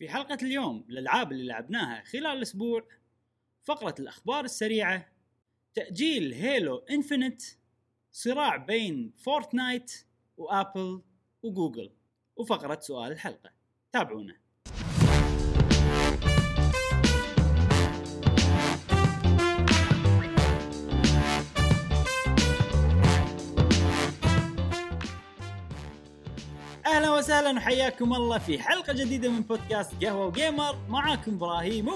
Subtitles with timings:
[0.00, 2.88] في حلقة اليوم الألعاب اللي لعبناها خلال الأسبوع
[3.64, 5.12] فقرة الأخبار السريعة
[5.74, 7.58] تأجيل Halo Infinite
[8.12, 9.92] صراع بين Fortnite
[10.36, 11.02] و Apple
[11.42, 11.90] و Google
[12.36, 13.50] وفقرة سؤال الحلقة.
[13.92, 14.39] تابعونا.
[27.00, 30.76] أهلا وسهلا وحياكم الله في حلقة جديدة من بودكاست قهوة و Gamer.
[30.88, 31.94] معاكم إبراهيم و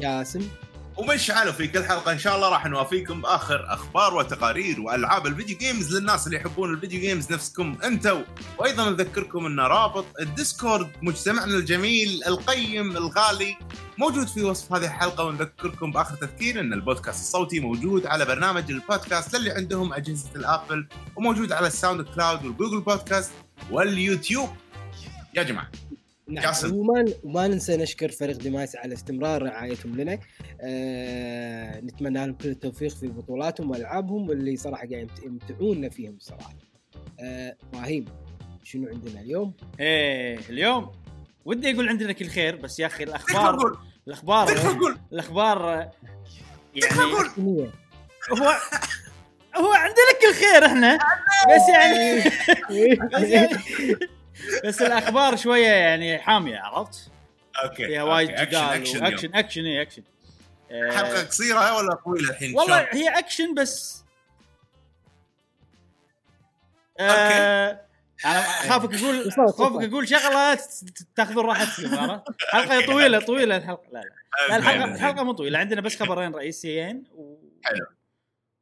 [0.00, 0.48] ياسم.
[0.96, 5.58] ومشعل في كل حلقة إن شاء الله راح نوافيكم باخر أخبار وتقارير وألعاب ال video
[5.58, 8.22] games للناس اللي يحبون ال video games نفسكم أنتم
[8.58, 13.56] وأيضا نذكركم إن رابط ال Discord مجتمعنا الجميل القيم الغالي
[13.98, 19.36] موجود في وصف هذه الحلقة ونذكركم بآخر تذكير إن البودكاست الصوتي موجود على برنامج البودكاست
[19.36, 23.32] للي عندهم أجهزة ال Apple وموجود على ال SoundCloud وال Google Podcast.
[23.70, 24.48] وال YouTube.
[25.34, 25.70] يا جماعة
[26.28, 26.54] نعم.
[26.72, 30.18] وما وما ننسى نشكر فريق ديمايس على استمرار رعايتهم لنا.
[30.60, 36.54] آه نتمنى لهم كل التوفيق في بطولاتهم وألعابهم واللي صراحة قاعد يمت- يمتعونا فيهم صراحة.
[37.20, 38.04] آه، إبراهيم
[38.64, 40.92] شنو عندنا اليوم؟ إيه اليوم
[41.44, 45.90] ودي أقول عندنا كل خير بس يا أخي تكفى الاخبار قول الأخبار تكفى قول الأخبار
[46.74, 47.00] يعني
[48.30, 48.56] هو
[49.56, 50.98] هو عندنا كل خير إحنا
[51.48, 52.18] بس يعني
[53.12, 53.58] بس يعني
[54.64, 57.10] بس الأخبار شوية يعني حامية عرفت؟
[57.64, 58.30] okay فيها وايد.
[58.30, 60.02] جدال action و action action اي اكشن
[60.70, 64.04] آه، حلقة قصيرة ولا طويلة الحين والله؟ هي اكشن بس
[67.00, 67.80] آه
[68.24, 69.60] أنا خافك أقول وصلت.
[69.60, 70.58] أقول شغلة
[71.16, 75.80] تاخذون راحتكم عرفت؟ حلقة طويلة طويلة الحلقة لا لا لا الحلقة الحلقة مو طويلة عندنا
[75.80, 77.36] بس خبرين رئيسيين و...
[77.64, 77.86] حلو.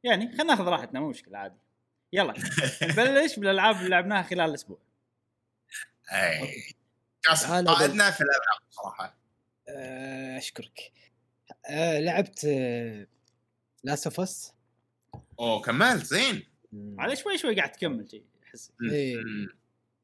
[0.05, 1.59] يعني خلينا ناخذ راحتنا مو مشكلة عادي.
[2.13, 2.33] يلا
[2.83, 4.77] نبلش بالألعاب اللي لعبناها خلال الأسبوع.
[6.11, 6.63] اي
[7.45, 9.17] قائدنا في الألعاب صراحة.
[9.69, 10.91] آه، أشكرك.
[11.69, 13.07] آه لعبت آه
[13.83, 14.53] لاست اوف اس
[15.39, 16.43] أوه كملت زين.
[16.99, 18.71] على شوي شوي قاعد تكمل شيء أحس.
[18.91, 19.17] إيه.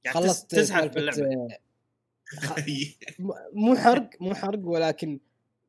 [0.07, 1.59] خلصت تزحف سالفة، باللعبة آه،
[3.53, 5.19] مو حرق مو حرق ولكن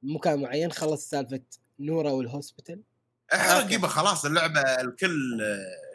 [0.03, 1.43] مكان معين خلصت سالفة
[1.79, 2.83] نورا وال hospital.
[3.35, 5.41] احرق يبا خلاص اللعبة الكل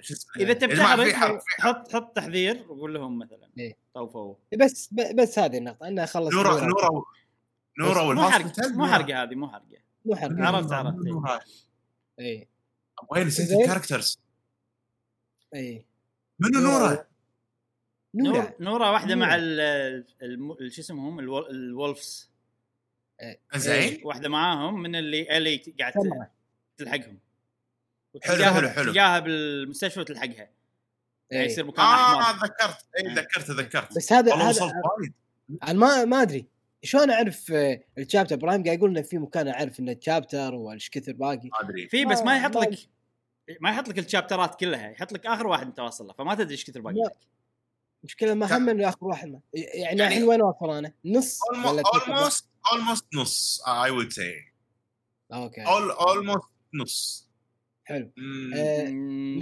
[0.02, 1.44] شو اسمه إذا حرق.
[1.60, 3.78] حط حط تحذير وقول لهم مثلا إيه.
[3.94, 4.36] طوفوا.
[4.58, 7.04] بس بس هذه النقطة إنها خلصت نورا نورا
[7.80, 9.78] نورا مو حرق وال hospital مو حرقة هذه مو حرقة.
[10.06, 11.48] مو حرق عرفت، عرفت.
[12.20, 12.48] اي
[13.12, 13.52] وين نسيت.
[13.52, 14.20] ال characters
[15.56, 15.86] اي
[16.40, 17.06] منو نورا؟
[18.16, 19.16] نورا؟ نور نورا واحدة.
[19.16, 22.32] مع ال شو اسمهم؟ الول- الولفز.
[23.56, 24.02] زين.
[24.04, 25.94] واحدة معاهم من اللي اللي قاعد.
[26.78, 27.20] تلحقهم.
[28.24, 28.92] حلو، حلو، حلو.
[28.94, 30.50] تلقاها بالمستشفى وتلحقها
[31.32, 31.46] يعني إي.
[31.52, 35.14] يصير مكان آه احمر تذكرت اي تذكرت تذكرت بس هذا والله وصلت وايد
[35.64, 36.48] أنا ما ما أدري
[36.84, 41.12] شلون أعرف آه، الشابتر إبراهيم قاعد يقول انه في مكان أعرف انه الشابتر وإيش كثر
[41.14, 42.80] باقي ما أدري في بس ما ما- يحط لك
[43.62, 46.36] ما يحط لك ال chapter ات كلها يحط لك آخر واحد انت واصل له فما
[46.36, 46.96] تدري إيش كثر باقي.
[46.96, 47.12] لك
[48.04, 49.40] مشكلة ما؟ هم إنه آخر واحد ما.
[49.54, 54.34] يعني يعني- الحين وين واصل أنا؟ نص؟ اولموست اولموست نص اي وود سي
[55.34, 57.27] أوكي اولموست نص
[57.88, 58.54] حلو مم.
[58.56, 58.90] آه،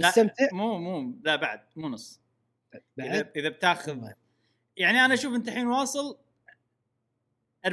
[0.08, 2.20] مستمتع؟ مو مو لا بعد مو نص
[2.96, 4.08] بعد إذا بتاخذ
[4.76, 6.18] يعني أنا أشوف أنت الحين واصل
[7.66, 7.70] 40%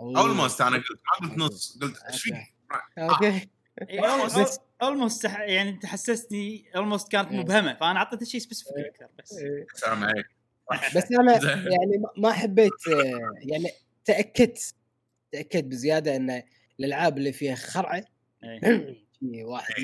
[0.00, 2.34] almost أنا قلت ما قلت نص قلت إيش فيك؟
[2.98, 3.48] okay
[4.82, 7.38] almost يعني أنت حسستني almost كانت إيه.
[7.38, 9.66] مبهمة فأنا اعطيته شيء specific أكثر بس إيه.
[9.74, 10.26] السلام عليك
[10.96, 11.32] بس أنا.
[11.74, 13.68] يعني ما- ما حبيت آه، يعني
[14.04, 14.74] تأكدت
[15.32, 16.42] تأكدت بزيادة إن
[16.80, 18.04] الألعاب اللي فيها خرعة
[18.44, 18.60] إيه.
[19.44, 19.74] واحد؟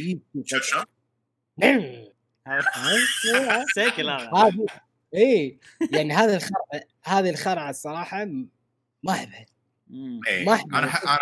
[2.46, 2.64] هذا
[3.74, 4.50] سيكل هذا
[5.14, 5.58] اي
[5.92, 8.24] يعني هذا الخرعة هذه الخرعة الصراحة
[9.02, 9.46] ما أحبها.
[10.28, 10.44] إيه.
[10.46, 11.18] ما أحب- أنا أنا أنا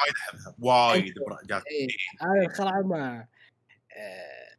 [0.00, 0.54] وايد أحبها.
[0.58, 1.14] وايد
[1.46, 1.62] جات.
[1.66, 1.86] اي
[2.20, 3.26] هذه الخرعة ما
[3.96, 4.56] آه،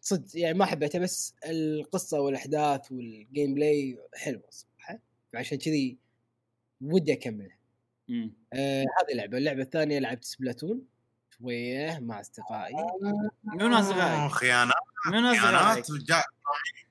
[0.00, 0.36] صدق.
[0.38, 4.98] يعني ما حبيتها بس القصة والأحداث وال gameplay حلوة صراحة.
[5.32, 5.98] فعشان كذي
[6.80, 7.58] ودي أكملها.
[8.52, 10.91] آه هذه اللعبه اللعبة الثانية لعبت Splatoon.
[11.38, 12.74] شوية مع أصدقائي
[13.78, 14.74] اصدقائك؟ خيانات
[15.06, 16.24] منو اصدقائك؟ خيانات وجا-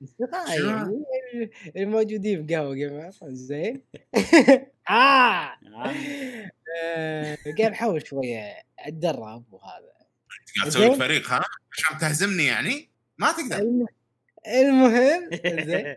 [0.04, 3.82] أصدقائي شنو؟ يعني الموجودين في قهوة جماعة زين
[4.90, 5.94] آه نعم.
[6.84, 9.92] آه، قاعد احاول شوية اتدرب وهذا
[10.58, 10.96] قاعد تسوي.
[10.96, 11.44] فريق ها
[11.78, 13.86] عشان تهزمني يعني ما تقدر الم-
[14.46, 15.30] المهم
[15.66, 15.96] زين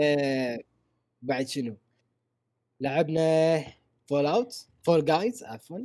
[0.00, 0.58] آه،
[1.22, 1.76] بعد شنو؟
[2.80, 3.64] لعبنا
[4.08, 5.78] Fallout Fall Guys عفوا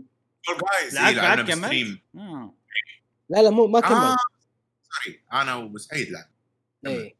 [0.45, 2.53] Fall Guys لعبت بعد آه.
[3.29, 4.17] لا لا مو ما آه كمل.
[5.03, 5.19] sorry.
[5.33, 6.29] أنا وسعيد لعب
[6.85, 7.15] إيه.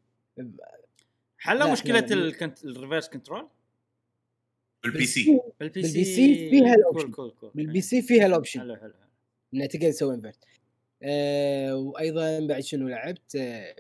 [1.38, 2.14] حلوا لا، مشكلة لا، لا.
[2.14, 2.66] ال cont...
[2.66, 3.50] ال reverse control؟
[4.84, 7.12] بال PC بال PC فيها ال option.
[7.12, 8.94] cool cool cool بال PC فيها ال option حلو حلو.
[9.54, 10.46] انها تقدر تسوي invert
[11.04, 13.76] آه وأيضا بعد شنو لعبت؟ آه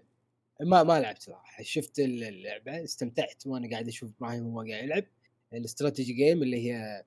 [0.61, 1.63] ما ما لعبت صراحة.
[1.63, 5.05] شفت ال- اللعبة استمتعت وأنا قاعد أشوف إبراهيم وهو قاعد يلعب
[5.53, 7.03] ال strategy game اللي هي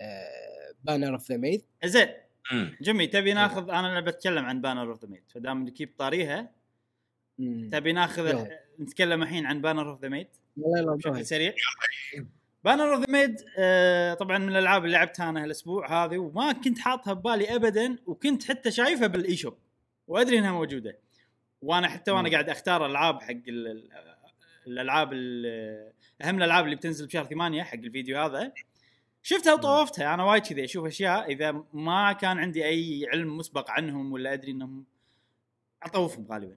[0.00, 2.08] آه Banner of the Maid زين.
[2.80, 6.50] جمي تبي ناخذ أنا اللي بتكلم عن Banner of the Maid فدام نجيب طاريها
[7.72, 8.46] تبي ناخذ.
[8.80, 11.54] نتكلم الحين عن Banner of the Maid لا لا بشكل سريع.
[12.64, 13.36] Banner of the Maid
[14.18, 18.70] طبعا من الألعاب اللي لعبتها أنا هالأسبوع هذه وما كنت حاطها ببالي ابدا وكنت حتى
[18.70, 19.58] شايفها بال eShop
[20.08, 20.98] وأدري إنها موجودة.
[21.62, 22.30] وأنا حتى وأنا.
[22.30, 23.88] قاعد أختار العاب حق ال- ال-
[24.66, 25.92] الألعاب ال-
[26.22, 28.52] أهم الألعاب اللي بتنزل بشهر ثمانية حق الفيديو هذا.
[29.26, 30.14] شفتها وطوفتها.
[30.14, 34.50] أنا وايد كذا أشوف أشياء إذا ما كان عندي أي علم مسبق عنهم ولا أدري
[34.50, 34.84] إنهم
[35.82, 36.56] أطوفهم غالبا.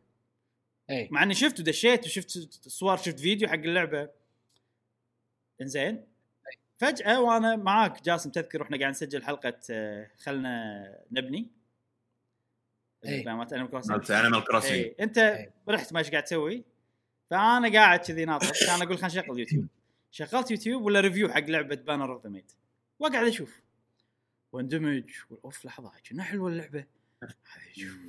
[0.89, 2.29] اي مع إني شفت ودشيت وشفت
[2.69, 4.09] صور شفت فيديو حق اللعبة.
[5.61, 6.05] إنزين.
[6.77, 11.47] فجأة وأنا معاك جاسم تذكر وإحنا قاعد نسجل حلقة آه، خلنا نبني.
[13.05, 13.23] إي.
[13.23, 15.51] مالت Animal Crossing مالت Animal Crossing أنت إي.
[15.69, 16.63] رحت ما إيش قاعد تسوي؟
[17.29, 18.51] فأنا قاعد كذي ناطر.
[18.67, 19.67] كان أقول خلينا نشغل يوتيوب.
[20.11, 22.51] شغلت يوتيوب ولا review حق لعبة Banner of the Maid
[22.99, 23.61] واقعد أشوف.
[24.51, 25.11] واندمج
[25.45, 26.85] أوف لحظة شنو حلوة اللعبة.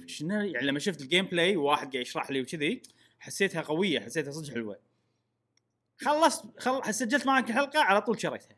[0.06, 2.82] شنو يعني لما شفت ال gameplay وواحد قاعد يشرح لي وكذي
[3.18, 4.80] حسيتها قوية حسيتها صدق حلوة.
[6.00, 6.94] خلصت خل...
[6.94, 8.56] سجلت معك الحلقة على طول شريتها.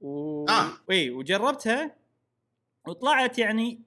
[0.00, 0.44] و...
[0.48, 0.70] آه.
[0.90, 1.96] إي وجربتها
[2.86, 3.82] وطلعت يعني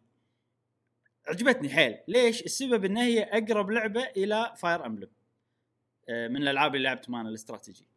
[1.27, 1.97] عجبتني حيل.
[2.07, 5.09] ليش؟ السبب إن هي أقرب لعبة إلى Fire Emblem
[6.09, 7.85] من الألعاب اللي لعبت معنا الاستراتيجي.
[7.85, 7.90] آه،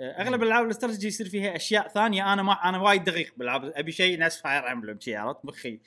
[0.00, 2.32] أغلب الألعاب الاستراتيجي يصير فيها أشياء ثانية.
[2.32, 3.64] أنا ما أنا وايد دقيق بالألعاب.
[3.64, 5.80] أبي شيء نفس Fire Emblem شي عرفت؟ مخي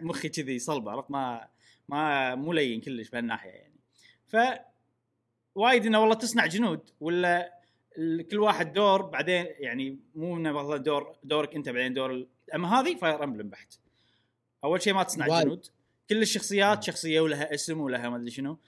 [0.00, 1.48] مخي كذي صلب عرفت؟ ما
[1.88, 3.80] ما مو لين كلش بهالناحية يعني.
[4.26, 4.36] ف
[5.54, 7.58] وايد إنه والله تصنع جنود ولا
[8.30, 12.96] كل واحد دور بعدين يعني مو إنه والله دور دورك أنت بعدين دور أما هذه
[12.96, 13.74] Fire Emblem بحت.
[14.64, 15.42] أول شيء ما تصنع.
[15.42, 15.66] جنود.
[16.10, 18.58] كل الشخصيات شخصية ولها اسم ولها ما أدري شنو.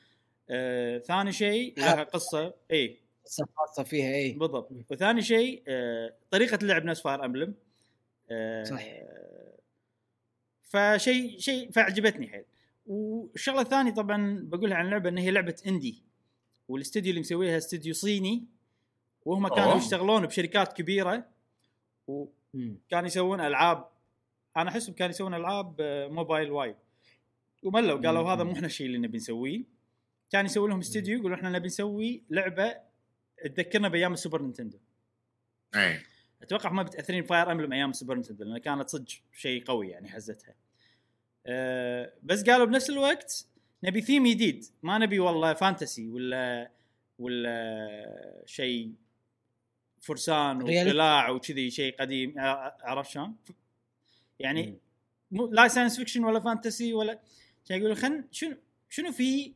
[0.50, 2.54] آه ثاني شيء لها قصة.
[2.70, 4.72] اي قصة خاصة فيها اي بالضبط.
[4.90, 7.54] وثاني شيء آه طريقة اللعب نفس Fire Emblem.
[8.30, 8.84] آه صح.
[10.62, 12.44] فشيء شيء فعجبتني حيل.
[12.86, 16.02] والشغلة الثانية طبعا بقولها عن اللعبة إن هي لعبة indie.
[16.68, 18.44] والاستوديو اللي مسويها استوديو صيني.
[19.24, 19.76] وهم كانوا أوه.
[19.76, 21.26] يشتغلون بشركات كبيرة.
[22.06, 23.06] وكانوا.
[23.06, 23.88] يسوون ألعاب.
[24.56, 26.76] أنا احسهم كانوا يسوون ألعاب آه، موبايل وايد.
[27.62, 28.32] وملوا قالوا.
[28.32, 29.64] هذا مو إحنا الشيء اللي نبي نسويه.
[30.30, 32.89] كان يسوي لهم استوديو يقولوا إحنا نبي نسوي لعبة
[33.44, 34.78] تذكرنا بأيام ال Super Nintendo.
[35.74, 36.00] اي
[36.42, 40.08] أتوقع هم متاثرين Fire Emblem أيام ال Super Nintendo لأن كانت صدق شيء قوي يعني
[40.08, 40.54] حزتها.
[41.46, 43.46] أه بس قالوا بنفس الوقت
[43.84, 44.64] نبي ثيم جديد.
[44.82, 46.70] ما نبي والله fantasy ولا
[47.18, 48.94] ولا شيء
[50.00, 50.62] فرسان.
[50.62, 52.34] وقلاع وكذي شيء قديم.
[52.38, 53.36] ع- عرفت شلون؟
[54.38, 54.78] يعني
[55.30, 57.20] لا science fiction ولا fantasy ولا
[57.68, 57.76] شيء.
[57.76, 58.56] يقولوا خل شنو
[58.88, 59.52] شنو في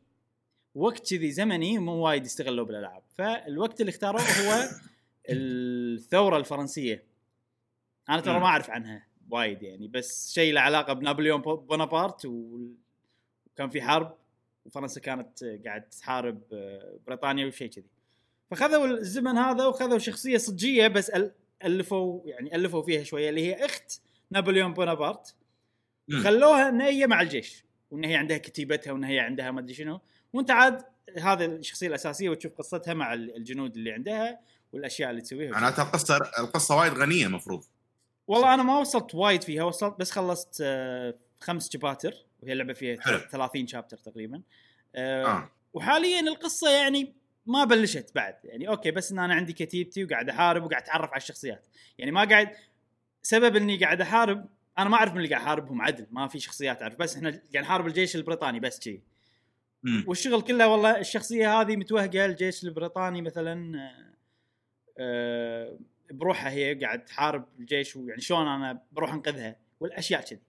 [0.74, 3.02] وقت كذي زمني مو وايد يستغلوا بالألعاب.
[3.18, 4.68] فالوقت اللي اختاروه هو
[5.28, 7.04] الثورة الفرنسية.
[8.08, 8.40] أنا ترى.
[8.40, 12.74] ما أعرف عنها وايد يعني بس شيء له علاقة بنابليون بو- بونابرت وال-
[13.46, 14.16] وكان في حرب
[14.64, 17.86] وفرنسا كانت قاعد تحارب آه، بريطانيا وشيء كذي.
[18.50, 21.30] فخذوا الزمن هذا وخذوا شخصية صجية بس أل-
[21.64, 24.00] ألفوا يعني ألفوا فيها شوية اللي هي أخت
[24.30, 25.34] نابليون بونابرت.
[26.22, 30.00] خلوها إن هي مع الجيش وإن هي عندها كتيبتها وإن هي عندها ما أدري شنو.
[30.34, 30.82] وانت عاد
[31.18, 34.40] هذا الشخصية الأساسية وتشوف قصتها مع ال- الجنود اللي عندها
[34.72, 37.64] والأشياء اللي تسويها معناتها القصة القصة وايد غنية المفروض
[38.26, 43.00] والله أنا ما وصلت وايد فيها وصلت بس خلصت آه، خمس شباتر وهي اللعبة فيها
[43.00, 43.18] حلو.
[43.18, 44.42] 30 شابتر تقريبا.
[44.94, 45.50] آه، آه.
[45.72, 47.14] وحاليا القصة يعني
[47.46, 48.34] ما بلشت بعد.
[48.44, 51.66] يعني أوكي بس إن أنا عندي كتيبتي وقاعد أحارب وقاعد أتعرف على الشخصيات.
[51.98, 52.50] يعني ما قاعد
[53.22, 54.46] سبب إني قاعد أحارب
[54.78, 57.64] أنا ما أعرف من اللي قاعد أحاربهم عدل ما في شخصيات أعرف بس إحنا قاعد
[57.64, 59.00] نحارب الجيش البريطاني بس مم.
[60.06, 64.14] والشغل كله والله الشخصية هذه متوهقة الجيش البريطاني مثلا آه،
[64.98, 65.78] آه،
[66.10, 70.40] بروحها هي قاعد تحارب الجيش ويعني شلون أنا بروح أنقذها؟ والأشياء كذي.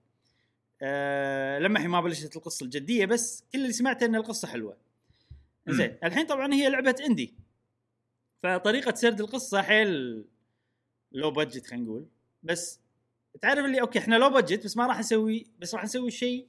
[0.82, 4.76] أه لما الحين ما بلشت القصة الجدية بس كل اللي سمعته إن القصة حلوة.
[5.68, 7.34] زين الحين طبعا هي لعبة indie
[8.42, 10.24] فطريقة سرد القصة حيل
[11.12, 12.06] low budget خلينا نقول.
[12.42, 12.80] بس
[13.42, 16.48] تعرف اللي okay إحنا low budget بس ما راح نسوي بس راح نسوي شيء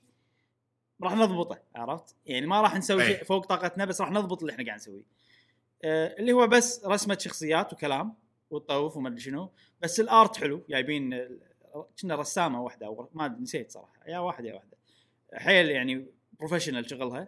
[1.03, 3.07] راح نضبطه عرفت؟ يعني ما راح نسوي أي.
[3.07, 5.03] شيء فوق طاقتنا بس راح نضبط اللي إحنا قاعد نسويه.
[5.83, 8.13] آه اللي هو بس رسمة شخصيات وكلام
[8.49, 9.51] والطوف وما أدري شنو
[9.81, 11.27] بس ال art حلو جايبين
[12.01, 14.77] كنا رسامة واحدة أو ما نسيت صراحة يا واحد يا واحدة
[15.33, 16.05] حيل يعني
[16.39, 17.27] professional شغلها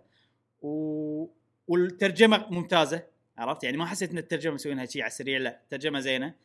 [0.62, 1.28] و...
[1.68, 3.04] والترجمة ممتازة
[3.38, 6.36] عرفت يعني ما حسيت إن الترجمة مسوينها شيء على السريع لا ترجمة زينة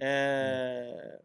[0.00, 1.20] آه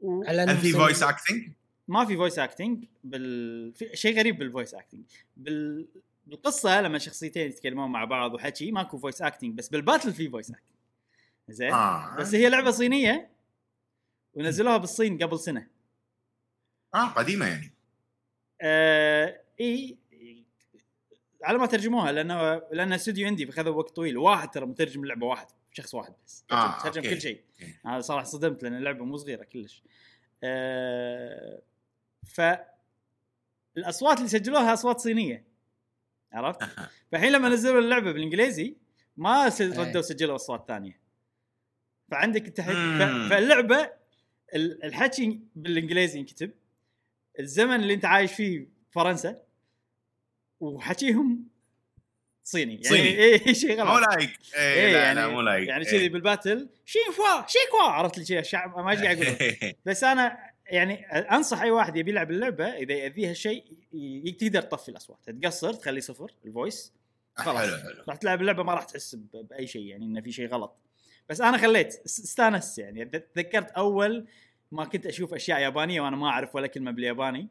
[0.00, 0.24] و...
[0.24, 1.52] هل في voice acting؟
[1.88, 3.72] ما في voice acting بال...
[3.94, 5.04] شيء غريب بال voice acting
[5.36, 5.88] بال...
[6.26, 10.50] بالقصة لما شخصيتين يتكلمون مع بعض وحكي ماكو voice acting بس بال battle في voice
[10.50, 10.68] acting
[11.48, 12.16] زين؟ آه.
[12.16, 13.30] بس هي لعبة صينية
[14.34, 15.66] ونزلوها بالصين قبل سنة.
[16.94, 17.72] آه قديمة يعني.
[18.60, 19.96] آه إي
[21.44, 24.18] على ما ترجموها لأنه لأن استوديو اندي فاخذوا وقت طويل.
[24.18, 26.44] واحد ترى مترجم اللعبه واحد شخص واحد بس.
[26.48, 27.02] ترجم, آه، ترجم.
[27.02, 27.40] كل شيء.
[27.86, 29.82] أنا صراحة صدمت لأن اللعبة مو صغيرة كلش.
[30.44, 31.62] آه
[32.26, 32.40] ف
[33.76, 35.44] الاصوات اللي سجلوها أصوات صينية
[36.32, 36.58] عرفت؟
[37.12, 38.76] فالحين لما نزلوا اللعبة بالإنجليزي
[39.16, 39.78] ما إيه.
[39.80, 41.00] ردوا سجلوا أصوات ثانية
[42.10, 42.60] فعندك انت.
[43.30, 43.90] فاللعبة
[44.54, 46.50] ال- الحكي بالإنجليزي ينكتب
[47.40, 49.42] الزمن اللي أنت عايش فيه فرنسا
[50.60, 51.48] وحكيهم
[52.44, 53.24] صيني يعني صيني.
[53.24, 55.90] اي شيء مو غلط لايق اي إيه لا يعني لا مو لايق يعني إيه.
[55.90, 61.06] كذي بالباتل شينفوا شيكوا عرفت لي شيء الشعب ما إيش قاعد أقول بس أنا يعني
[61.06, 65.30] أنصح أي واحد يبي يلعب اللعبة إذا يأذيها الشيء ي- تقدر تطفي الأصوات.
[65.30, 66.92] تقصر تخلي صفر ال voice.
[67.34, 67.58] خلاص.
[67.70, 67.76] حلو.
[67.76, 70.76] حلو راح تلعب اللعبة ما راح تحس بأي شيء يعني انه في شيء غلط.
[71.28, 73.04] بس أنا خليت اس- استأنست يعني.
[73.04, 74.26] تذكرت أول
[74.72, 77.48] ما كنت أشوف أشياء يابانية وأنا ما أعرف ولا كلمة بالياباني.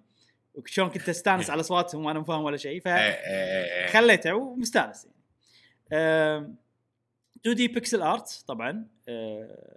[0.53, 2.71] وشلون كنت استأنس على أصواتهم وأنا مو فاهم ولا شيء.
[2.88, 3.88] إيه، إيه، إيه، إيه.
[3.88, 5.17] فخليته ومستأنس يعني.
[5.93, 6.55] آم،
[7.41, 8.88] 2D pixel art طبعا.
[9.09, 9.76] آه،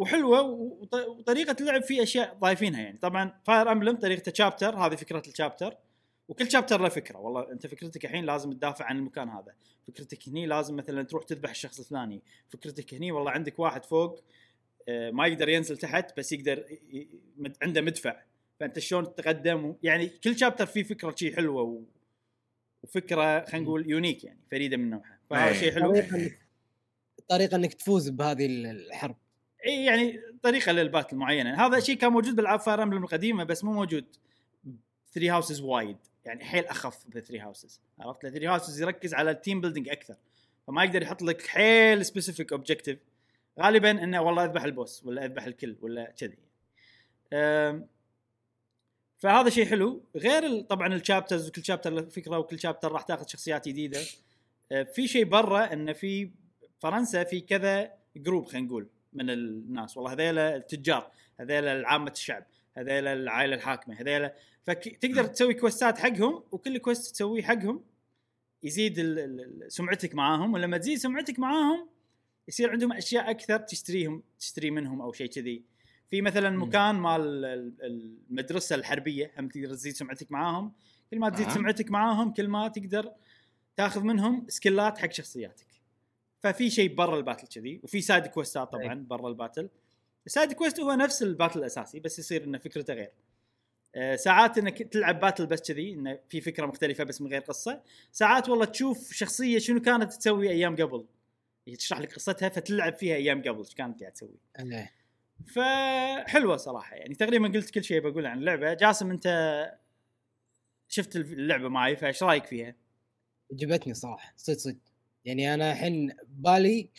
[0.00, 2.98] وحلوة وط- وطريقة اللعب في أشياء ضايفينها يعني.
[2.98, 5.76] طبعا Fire Emblem طريقته chapter هذه فكرة ال chapter
[6.28, 7.18] وكل chapter له فكرة.
[7.18, 9.54] والله أنت فكرتك الحين لازم تدافع عن المكان هذا.
[9.88, 12.22] فكرتك هني لازم مثلا تروح تذبح الشخص الفلاني.
[12.48, 14.20] فكرتك هني والله عندك واحد فوق
[14.88, 16.64] آه، ما يقدر ينزل تحت بس يقدر
[17.62, 18.22] عنده مدفع.
[18.60, 19.74] فأنت شلون تتقدم.
[19.82, 21.82] يعني كل chapter فيه فكرة شيء حلوة و...
[22.82, 25.18] وفكرة خلينا نقول unique يعني فريدة من نوعها.
[25.30, 25.60] فهذا إيه.
[25.60, 26.02] شيء حلو.
[27.28, 29.16] طريقة انك تفوز بهذه الحرب.
[29.64, 33.72] يعني طريقة لل battle معينه هذا شيء كان موجود بالألعاب Fire Emblem القديمة بس مو
[33.72, 34.04] موجود
[35.12, 39.36] 3 Houses وايد يعني حيل أخف ب 3 Houses عرفت؟ 3 Houses يركز على ال
[39.36, 40.16] team building أكثر.
[40.66, 42.98] فما يقدر يحط لك حيل specific objective
[43.60, 46.38] غالبا إنه والله أذبح ال boss ولا أذبح الكل ولا كذي.
[49.18, 50.02] فهذا شيء حلو.
[50.16, 54.00] غير طبعا ال chapters وكل chapter له فكرة وكل chapter راح تاخذ شخصيات جديدة.
[54.72, 56.30] أه، في شيء برا إنه في
[56.78, 58.88] فرنسا في كذا group خلينا نقول.
[59.12, 59.96] من الناس.
[59.96, 64.34] والله هذيلا التجار هذيلا عامه الشعب هذيلا العائلة الحاكمة هذيلا
[64.66, 67.82] فتقدر تسوي quest ات حقهم وكل quest تسويه حقهم
[68.62, 71.88] يزيد ال- ال- ال- سمعتك معاهم ولما تزيد سمعتك معاهم
[72.48, 75.62] يصير عندهم أشياء أكثر تشتريهم تشتري منهم أو شيء كذي.
[76.10, 76.62] في مثلا مم.
[76.62, 77.72] مكان مال ال-
[78.30, 80.72] المدرسة الحربية هم تقدر تزيد سمعتك معاهم.
[81.10, 81.50] كل ما تزيد آه.
[81.54, 83.12] سمعتك معاهم كل ما تقدر
[83.76, 85.66] تاخذ منهم skill ات حق شخصياتك.
[86.40, 89.68] ففي شيء برا ال battle كذي وفي side quest ات طبعا برا ال battle.
[90.26, 93.10] ال side quest هو نفس ال battle الأساسي بس يصير إنه فكرته غير.
[93.94, 97.82] آه، ساعات إنك تلعب battle بس كذي انه في فكرة مختلفة بس من غير قصة.
[98.12, 101.06] ساعات والله تشوف شخصية شنو كانت تسوي أيام قبل.
[101.78, 104.38] تشرح لك قصتها فتلعب فيها أيام قبل إيش كانت قاعد تسوي.
[104.58, 104.92] إيه.
[105.54, 108.74] فحلوة صراحة يعني تقريبا قلت كل شيء بقوله عن اللعبة.
[108.74, 109.26] جاسم أنت
[110.88, 112.74] شفت اللعبة معي فإيش رأيك فيها؟
[113.52, 114.89] عجبتني صراحة صدق صدق.
[115.24, 116.90] يعني أنا الحين بالي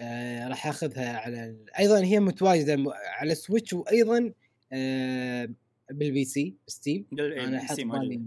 [0.00, 1.74] آه راح أخذها على ال...
[1.78, 4.32] أيضا هي متواجدة على ال Switch وأيضا
[4.72, 5.48] آه
[5.90, 7.06] بال PC Steam
[7.60, 8.22] حاط Steam بالي.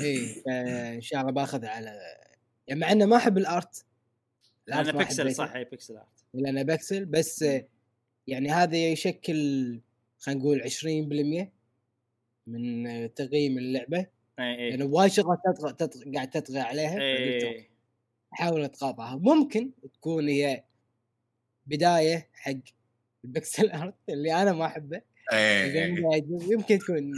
[0.00, 1.98] اي فان شاء الله باخذها على
[2.68, 3.84] يعني مع إنه ما أحب ال art
[4.66, 6.24] لأن ما بيكسل صح هي pixel art.
[6.34, 7.44] لأنه بكسل بس
[8.26, 9.80] يعني هذا يشكل
[10.18, 11.46] خلينا نقول 20%
[12.46, 13.98] من تقييم اللعبة.
[13.98, 14.68] إي إي.
[14.68, 17.68] يعني وايد شغلات تطغى تطغى قاعد تطغى عليها إي
[18.32, 20.64] أحاول أتقاطعها ممكن تكون هي
[21.66, 22.52] بداية حق
[23.24, 25.00] ال pixel art اللي أنا ما أحبه
[25.32, 26.24] إيه، إيه.
[26.50, 27.12] يمكن تكون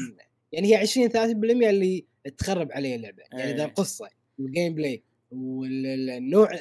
[0.52, 2.04] يعني هي 20 30% اللي
[2.38, 3.54] تخرب عليه اللعبة يعني إيه.
[3.54, 6.54] اذا القصة وال gameplay والنوع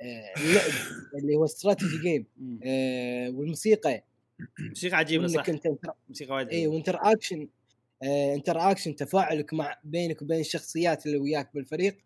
[0.00, 0.70] آه، اللعب
[1.14, 2.26] اللي هو strategy game.
[2.64, 4.04] آه، والموسيقى
[4.60, 5.66] موسيقى عجيبة صح أنت
[6.08, 6.66] موسيقى وايد اي.
[6.66, 11.96] و interaction interaction تفاعلك مع بينك وبين الشخصيات اللي وياك بالفريق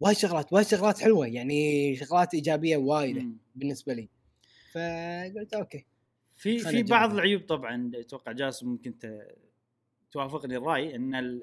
[0.00, 3.26] وايد شغلات وايد شغلات حلوة يعني شغلات إيجابية وايدة.
[3.54, 4.08] بالنسبة لي
[4.72, 5.84] فقلت okay
[6.36, 7.12] في في بعض.
[7.12, 8.94] العيوب طبعا أتوقع جاسم ممكن
[10.12, 11.40] توافقني الرأي إن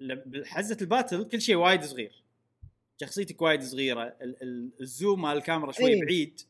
[0.00, 2.22] بحزة ال battle كل شيء وايد صغير
[3.00, 6.00] شخصيتك وايد صغيرة ال- ال- ال zoom مال الكاميرا شوي إيه.
[6.04, 6.40] بعيد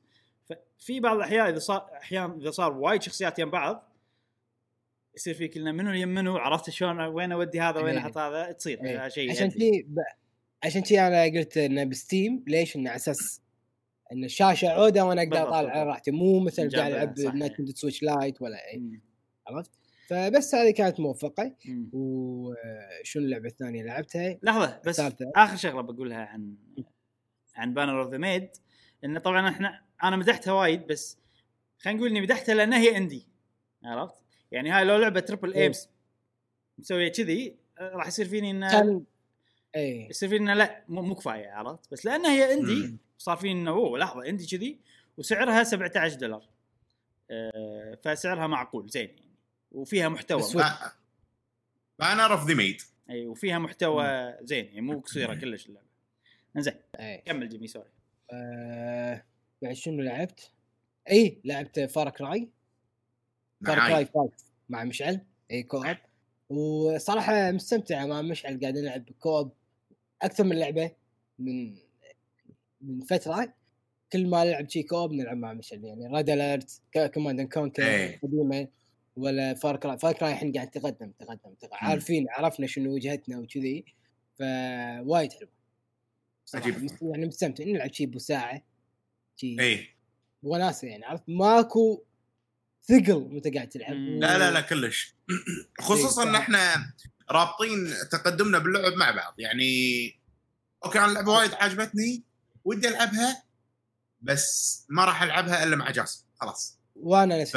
[0.45, 3.93] ففي بعض الاحيان إذا صار احيان إذا صار وايد شخصيات يم بعض
[5.17, 7.99] يصير في كلنا منو يم منو عرفت شلون وين أودي هذا وين إيه.
[7.99, 8.81] أحط هذا تصير.
[8.83, 9.87] هذا شيء عشان يأذي.
[10.65, 13.43] عشان شي أنا قلت إنه ب Steam ليش؟ إنه على أساس
[14.13, 15.83] إن الشاشة عودة وأنا أقدر أطالع على.
[15.85, 17.33] راحتي مو مثل قاعد ألعب صح.
[17.33, 19.01] ب Nintendo Switch Lite ولا أي.
[19.47, 19.71] عرفت
[20.09, 21.57] فبس هذه كانت موفقة.
[21.93, 25.33] وشنو اللعبة الثانية لعبتها لحظة بس الثالثة.
[25.37, 26.57] آخر شغلة بقولها عن
[27.55, 28.49] عن Banner of the Maid
[29.05, 31.19] انه طبعا إحنا أنا مدحتها وايد بس
[31.79, 33.29] خلينا نقول إني مدحتها لأنها هي indie
[33.85, 34.15] عرفت؟
[34.53, 35.89] يعني هاي لو لعبة triple A
[36.79, 39.05] مسوية كذي راح يصير فيني انه
[39.77, 42.97] اي يصير فيني إنه لا مو كفاية عرفت؟ بس لانها هي indie.
[43.19, 44.79] صار فيني إنه أوه لحظة indie كذي
[45.17, 46.49] وسعرها 17 دولار.
[47.31, 49.33] آه، فسعرها معقول زين يعني.
[49.73, 50.39] وفيها محتوى.
[50.39, 50.57] بس
[51.99, 55.87] Banner of the Maid إي وفيها محتوى زين يعني مو قصيرة كلش اللعبة.
[56.57, 56.75] زين
[57.27, 57.91] كمل جيمي sorry.
[58.33, 59.25] آه
[59.63, 60.51] بعد شنو لعبت؟
[61.11, 62.49] إي لعبت Far Cry
[63.67, 64.31] Far Cry معاي 5
[64.69, 65.21] مع مشعل.
[65.51, 65.87] إي co-op
[66.51, 69.53] وصراحة مستمتع مع مشعل قاعد نلعب co-op
[70.23, 70.91] أكثر من لعبة
[71.39, 71.77] من
[72.81, 73.55] من فترة
[74.13, 76.81] كل ما نلعب شي co-op نلعب مع مشعل يعني Red Alert
[77.15, 78.21] Command and Conquer إيه.
[78.23, 78.69] قديمة
[79.17, 81.73] ولا Far Cry Far Cry الحين قاعد تقدم تقدم, تقدم.
[81.73, 83.85] عارفين عرفنا شنو وجهتنا وكذي
[84.39, 85.49] فوايد حلو
[86.55, 86.89] عجيب.
[87.03, 88.63] يعني مستمتع نلعب شي بساعه
[89.37, 89.89] شي اي
[90.43, 92.03] وناسة يعني عرفت ماكو
[92.83, 93.93] ثقل وانت قاعد تلعب.
[93.95, 95.15] لا لا لا كلش
[95.79, 96.93] خصوصا ان إحنا
[97.31, 99.35] رابطين تقدمنا باللعب مع بعض.
[99.39, 100.15] يعني
[100.85, 102.23] okay أنا اللعبه وايد عجبتني
[102.65, 103.43] ودي ألعبها
[104.21, 106.25] بس ما راح ألعبها إلا مع جاسم.
[106.41, 106.79] خلاص.
[106.97, 107.57] وأنا نفس ف...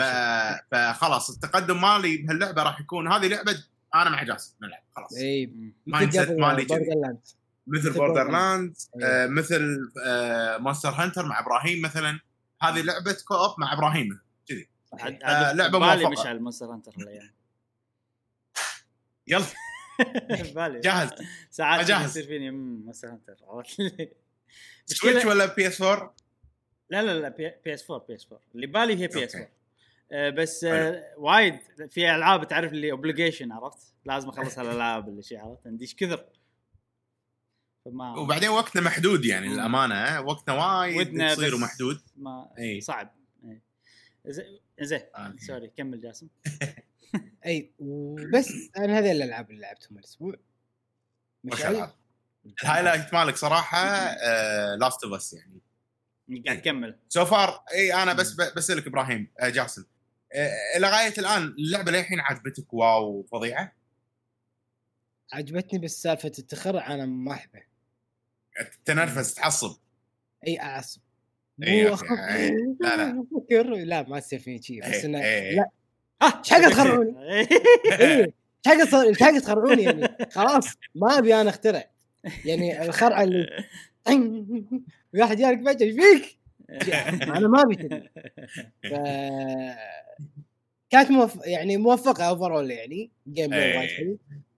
[0.72, 3.64] فخلاص التقدم مالي بهاللعبة راح يكون هذه لعبة
[3.96, 4.84] أنا مع جاسم نلعب.
[4.96, 5.14] خلاص.
[5.18, 5.74] إي.
[5.86, 6.80] mindset مالي كذي.
[6.80, 7.20] Borderlands
[7.68, 9.04] مثل مثل Borderlands Borderlands.
[9.04, 12.20] آه مثل آه Monster Hunter مع إبراهيم مثلا.
[12.62, 14.20] هذه لعبة co-op مع إبراهيم.
[14.94, 16.22] عاد آه، لعبة بالي موفقة.
[16.22, 16.92] مشعل Monster Hunter
[19.28, 19.46] يلا
[20.56, 21.10] بالي جاهز
[21.50, 22.10] ساعات جاهز.
[22.10, 23.78] يصير فيني Monster Hunter عرفت؟
[24.86, 26.16] Switch ولا PS 4
[26.90, 27.30] لا لا لا
[27.66, 29.38] PS 4 PS 4 اللي بالي هي PS okay.
[29.38, 29.50] 4
[30.12, 35.38] آه بس آه وايد في ألعاب تعرف اللي obligation عرفت لازم أخلص هالألعاب اللي شي
[35.38, 36.26] عرفت عنديش كثر
[37.86, 39.48] فما وبعدين وقتنا محدود يعني.
[39.48, 42.50] للأمانة؟ وقتنا وايد بس ومحدود ما.
[42.80, 43.16] صعب.
[44.28, 45.38] زين زين okay.
[45.46, 46.28] sorry كمل جاسم
[47.46, 50.36] أي وبس أنا هذه الألعاب اللي لعبتهم الأسبوع.
[51.44, 51.94] ما شاء الله.
[52.64, 54.14] ال highlight مالك صراحة
[54.76, 55.62] Last of Us يعني.
[56.46, 57.00] قاعد تكمل.
[57.10, 59.86] so far إي أنا بس بسألك إبراهيم آه، جاسم.
[60.34, 63.76] آه، لغايه الآن اللعبة للحين عجبتك wow فظيعه
[65.34, 67.64] عجبتني بس سالفة التخرع أنا ما احبه
[68.86, 69.78] تنرفز تعصب
[70.48, 71.02] إي أعصب.
[71.64, 71.84] إي.
[72.82, 73.26] لا، لا.
[73.86, 75.20] لا ما تصير فيني شيء بس إنه.
[75.20, 75.70] لا.
[76.22, 77.16] ها إيش حق تخرعوني؟
[78.00, 78.34] إيه.
[78.68, 81.90] اي إيش حق إيش حق تخرعوني يعني خلاص ما أبي أنا أخترع
[82.46, 83.64] يعني الخرعة اللي
[85.20, 86.38] واحد جالك فجأة إيش فيك؟
[87.24, 88.10] أنا ما أبي كذي
[88.84, 88.94] ف...
[90.90, 91.46] كانت موف...
[91.46, 93.78] يعني موفقة overall يعني gameplay إيه.
[93.78, 94.18] وايد حلو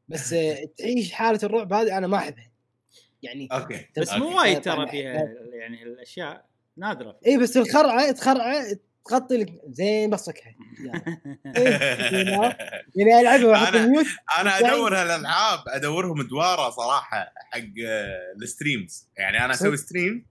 [0.10, 0.36] بس
[0.78, 2.52] تعيش حالة الرعب هذه أنا ما أحبها
[3.24, 4.38] يعني okay بس مو.
[4.38, 6.46] وايد ترى فيها يعني الأشياء
[6.78, 8.78] نادرة اي بس الخرعة تخرعه
[9.10, 10.56] تغطي لك زين بصكها
[11.56, 12.32] يعني
[12.96, 14.06] يعني العبها واحط ال mute
[14.40, 14.60] أنا.
[14.60, 19.08] أدور هالألعاب أدورهم دوارة صراحة حق آه، ال streams.
[19.18, 20.26] يعني أنا أسوي stream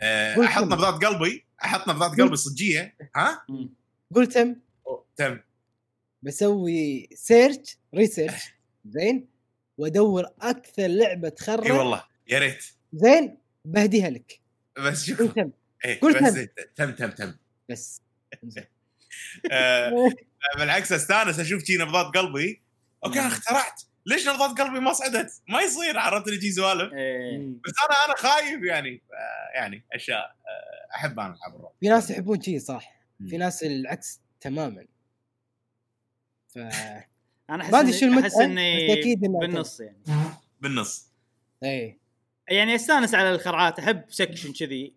[0.00, 0.62] آه، قول أحط.
[0.64, 2.94] نبضات قلبي أحط نبضات قلبي صجية.
[3.16, 3.46] ها؟
[4.14, 4.56] قلت تم.
[5.16, 5.38] تم.
[6.22, 9.28] بسوي search research زين.
[9.78, 12.64] وأدور أكثر لعبة إي تخرع والله يا ريت.
[12.92, 13.38] زين.
[13.64, 14.40] بهديها لك.
[14.78, 15.32] بس شوف.
[15.32, 15.50] تم.
[16.02, 16.46] قلت بس تم.
[16.76, 17.34] تم تم تم.
[17.72, 18.02] بس.
[18.44, 18.64] زين
[19.52, 20.12] آه،
[20.58, 22.62] بالعكس استانس أشوف شي نبضات قلبي.
[23.04, 23.28] okay أنا.
[23.28, 23.82] اخترعت.
[24.06, 26.92] ليش نبضات قلبي ما صعدت؟ ما يصير عرفت اللي يجي سوالف.
[26.92, 27.38] إيه.
[27.38, 29.02] بس أنا أنا خايف يعني.
[29.12, 31.72] آه، يعني أشياء آه، أحب أنا ألعب الرعب.
[31.80, 33.02] في ناس يحبون شيء صح.
[33.30, 33.36] في.
[33.36, 34.86] ناس العكس تماما.
[36.48, 36.58] ف
[37.50, 40.02] أنا أحس ما إني- شو المتعة، أحس إني إنه بالنص يعني.
[40.60, 41.06] بالنص.
[41.64, 41.98] اي
[42.48, 44.94] يعني أستانس على الخرعات أحب section كذي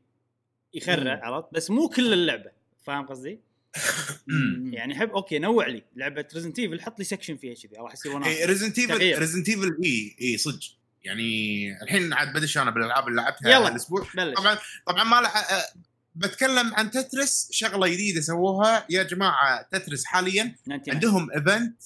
[0.73, 1.19] يخرع.
[1.25, 2.51] عرفت؟ بس مو كل اللعبة.
[2.85, 3.39] فاهم قصدي؟
[4.77, 8.15] يعني احب okay نوع لي لعبة Resident Evil حط لي section فيها كذي راح يصير
[8.15, 9.19] وناس Resident Evil.
[9.19, 10.59] Resident Evil اي اي صدق.
[11.03, 13.67] يعني الحين عاد بدش أنا بالألعاب اللي لعبتها يلا.
[13.67, 14.37] الأسبوع بلش.
[14.37, 15.47] طبعا طبعا ما لح...
[16.15, 18.85] بتكلم عن Tetris شغلة جديدة سووها.
[18.89, 20.95] يا جماعة Tetris حاليا 99.
[20.95, 21.81] عندهم event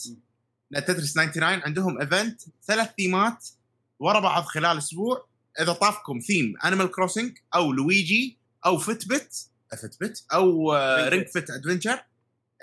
[0.76, 3.48] Tetris 99 عندهم event ثلاث ثيمات
[4.00, 5.30] ورا بعض خلال أسبوع.
[5.60, 11.32] إذا طافكم theme Animal Crossing أو لويجي أو فتبت فتبت أو Ring Ring Fit.
[11.32, 12.04] Fit Adventure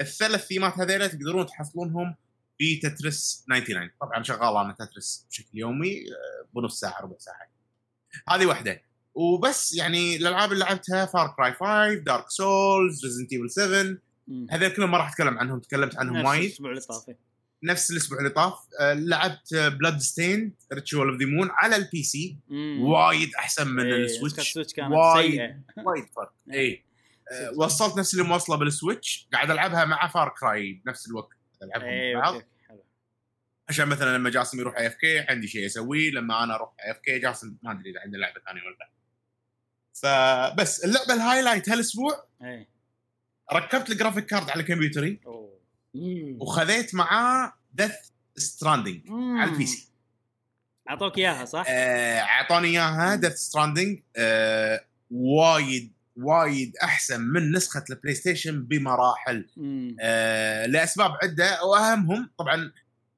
[0.01, 2.15] الثلاث ثيمات هذيلا تقدرون تحصلونهم
[2.59, 7.51] في Tetris 99 طبعا شغال أنا Tetris بشكل يومي آه، بنص ساعة ربع ساعة
[8.29, 8.83] هذه واحدة
[9.15, 13.97] وبس يعني الألعاب اللي لعبتها Far Cry 5 Dark Souls Resident Evil 7
[14.29, 14.47] مم.
[14.51, 17.19] هذول كلهم ما راح أتكلم عنهم تكلمت عنهم نفس وايد الأسبوع اللي طاف إيه.
[17.63, 22.37] نفس الأسبوع اللي طاف لعبت Bloodstained Ritual of the Moon على ال PC.
[22.81, 25.31] وايد أحسن من إيه، ال Switch ال Switch كانت وايد.
[25.31, 26.86] سيئة وايد فرق اي.
[27.57, 31.37] وصلت نفس اللي موصله بال Switch قاعد ألعبها مع Far Cry بنفس الوقت.
[31.63, 32.43] ألعبهم مع بعض.
[33.69, 37.73] عشان مثلا لما جاسم يروح AFK عندي شيء أسويه لما أنا أروح AFK جاسم ما
[37.73, 38.91] أدري إذا عنده لعبة ثانية ولا لا.
[39.95, 42.69] فبس اللعبة ال highlight هالأسبوع إيه.
[43.53, 45.61] ركبت ال graphic card على كمبيوتري أوه.
[46.41, 47.95] وخذيت معاه Death
[48.37, 49.89] Stranding على ال PC
[50.91, 54.03] أعطوك إياها صح؟ آه، أعطوني إياها Death Stranding
[55.11, 59.47] وايد وايد أحسن من نسخة ال PlayStation بمراحل.
[60.01, 62.73] آه، لأسباب عدة وأهمهم طبعا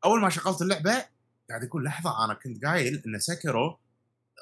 [0.05, 1.05] أول ما شغلت اللعبة
[1.51, 3.79] قاعد أقول لحظة أنا كنت قايل إن Sekiro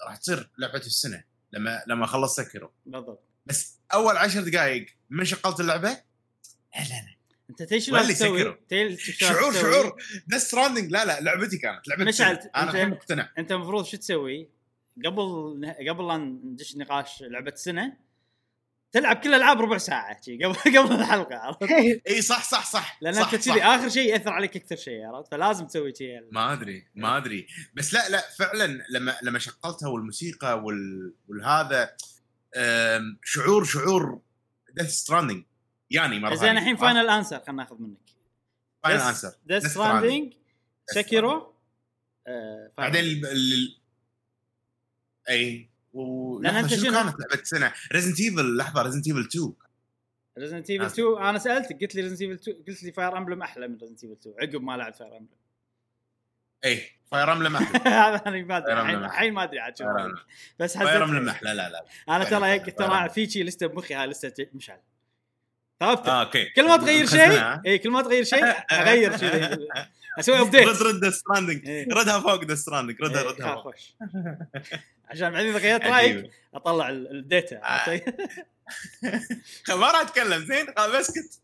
[0.07, 5.61] راح تصير لعبة السنة لما لما اخلص Sekiro بالضبط بس أول عشر دقائق من شغلت
[5.61, 7.17] اللعبة لا لا
[7.51, 8.57] أنت ولا لازم تسوي؟
[8.99, 9.97] شعور؟ شعور
[10.31, 12.51] Death Stranding لا لا لعبتي كانت لعبتي مشعل،.
[12.57, 14.49] أنا مقتنع أنت المفروض شو تسوي؟
[15.05, 17.97] قبل قبل لا ندش نقاش لعبة السنة
[18.97, 21.37] تلعب كل الألعاب ربع ساعة شي قبل قبل الحلقة.
[21.37, 21.63] عرفت؟
[22.09, 22.99] إي صح صح صح.
[23.01, 23.63] لأن صح انت كذي.
[23.63, 26.29] آخر شيء يأثر عليك أكثر شيء عرفت؟ فلازم تسوي شيء.
[26.33, 27.47] ما أدري ما أدري.
[27.75, 31.97] بس لا لا فعلا لما لما شغلتها والموسيقى وال والهذا
[33.25, 34.21] شعور شعور
[34.75, 35.45] Death Stranding
[35.91, 37.99] يعني مرة زين الحين final answer خلينا ناخذ منك.
[38.85, 40.33] final Death- answer Death Stranding
[40.93, 40.97] Final
[42.79, 43.27] بعدين ال...
[43.27, 43.77] ال...
[45.29, 45.69] أي.
[45.97, 46.41] و...
[46.43, 49.53] لحظة، أنت شنو كانت لعبه السنة؟ Resident Evil لحظة Resident Evil 2
[50.39, 51.03] Resident Evil لازم.
[51.13, 54.05] 2 أنا سألتك قلت لي Resident Evil 2 قلت لي Fire Emblem أحلى من Resident
[54.05, 55.39] Evil 2 عقب ما لعب Fire Emblem
[56.65, 57.79] اي Fire Emblem أحلى.
[57.91, 59.85] هذا أنا ما أدري الحين ما أدري عاد شو.
[60.59, 62.59] بس Fire Emblem حسيت أحلى لا لا أنا ترى.
[62.59, 64.79] ترى في شيء لسته بمخي هاي لسته مشعل
[65.81, 66.11] ثابتة.
[66.13, 66.45] آه okay.
[66.57, 67.61] كل ما تغير شيء.
[67.67, 69.69] اي كل ما تغير شيء أغير شيء.
[70.19, 71.87] أسوي update رد رد Stranding إيه.
[71.93, 73.95] ردها فوق Death Stranding ردها ردها فوق خوش
[75.09, 75.83] عشان بعدين إذا غيرت.
[75.85, 78.03] رايك أطلع ال- ال data آه.
[79.81, 80.67] ما راح أتكلم زين
[80.99, 81.41] بسكت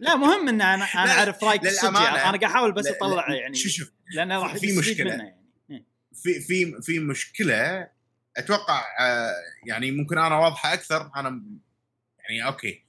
[0.00, 2.04] لا مهم إن أنا أنا أعرف رأيك للأمانة.
[2.04, 2.16] يعني.
[2.16, 4.72] أنا قاعد أحاول بس أطلع يعني شوف شوف لأنه راح في.
[4.72, 5.36] منه يعني
[5.70, 5.84] إيه.
[6.14, 7.88] في في في مشكلة
[8.36, 9.32] أتوقع آه،
[9.66, 11.42] يعني ممكن أنا واضحة أكثر أنا
[12.28, 12.84] يعني okay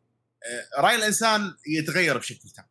[0.78, 2.66] آه، رأي الإنسان يتغير بشكل تام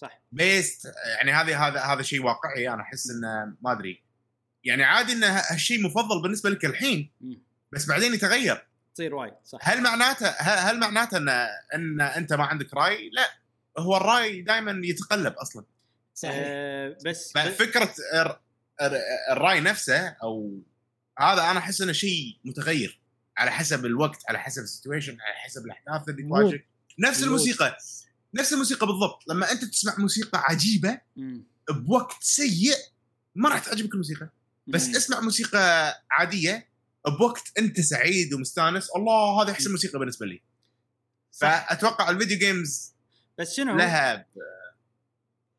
[0.00, 0.20] صح.
[0.32, 4.02] based يعني هذه هذا هذا شيء واقعي أنا أحس إنه ما أدري.
[4.64, 7.10] يعني عادي ان هالشيء مفضل بالنسبة لك الحين.
[7.72, 8.66] بس بعدين يتغير.
[8.94, 9.58] تصير وايد صح.
[9.62, 11.28] هل معناته هل معناته إن
[11.74, 13.30] إن أنت ما عندك رأي؟ لا.
[13.78, 15.64] هو الرأي دائما يتقلب أصلا.
[16.24, 18.40] آه بس ففكره الر-
[18.82, 20.58] الر- الرأي نفسه أو
[21.18, 23.00] هذا أنا أحس إنه شيء متغير.
[23.36, 26.22] على حسب الوقت على حسب السيتويشن على حسب الأحداث اللي.
[26.22, 26.66] تواجهك
[26.98, 27.22] نفس.
[27.22, 27.78] الموسيقى.
[28.38, 29.28] نفس الموسيقى بالضبط.
[29.28, 31.00] لما أنت تسمع موسيقى عجيبة.
[31.70, 32.76] بوقت سيء
[33.34, 34.28] ما راح تعجبك الموسيقى.
[34.66, 34.88] بس.
[34.88, 36.68] اسمع موسيقى عادية
[37.18, 40.42] بوقت أنت سعيد ومستانس الله هذا أحسن موسيقى بالنسبة لي.
[41.30, 42.94] فأتوقع ال video games
[43.38, 44.26] بس شنو لها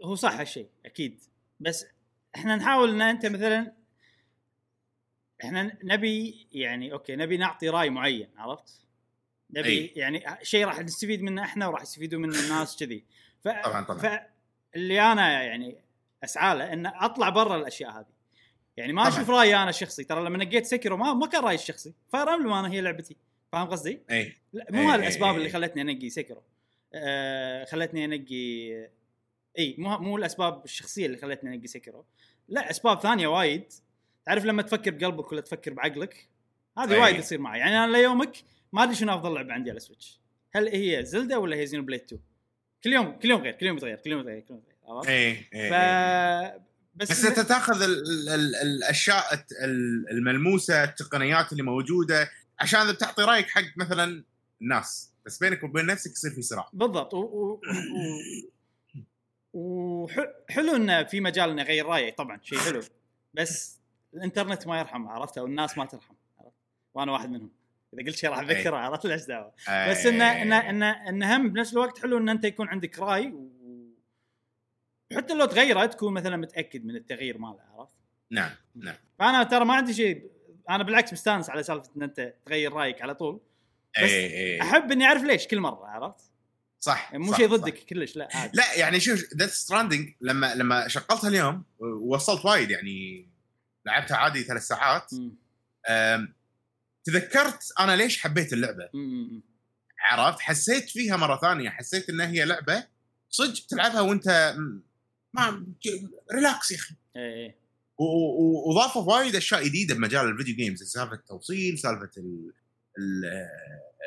[0.03, 1.19] هو صح هالشيء أكيد.
[1.59, 1.85] بس
[2.35, 3.73] إحنا نحاول إن أنت مثلا
[5.43, 8.88] إحنا نبي يعني okay نبي نعطي رأي معين عرفت؟
[9.51, 9.93] نبي.
[9.95, 13.03] يعني شيء راح نستفيد منه إحنا وراح يستفيدوا منه الناس كذي
[13.43, 13.47] ف...
[13.47, 13.99] طبعاً، طبعاً.
[14.73, 15.75] فاللي أنا يعني
[16.23, 18.19] أسعى له ان أطلع برا الأشياء هذه
[18.77, 19.07] يعني ما.
[19.07, 22.53] أشوف رأيي أنا الشخصي ترى لما نقيت Sekiro ما ما كان رأيي الشخصي Fire Emblem
[22.53, 23.15] أنا هي لعبتي
[23.51, 25.49] فاهم قصدي؟ أي لا مو هالاسباب اللي.
[25.49, 26.41] خلتني أنقي Sekiro
[26.93, 28.71] آه خلتني أنقي
[29.59, 32.05] أي مو مو الأسباب الشخصية اللي خلتني أنقي Sekiro
[32.47, 33.73] لا أسباب ثانية وايد
[34.25, 36.29] تعرف لما تفكر بقلبك ولا تفكر بعقلك
[36.77, 36.99] هذه.
[36.99, 40.19] وايد تصير معي يعني أنا ليومك ما أدري شنو أفضل لعبة عندي على Switch
[40.53, 42.21] هل هي Zelda ولا هي Xenoblade 2
[42.83, 45.09] كل يوم كل يوم غير كل يوم يتغير كل يوم يتغير كل يوم يتغير عرفت؟
[45.09, 46.59] اي ف اي
[46.95, 49.45] بس, بس أنت تأخذ ال ال ال الأشياء
[50.11, 52.29] الملموسة التقنيات اللي موجودة
[52.59, 54.23] عشان إذا بتعطي رأيك حق مثلا
[54.61, 55.13] الناس.
[55.25, 56.69] بس بينك وبين نفسك يصير في صراع.
[56.73, 57.13] بالضبط.
[57.13, 57.17] و...
[57.17, 57.61] و...
[59.53, 60.03] و...
[60.03, 62.81] وحلو انه في مجال اني اغير رايي طبعا شيء حلو.
[63.33, 63.79] بس
[64.13, 66.57] الإنترنت ما يرحم عرفت؟ والناس ما ترحم عرفت؟
[66.93, 67.51] وأنا واحد منهم.
[67.93, 69.53] إذا قلت شيء راح اذكره عرفت ليش دعوة.
[69.89, 73.51] بس انه انه انه انه هم بنفس الوقت حلو إن أنت يكون عندك رأي و...
[75.13, 77.95] وحتى لو تغيره تكون مثلا متأكد من التغيير ماله عرفت؟
[78.31, 78.95] نعم نعم.
[79.19, 80.31] فانا ترى ما عندي شيء
[80.69, 83.41] أنا بالعكس مستانس على سالفة إن أنت تغير رأيك على طول.
[83.97, 86.31] بس اي اي أحب إني أعرف ليش كل مرة عرفت؟
[86.79, 87.55] صح يعني مو صح، شيء صح.
[87.55, 88.57] ضدك كلش لا عادي.
[88.57, 93.29] لا يعني شوف Death Stranding لما لما شغلتها اليوم ووصلت وايد يعني
[93.85, 95.11] لعبتها عادي ثلاث ساعات
[97.09, 99.41] تذكرت أنا ليش حبيت اللعبة مم.
[99.99, 102.87] عرفت حسيت فيها مرة ثانية حسيت انها هي لعبة
[103.29, 104.55] صدق تلعبها وأنت
[105.33, 105.65] ما
[106.33, 107.59] relax يا أخي إيه
[108.67, 112.53] وضافوا وايد أشياء جديدة بمجال ال video games سالفة التوصيل سالفة ال...
[112.99, 113.25] ال...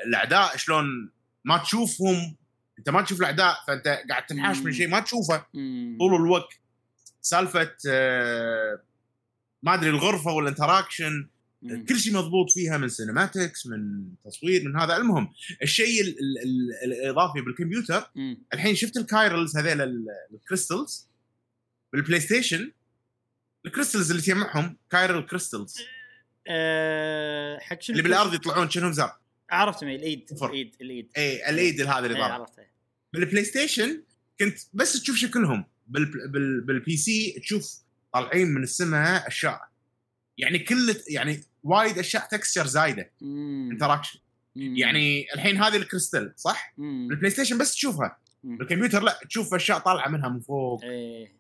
[0.07, 1.11] الأعداء شلون
[1.45, 2.37] ما تشوفهم
[2.79, 4.73] أنت ما تشوف الأعداء فأنت قاعد تنحاش من.
[4.73, 5.47] شيء ما تشوفه.
[5.99, 6.53] طول الوقت
[7.21, 8.83] سالفة آه،
[9.63, 11.29] ما أدري الغرفة وال interaction.
[11.89, 14.97] كل شيء مضبوط فيها من cinematics من تصوير من هذا.
[14.97, 16.39] المهم الشيء ال ال
[16.85, 18.43] ال الإضافي بالكمبيوتر مم.
[18.55, 21.09] الحين شفت ال chirals هذيل ال- ال crystals
[21.93, 22.73] بال PlayStation
[23.67, 25.75] ال crystals اللي تجمعهم chiral crystals
[26.49, 29.11] آه، حق شنو اللي بالأرض يطلعون شنهم زر؟
[29.51, 30.47] عرفت مي الايد صفر.
[30.51, 31.11] الايد الإيد.
[31.17, 32.63] اي الإيد هذا اللي إيه، ضرب عرفته.
[33.13, 34.03] بال PlayStation
[34.41, 35.65] كنت بس تشوف شكلهم.
[35.87, 37.79] بال بال بال PC تشوف
[38.13, 39.61] طالعين من السماء أشياء.
[40.39, 43.11] يعني كل يعني وايد أشياء texture زايدة.
[43.73, 44.19] interaction.
[44.57, 47.09] يعني الحين هذه الكريستال صح؟ مم.
[47.09, 48.19] بال PlayStation بس تشوفها.
[48.45, 48.59] مم.
[48.59, 50.85] بالكمبيوتر لا تشوف أشياء طالعة منها من فوق.
[50.85, 51.33] إيه.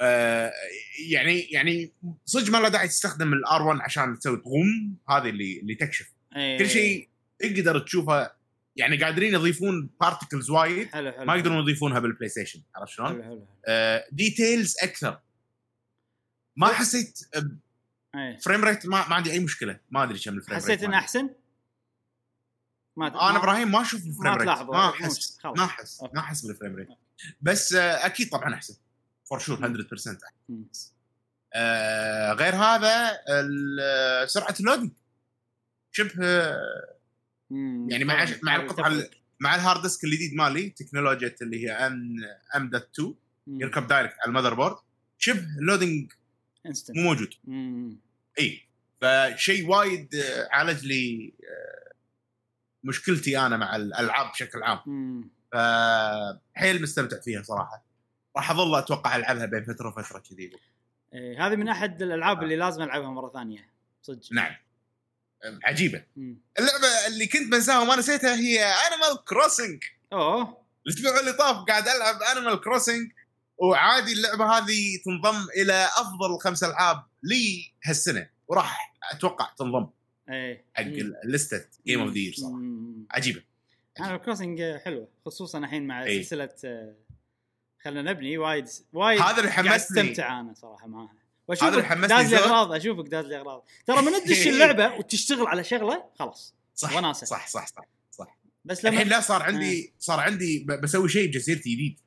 [0.00, 0.52] آه
[1.10, 1.92] يعني يعني
[2.24, 6.12] صدق ما له داعي تستخدم ال R1 عشان تسوي غم هذه اللي اللي تكشف.
[6.36, 6.58] إيه.
[6.58, 7.08] كل شيء
[7.38, 8.30] تقدر تشوفه.
[8.76, 10.88] يعني قادرين يضيفون particles وايد.
[10.88, 15.20] حلو حلو ما يقدرون يضيفونها بال PlayStation عرفت شلون؟ آه details أكثر.
[16.56, 17.18] ما حسيت
[18.44, 20.88] frame rate ما, ما عندي أي مشكلة ما أدري كم ال frame حسيت rate إنه
[20.88, 20.98] مالي.
[21.00, 21.30] أحسن؟
[22.96, 25.38] ما أنا إبراهيم ما أشوف ال frame rate ما أحس.
[25.44, 26.02] ما أحس.
[26.14, 26.88] ما أحس بال frame rate
[27.40, 28.74] بس آه أكيد طبعا أحسن
[29.24, 30.18] for sure 100% احسن.
[31.54, 34.90] آه غير هذا ال- سرعة ال loading
[35.92, 36.24] شبه.
[37.88, 38.26] يعني مع.
[38.42, 38.92] مع هذا القطعة
[39.40, 42.16] مع ال hard disk الجديد مالي تكنولوجيا اللي هي M
[42.56, 43.14] M dot 2
[43.46, 43.60] مم.
[43.60, 44.76] يركب direct على ال motherboard
[45.18, 46.12] شبه ال loading
[46.66, 47.34] instant مو موجود.
[48.38, 48.62] إي
[49.00, 51.92] فشيء وايد آه، عالج لي آه،
[52.84, 54.80] مشكلتي أنا مع الألعاب بشكل عام.
[55.52, 57.84] فحيل مستمتع فيها صراحة.
[58.36, 60.52] راح أظل أتوقع ألعبها بين فترة وفترة كذي.
[61.14, 63.70] إيه هذه من أحد الألعاب اللي لازم ألعبها مرة ثانية.
[64.02, 64.32] صدق.
[64.32, 64.56] نعم.
[65.64, 66.04] عجيبة.
[66.16, 66.40] مم.
[66.58, 70.60] اللعبة اللي كنت بنساها وما نسيتها هي Animal Crossing أوه.
[70.86, 73.12] الأسبوع اللي طاف قاعد ألعب Animal Crossing
[73.60, 79.86] وعادي اللعبة هذه تنضم إلى أفضل خمس ألعاب لي هالسنة وراح أتوقع تنضم
[80.30, 80.64] إيه.
[80.74, 80.82] حق
[81.24, 82.60] الليسته game of the صراحة.
[83.10, 83.42] عجيبة.
[84.00, 86.22] Animal Crossing حلوة خصوصا الحين مع إيه.
[86.22, 86.94] سلسلة آه،
[87.82, 89.76] خلنا نبني وايد وايد هذا اللي حمسني.
[89.76, 91.08] استمتع أنا صراحة معاها.
[91.08, 91.18] هذا
[91.48, 92.38] وأشوفك اللي حمسني داز لي.
[92.40, 93.64] أغراض أشوفك داز لي أغراض.
[93.86, 96.54] ترى من تدش اللعبة وتشتغل على شغلة خلاص.
[96.74, 97.26] صح وناسة.
[97.26, 97.84] صح صح صح
[98.64, 102.00] بس لما الحين لا صار عندي صار عندي بسوي شيء بجزيرتي جديد.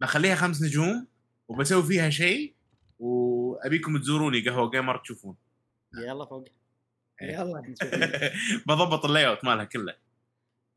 [0.00, 1.06] بخليها خمس نجوم
[1.48, 2.54] وبسوي فيها شيء
[2.98, 5.36] وأبيكم تزوروني قهوة gamer تشوفون.
[5.94, 6.48] يلا فوق.
[7.22, 7.60] يلا.
[7.60, 7.94] نشوف.
[8.68, 9.96] بضبط ال layout مالها كله.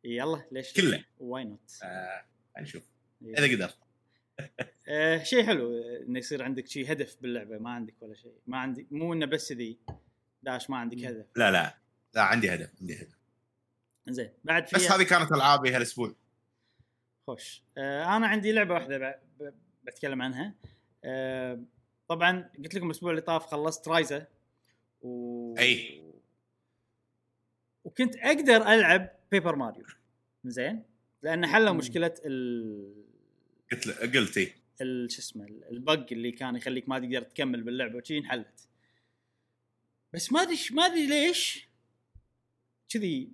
[0.04, 0.44] يلا.
[0.52, 1.06] ليش؟ كله.
[1.20, 2.26] why not آه
[2.60, 2.84] نشوف.
[3.22, 3.78] إذا قدرت.
[4.88, 8.34] آه شيء حلو إنه يصير عندك شيء هدف باللعبة ما عندك ولا شيء.
[8.48, 9.80] ما عندي مو إنه بس ذي.
[10.44, 11.26] داش ما عندك هدف.
[11.36, 11.78] لا لا.
[12.16, 13.20] لا عندي هدف عندي هدف.
[14.10, 16.16] زين بعد في بس هذه كانت ألعابي هالأسبوع.
[17.30, 17.64] خوش.
[17.78, 19.20] آه أنا عندي لعبة واحدة ب...
[19.40, 19.54] ب...
[19.84, 20.56] بتكلم عنها.
[21.04, 21.64] آه
[22.08, 24.28] طبعا قلت لكم الأسبوع اللي طاف خلصت Ryza.
[25.02, 25.56] و...
[25.58, 26.04] أي.
[27.84, 29.86] وكنت أقدر ألعب Paper Mario
[30.46, 30.84] زين؟
[31.22, 31.74] لأن حلوا.
[31.74, 33.06] مشكلة ال...
[33.72, 35.12] قلت له- قلت اي ال...
[35.12, 38.68] شو اسمه ال bug اللي كان يخليك ما تقدر تكمل باللعبة وشي انحلت.
[40.14, 41.68] بس ما أدري ما أدري ليش
[42.90, 43.32] كذي.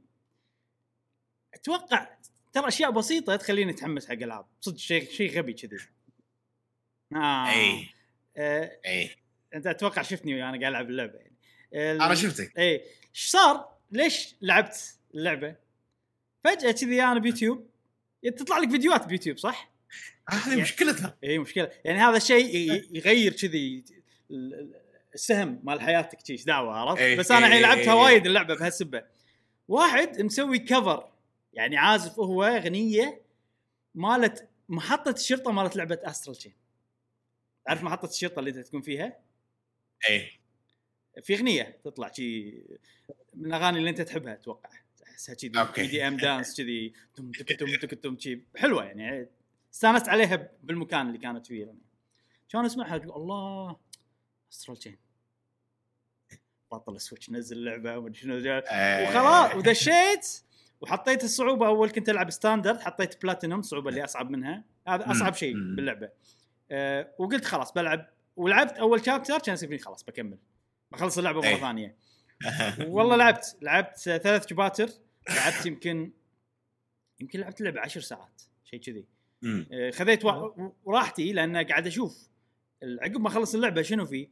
[1.53, 2.14] أتوقع
[2.55, 5.77] ترى أشياء بسيطة تخليني أتحمس حق ألعاب صدق شيء شيء غبي كذي
[7.15, 7.49] آه.
[7.49, 7.87] اي
[8.37, 8.79] آه.
[8.85, 9.09] اي
[9.55, 11.35] أنت أتوقع شفتني وأنا قاعد ألعب اللعبة يعني
[11.73, 12.81] ال- أنا شفتك إيه
[13.15, 15.55] إيش صار؟ ليش لعبت اللعبة؟
[16.43, 17.69] فجأة كذي أنا بيوتيوب
[18.37, 19.71] تطلع لك فيديوهات بيوتيوب صح؟
[20.29, 23.83] هذه مشكلتها اي مشكلة يعني هذا الشيء يغير كذي
[24.31, 24.75] ال- ال-
[25.13, 27.99] السهم مال حياتك إيش دعوة عرفت إيه، بس أنا الحين إيه، لعبتها إيه.
[28.01, 29.03] وايد اللعبة بهالسبة
[29.67, 31.14] واحد مسوي cover
[31.55, 33.21] يعني عازف هو أغنية
[33.95, 36.53] مالت محطة الشرطة مالت لعبة Astral Chain
[37.65, 39.19] تعرف محطة الشرطة اللي انت تكون فيها؟
[40.09, 40.31] اي
[41.23, 42.51] في أغنية تطلع شي
[43.33, 44.69] من الأغاني اللي أنت تحبها أتوقع.
[45.03, 45.35] احسها.
[45.77, 49.27] EDM dance كذي تم تك تم تك تم شي حلوة يعني.
[49.73, 51.65] استانست عليها بالمكان اللي كانت فيه.
[51.65, 51.79] يعني.
[52.49, 53.77] كان أسمعها؟ تقول الله
[54.51, 54.97] Astral Chain
[56.71, 59.03] بطل ال Switch نزل اللعبه ومدري شنو جا- آه.
[59.09, 60.27] وخلاص ودشيت.
[60.81, 64.63] وحطيت الصعوبة أول كنت ألعب standard حطيت بلاتينوم الصعوبه اللي أصعب منها.
[64.87, 65.11] هذا.
[65.11, 65.53] أصعب شيء.
[65.53, 66.09] باللعبة.
[66.71, 68.09] أه وقلت خلاص بلعب.
[68.35, 70.37] ولعبت أول chapter كان يصير خلاص بكمل.
[70.91, 71.57] بخلص اللعبة مرة أي.
[71.57, 71.95] ثانية.
[72.95, 73.57] والله لعبت.
[73.61, 74.89] لعبت ثلاث جباتر
[75.29, 76.11] لعبت يمكن
[77.19, 79.05] يمكن لعبت لعبة عشر ساعات شيء كذي.
[79.71, 82.29] آه، خذيت و- وراحتي لأن قاعد أشوف
[82.83, 84.29] عقب ما أخلص اللعبة شنو فيه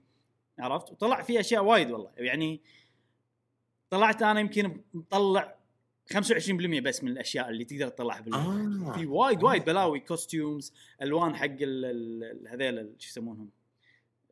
[0.60, 2.12] عرفت؟ وطلع فيه أشياء وايد والله.
[2.17, 2.62] يعني
[3.89, 5.56] طلعت أنا يمكن مطلع
[6.13, 8.94] 25% بس من الأشياء اللي تقدر تطلعها باللعبه آه.
[8.98, 11.46] في وايد وايد بلاوي costumes ألوان حق
[12.48, 13.50] هذيل شو يسمونهم؟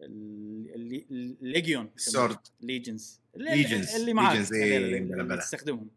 [0.02, 1.06] ال- اللي-
[1.42, 2.38] ال Legion Sword.
[2.62, 3.96] Legions Legions.
[3.96, 5.38] اللي معاك إيه، اللي.
[5.38, 5.90] تستخدمهم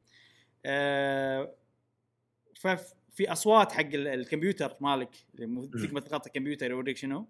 [0.67, 1.55] آه
[2.57, 5.11] ففي أصوات حق ال- الكمبيوتر مالك.
[5.37, 7.27] تقدر تغطي الكمبيوتر يوريك شنو؟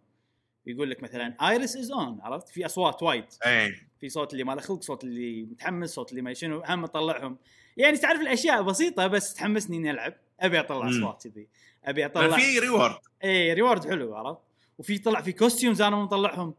[0.67, 3.25] يقول لك مثلا Iris is on عرفت؟ في أصوات وايد.
[3.47, 6.85] اي في صوت اللي ما له خلق صوت اللي متحمس صوت اللي ما شنو هم
[6.85, 7.39] اطلعهم
[7.77, 10.15] يعني تعرف الأشياء بسيطة بس تحمسني إني ألعب.
[10.41, 10.89] أبي أطلع.
[10.89, 11.49] أصوات كذي.
[11.85, 14.41] أبي أطلع في reward اي reward حلو عرفت؟
[14.79, 16.55] وفي طلع في costumes أنا مطلعهم.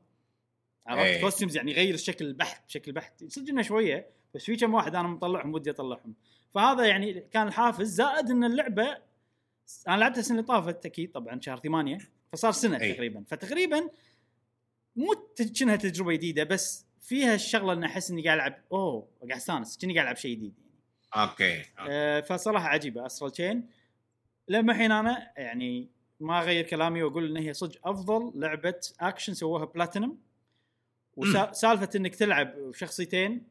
[0.87, 1.21] عرفت؟ إيه.
[1.21, 3.23] costumes يعني يغير الشكل بحت بشكل بحت.
[3.23, 6.13] صدق إنه شوية بس في كم واحد أنا مطلعهم ودي أطلعهم.
[6.53, 7.87] فهذا يعني كان الحافز.
[7.87, 8.97] زائد إن اللعبة
[9.87, 11.97] أنا لعبتها السنة اللي طافت أكيد طبعا شهر ثمانية.
[12.31, 12.93] فصار سنة إيه.
[12.93, 13.23] تقريبا.
[13.27, 13.89] فتقريبا
[14.95, 15.15] مو
[15.59, 18.61] كأنها تجربة جديدة بس فيها الشغلة إن أحس إني قاعد ألعب.
[18.71, 19.77] أوه قاعد أستانس.
[19.77, 20.53] كأني قاعد ألعب شيء جديد.
[21.13, 23.69] okay آه، فصراحة عجيبة Astral Chain.
[24.47, 25.89] لما الحين أنا يعني
[26.19, 30.17] ما أغير كلامي وأقول إن هي صدق أفضل لعبة أكشن سووها بلاتينم
[31.15, 33.47] وسالفه إنك تلعب شخصيتين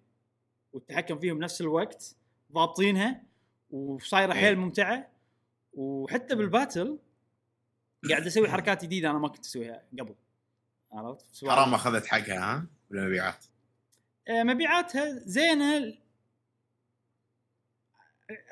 [0.72, 2.16] وتتحكم فيهم بنفس الوقت
[2.52, 3.22] ضابطينها
[3.70, 4.40] وصايرة إيه.
[4.40, 5.08] حيل ممتعة.
[5.72, 6.98] وحتى بال battle
[8.10, 10.14] قاعد أسوي حركات جديدة أنا ما كنت أسويها قبل.
[10.92, 13.44] عرفت؟ حرام أخذت حقها ها؟ بالمبيعات.
[14.28, 15.94] آه، مبيعاتها زينة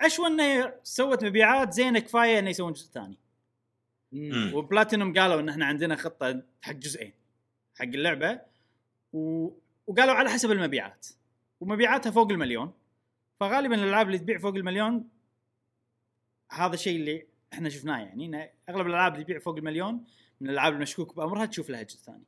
[0.01, 3.19] أشوى إنه سوت مبيعات زينة كفاية إنه يسوون جزء ثاني.
[4.55, 7.13] وبلاتينوم قالوا إن إحنا عندنا خطة حق جزئين
[7.75, 8.41] حق اللعبة
[9.13, 9.49] و...
[9.87, 11.07] وقالوا على حسب المبيعات.
[11.61, 12.73] ومبيعاتها فوق المليون.
[13.41, 15.09] فغالبا الألعاب اللي تبيع فوق المليون
[16.51, 20.05] هذا الشيء اللي إحنا شفناه يعني إن أغلب الألعاب اللي تبيع فوق المليون
[20.41, 22.25] من الألعاب المشكوك بأمرها تشوف لها جزء ثاني.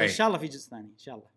[0.00, 1.28] ان شاء الله في جزء ثاني إن شاء الله.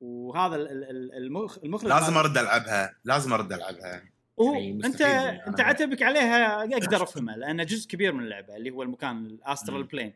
[0.00, 1.58] وهذا ال- ال- ال- المخ...
[1.58, 4.02] المخرج لازم أرد ألعبها لازم أرد ألعبها.
[4.40, 5.00] هو يعني أنت
[5.46, 9.86] أنت عتبك عليها أقدر أفهمها لأنه جزء كبير من اللعبة اللي هو المكان الأسترال مم.
[9.86, 10.12] بلين.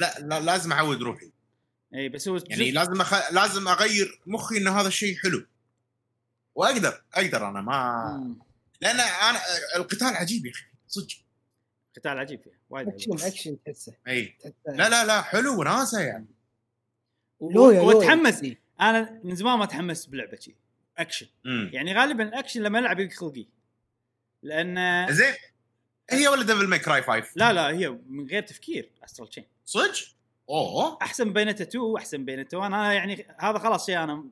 [0.00, 1.30] لا, لا لازم أعود روحي.
[1.94, 3.32] اي بس هو يعني لازم أخ...
[3.32, 5.46] لازم أغير مخي إن هذا الشيء حلو.
[6.54, 8.38] وأقدر أقدر أنا ما مم.
[8.80, 9.38] لأن أنا
[9.76, 11.14] القتال عجيب يا أخي صدق.
[11.96, 13.12] قتال عجيب فيه وايد أكشن.
[13.26, 13.94] أكشن تحسه.
[14.08, 14.36] اي
[14.66, 16.26] لا لا لا حلو وناسة يعني.
[17.40, 17.96] و- لويا- لويا.
[17.96, 18.42] وأتحمس
[18.80, 20.54] أنا من زمان ما تحمست بلعبة شي.
[20.98, 21.26] أكشن.
[21.46, 23.46] امم يعني غالبا الأكشن لما ألعب يلقى خلقي.
[24.42, 25.34] لأن زين.
[26.10, 29.94] هي ولا Devil May Cry 5 لا لا هي من غير تفكير Astral Chain صدق؟
[30.50, 30.98] أوه.
[31.02, 34.24] أحسن Bayonetta 2 أحسن Bayonetta 1 أنا يعني هذا خلاص شيء أنا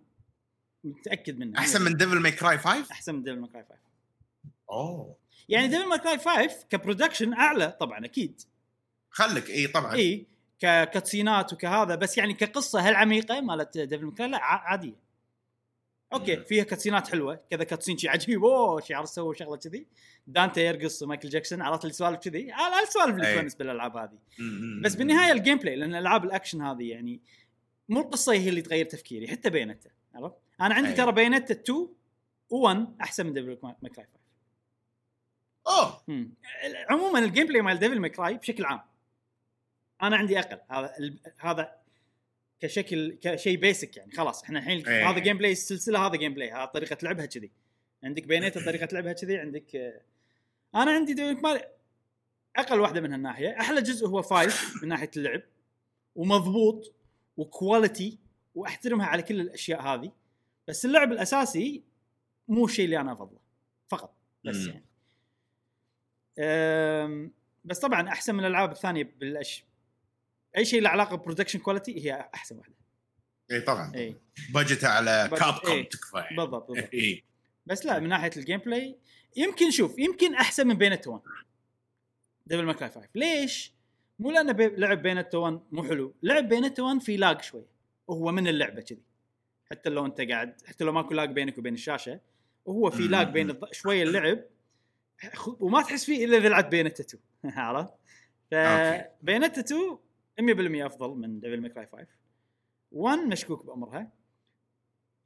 [0.84, 1.58] متأكد منه.
[1.58, 3.74] أحسن من Devil May Cry 5 أحسن من Devil May Cry 5
[4.70, 5.16] أوه.
[5.48, 8.40] يعني Devil May Cry 5 ك production أعلى طبعا أكيد.
[9.10, 9.94] خلك إي طبعا.
[9.94, 10.26] إي
[10.58, 14.70] ك cutscene ات وكهذا بس يعني كقصة هل عميقه مالت Devil May Cry لا ع-
[14.70, 15.05] عادية.
[16.16, 16.44] okay مم.
[16.44, 19.86] فيها cutscene ات حلوة كذا cutscene شي عجيب أوه شي عرفت سووا شغلة كذي
[20.26, 23.34] دانتي يرقص مايكل جاكسون عرفت السوالف كذي على السوالف اللي أي.
[23.34, 24.18] تونس بالألعاب هذه.
[24.82, 27.20] بس بالنهاية ال gameplay لأن ألعاب الأكشن هذه يعني
[27.88, 30.94] مو القصة هي اللي تغير تفكيري حتى Bayonetta عرفت أنا عندي أي.
[30.94, 31.88] ترى Bayonetta 2
[32.52, 34.26] و1 أحسن من Devil May Cry 5
[35.66, 36.02] أوه.
[36.90, 38.80] عموما ال gameplay مال Devil May Cry بشكل عام
[40.02, 40.94] أنا عندي أقل هذا
[41.38, 41.85] هذا
[42.60, 45.10] كشكل كشيء basic يعني خلاص إحنا الحين إيه.
[45.10, 47.50] هذا gameplay السلسله هذا gameplay هذا طريقة لعبها كذي
[48.04, 50.00] عندك Bayonetta طريقة لعبها كذي عندك آه،
[50.74, 51.64] أنا عندي May Cry
[52.56, 55.42] أقل واحدة من هالناحية أحلى جزء هو five من ناحية اللعب
[56.14, 56.94] ومضبوط
[57.36, 58.18] و quality
[58.54, 60.12] وأحترمها على كل الأشياء هذه
[60.68, 61.82] بس اللعب الأساسي
[62.48, 63.38] مو الشيء اللي أنا أفضله
[63.88, 64.14] فقط
[64.44, 64.66] بس.
[64.66, 64.86] يعني
[67.64, 69.64] بس طبعا أحسن من الألعاب الثانية بالأش...
[70.56, 72.74] أي شيء له علاقة ب production quality هي أحسن واحدة.
[73.50, 73.94] إي طبعا.
[73.94, 74.16] إي.
[74.54, 75.88] budget ه على Capcom إيه.
[75.88, 76.36] تكفى يعني.
[76.36, 76.94] بالضبط بالضبط.
[76.94, 77.24] إي.
[77.66, 78.98] بس لا من ناحية ال gameplay
[79.36, 81.22] يمكن شوف يمكن أحسن من Bayonetta 1
[82.46, 83.72] Devil May Cry 5 ليش؟
[84.18, 84.66] مو لأنه بي...
[84.68, 86.14] لعب Bayonetta 1 مو حلو.
[86.22, 87.66] لعب Bayonetta 1 في lag شوي.
[88.06, 89.02] وهو من اللعبة كذي.
[89.70, 92.20] حتى لو أنت قاعد حتى لو ماكو lag بينك وبين الشاشة
[92.64, 93.08] وهو في.
[93.08, 93.72] lag بين الض...
[93.72, 94.44] شوية اللعب.
[95.46, 97.94] وما تحس فيه إلا إذا لعبت Bayonetta 2 عرفت؟
[98.50, 99.98] ف Bayonetta 2
[100.40, 102.06] 100% أفضل من Devil May Cry 5
[102.92, 104.12] 1 مشكوك بأمرها.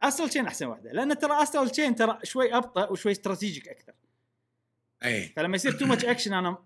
[0.03, 3.93] Astral Chain أحسن واحدة لأن ترى Astral Chain ترى شوي أبطأ وشوي strategic أكثر.
[5.05, 5.23] أي.
[5.29, 6.59] فلما يصير too much action أنا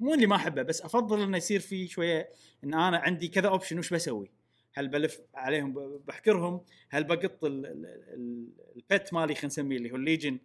[0.00, 2.30] مو اللي ما أحبه بس أفضل إنه يصير في شوية
[2.64, 4.30] إن أنا عندي كذا option وش بسوي؟
[4.74, 6.60] هل بلف عليهم بحكرهم؟
[6.90, 10.38] هل بقط ال- ال- ال- ال pet مالي خلينا نسميه اللي هو ال Legion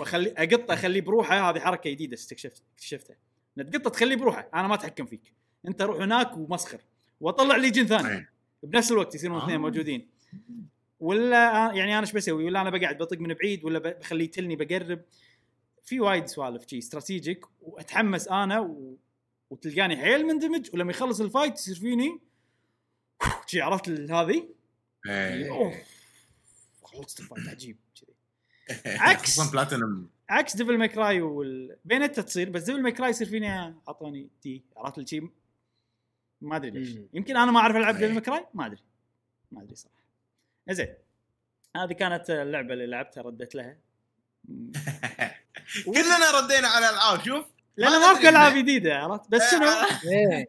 [0.00, 3.16] واخلي أقطه أخليه بروحه هذه حركة جديدة استكشفت اكتشفتها
[3.58, 5.32] إن تقطه تخليه بروحه أنا ما أتحكم فيك.
[5.66, 6.80] انت روح هناك ومسخر
[7.20, 8.30] واطلع Legion ثاني إيه.
[8.62, 9.58] بنفس الوقت يصيرون اثنين آه.
[9.58, 10.08] موجودين
[11.00, 15.02] ولا يعني أنا إيش بسوي ولا أنا بقعد بطق من بعيد ولا بخليه يتلني بقرب
[15.84, 18.96] في وايد سوالف شي strategic وأتحمس أنا و...
[19.50, 22.20] وتلقاني حيل مندمج ولما يخلص ال fight يصير فيني
[23.46, 24.48] شي عرفت هذه
[26.82, 27.76] خلصت ال fight عجيب
[28.86, 29.50] عكس.
[29.50, 31.76] بلاتينم عكس Devil May Cry وال...
[31.84, 34.98] Bayonetta تصير بس Devil May Cry يصير فيني اعطوني تي عرفت
[36.46, 36.90] ما أدري ليش.
[36.96, 37.08] مم.
[37.14, 37.96] يمكن أنا ما أعرف ألعب.
[37.96, 38.82] Devil May Cry ما أدري.
[39.52, 39.96] ما أدري صراحة.
[40.70, 40.94] زين
[41.76, 43.76] هذه كانت اللعبة اللي لعبتها رديت لها.
[45.86, 47.46] كلنا ردينا على العاب شوف.
[47.76, 48.56] لأن ما ندري ألعاب.
[48.56, 49.66] جديدة عرفت؟ بس شنو؟
[50.12, 50.46] إيه.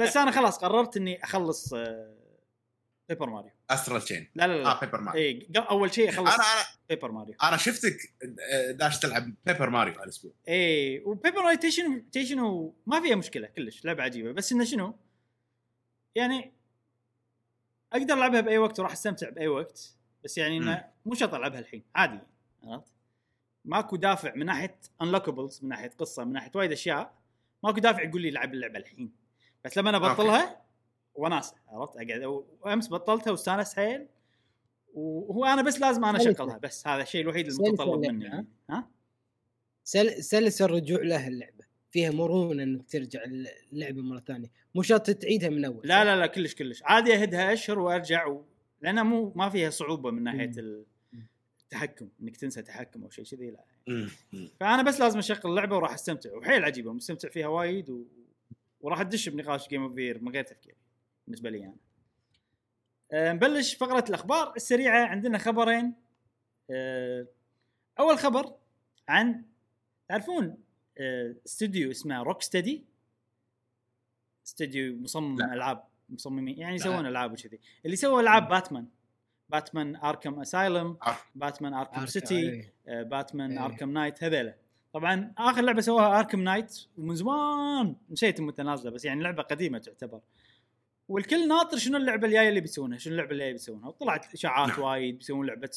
[0.00, 1.74] بس أنا خلاص قررت إني أخلص
[3.08, 4.70] بيبر ماريو استرال تشين لا لا لا.
[4.70, 7.96] آه بيبر ماريو اي أول شيء أخلص أنا أنا Paper Mario أنا شفتك
[8.52, 10.32] آه، داش تلعب Paper Mario هالأسبوع.
[10.48, 14.32] اي و Paper Mario تيشن تيشن ما فيها مشكلة كلش لعبة عجيبة.
[14.32, 14.94] بس إنه شنو؟
[16.14, 16.52] يعني
[17.92, 21.82] أقدر ألعبها بأي وقت وراح أستمتع بأي وقت بس يعني إنه مو شرط ألعبها الحين
[21.94, 22.18] عادي
[22.64, 22.92] عرفت؟
[23.64, 27.14] ماكو دافع من ناحية unlockables من ناحية قصة من ناحية وايد أشياء
[27.62, 29.12] ماكو دافع يقول لي العب اللعبة الحين.
[29.64, 30.62] بس لما أنا أبطلها
[31.14, 34.06] وناسة عرفت؟ أقعد وامس بطلتها واستانست حيل
[34.94, 36.18] وهو أنا بس لازم أنا.
[36.18, 38.46] أشغلها بس هذا الشيء الوحيد المتطلب مني يعني.
[38.70, 38.90] ها؟
[39.84, 40.22] سل...
[40.24, 41.64] سلس الرجوع لها اللعبة.
[41.90, 43.20] فيها مرونة إنك ترجع
[43.72, 44.50] اللعبة مرة ثانية.
[44.74, 45.80] مو شرط تعيدها من أول.
[45.84, 46.82] لا لا لا كلش كلش.
[46.84, 48.44] عادي أهدها أشهر وأرجع و...
[48.80, 50.52] لأنها مو ما فيها صعوبة من ناحية
[51.64, 53.64] التحكم إنك تنسى تحكم أو شيء كذي لا.
[54.60, 56.36] فأنا بس لازم أشغل اللعبة وراح أستمتع.
[56.36, 58.04] وحيل عجيبة مستمتع فيها وايد و...
[58.80, 59.92] وراح أدش بنقاش game of
[60.22, 60.74] من غير تفكير
[61.26, 61.76] بالنسبة لي أنا.
[63.12, 65.06] أه نبلش فقرة الأخبار السريعة.
[65.06, 65.94] عندنا خبرين.
[66.70, 67.26] أه
[67.98, 68.54] أول خبر
[69.08, 69.42] عن
[70.08, 70.56] تعرفون
[71.46, 72.84] استوديو اسمه Rocksteady
[74.46, 75.54] استوديو مصمم لا.
[75.54, 76.74] ألعاب مصممين يعني.
[76.74, 78.86] يسوون ألعاب وكذي اللي سووا ألعاب باتمان
[79.48, 80.96] Batman Arkham Asylum.
[81.34, 82.70] Batman Arkham City.
[82.88, 83.64] آه، باتمان إيه.
[83.64, 84.54] Arkham Knight هذيلا
[84.92, 89.78] طبعا آخر لعبة سووها Arkham Knight ومن زمان نسيت متى نازلة بس يعني لعبة قديمة
[89.78, 90.20] تعتبر
[91.08, 94.82] والكل ناطر شنو اللعبة الجاية اللي بيسوونها شنو اللعبة اللي بيسوونها وطلعت إشاعات نعم.
[94.82, 95.70] وايد بيسوون لعبة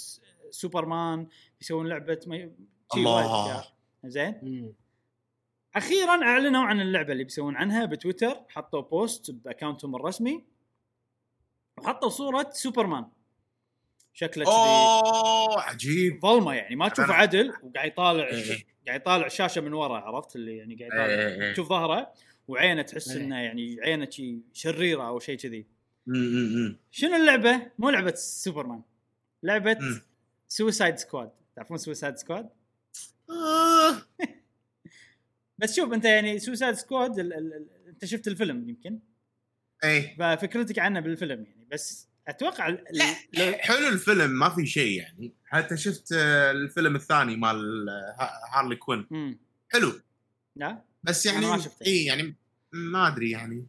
[0.49, 1.27] سوبرمان
[1.59, 2.51] بيسوون لعبة ما...
[2.95, 3.63] الله.
[4.05, 4.73] زين.
[5.75, 10.43] أخيرا أعلنوا عن اللعبة اللي بيسوون عنها بتويتر حطوا post ب account هم الرسمي
[11.77, 13.05] وحطوا صورة سوبرمان
[14.13, 18.65] شكله كذي أوه عجيب ظلمة يعني ما تشوف عدل وقاعد يطالع إيه.
[18.87, 21.53] قاعد يطالع الشاشه من ورا عرفت اللي يعني قاعد يطالع إيه، إيه.
[21.53, 22.13] تشوف ظهره
[22.47, 23.23] وعينه تحس إيه.
[23.23, 25.65] إنه يعني عينه شي شريرة أو شيء كذي.
[26.91, 28.81] شنو اللعبة؟ مو لعبة سوبرمان
[29.43, 30.01] لعبة مم.
[30.47, 32.49] Suicide Squad تعرفون Suicide Squad؟
[35.57, 38.99] بس شوف أنت يعني Suicide Squad ال ال ال أنت شفت الفيلم يمكن؟
[39.83, 40.15] إيه.
[40.17, 45.33] ففكرتك عنه بالفيلم يعني بس أتوقع ال- لا لو- حلو الفيلم ما في شيء يعني.
[45.45, 46.11] حتى شفت
[46.51, 47.89] الفيلم الثاني مال
[48.19, 49.39] ها- Harley Quinn مم.
[49.69, 49.91] حلو.
[50.55, 51.85] لا؟ بس يعني ما شفته.
[51.85, 52.35] اي يعني
[52.71, 53.67] ما أدري يعني.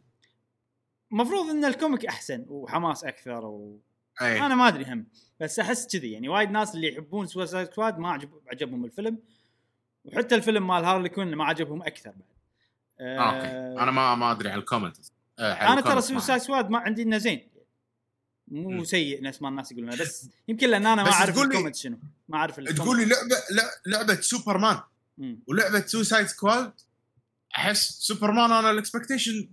[1.11, 3.81] المفروض إن ال comic أحسن وحماس أكثر و...
[4.21, 4.45] إيه.
[4.45, 5.07] أنا ما أدري هم
[5.39, 9.19] بس أحس كذي يعني وايد ناس اللي يحبون Suicide Squad ما عجب عجبهم الفيلم.
[10.05, 12.21] وحتى الفيلم مال Harley Quinn ما عجبهم أكثر بعد.
[12.99, 13.83] آه، okay.
[13.83, 14.97] أنا ما ما أدري عن ال comic.
[15.39, 17.47] آه، أنا ترى ال comic سويسايد سكواد ما عندي إنه زين.
[18.47, 18.83] مو.
[18.83, 21.97] سيء نفس ما الناس يقولون بس يمكن لأن أنا ما أعرف الكومنت شنو.
[22.29, 22.59] ما أعرف.
[22.59, 24.79] تقول لي لعبه لع- لعبة سوبرمان
[25.17, 25.39] مم.
[25.47, 26.73] ولعبة Suicide Squad
[27.57, 29.49] أحس سوبرمان أنا ال expectation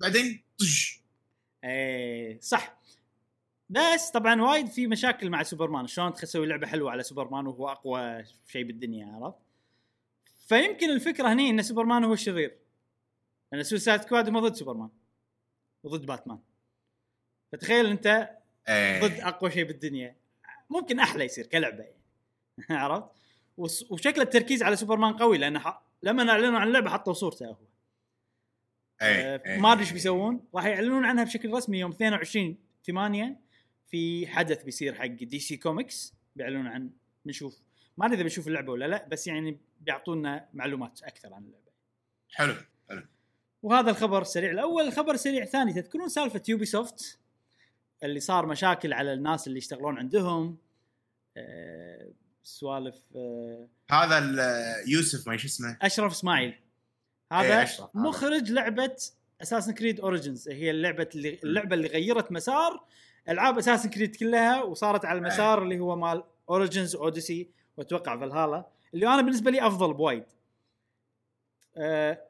[0.00, 1.00] بعدين طش
[1.64, 2.76] إيه صح.
[3.70, 8.24] بس طبعا وايد في مشاكل مع سوبرمان شلون تسوي لعبة حلوة على سوبرمان وهو أقوى
[8.46, 9.38] شيء بالدنيا عرفت؟
[10.46, 12.58] فيمكن الفكرة هني إن سوبرمان هو الشرير.
[13.52, 14.90] لأن Suicide Squad هم ضد سوبرمان.
[15.82, 16.38] وضد باتمان.
[17.52, 18.36] فتخيل أنت
[18.68, 19.00] إيه.
[19.00, 20.16] ضد أقوى شيء بالدنيا.
[20.70, 22.02] ممكن أحلى يصير كلعبة يعني.
[22.82, 23.10] عرفت؟
[23.90, 25.82] وشكل التركيز على سوبرمان قوي لأن ح...
[26.02, 27.56] لما أعلنوا عن اللعبة حطوا صورته هو.
[29.02, 29.34] إيه.
[29.34, 29.58] آه، إيه.
[29.60, 30.44] ما أدري إيش بيسوون.
[30.54, 33.40] راح يعلنون عنها بشكل رسمي يوم 22 8
[33.88, 36.90] في حدث بيصير حق DC Comics بيعلنون عن
[37.24, 37.65] بنشوف
[37.98, 41.66] ما أدري إذا بنشوف اللعبة ولا لا بس يعني بيعطونا معلومات أكثر عن اللعبة.
[42.30, 42.54] حلو
[43.62, 47.18] وهذا الخبر السريع الأول الخبر السريع الثاني تذكرون سالفة Ubisoft
[48.02, 50.58] اللي صار مشاكل على الناس اللي يشتغلون عندهم.
[51.36, 52.10] آه،
[52.42, 55.78] سوالف آه، هذا ال- يوسف ما شو اسمه.
[55.82, 56.48] أشرف إسماعيل.
[56.48, 58.08] إيه، هذا أشرف، هذا.
[58.08, 58.96] مخرج لعبة
[59.42, 62.84] Assassin's Creed Origins هي اللعبة اللي اللعبة اللي غيرت مسار
[63.28, 69.06] ألعاب Assassin's Creed كلها وصارت على المسار اللي هو مال Origins Odyssey واتوقع فالهالا اللي
[69.06, 70.24] أنا بالنسبة لي أفضل بوايد
[71.76, 72.22] آه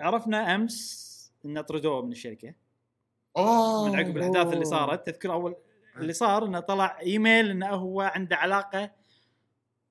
[0.00, 1.12] عرفنا أمس
[1.44, 2.54] إن طردوه من الشركة
[3.36, 4.64] أوه من عقب الأحداث اللي.
[4.64, 5.56] صارت تذكر أول
[5.96, 8.90] اللي صار إنه طلع إيميل إنه هو عنده علاقة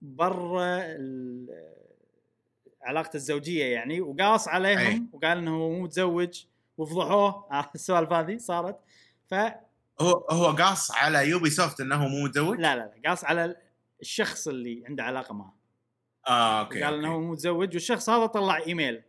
[0.02, 0.98] برا
[2.82, 5.04] علاقته الزوجية يعني وقاص عليهم أي.
[5.14, 6.46] وقال إنه هو مو متزوج
[6.78, 8.80] وفضحوه عرفت السوالف هذه صارت
[9.28, 9.62] ف لا
[10.02, 13.56] هو هو قاص على Ubisoft انه مو متزوج؟ لا لا قاص على
[14.02, 15.58] الشخص اللي عنده علاقة معه.
[16.28, 19.02] آه okay قال إنه هو متزوج والشخص هذا طلع إيميل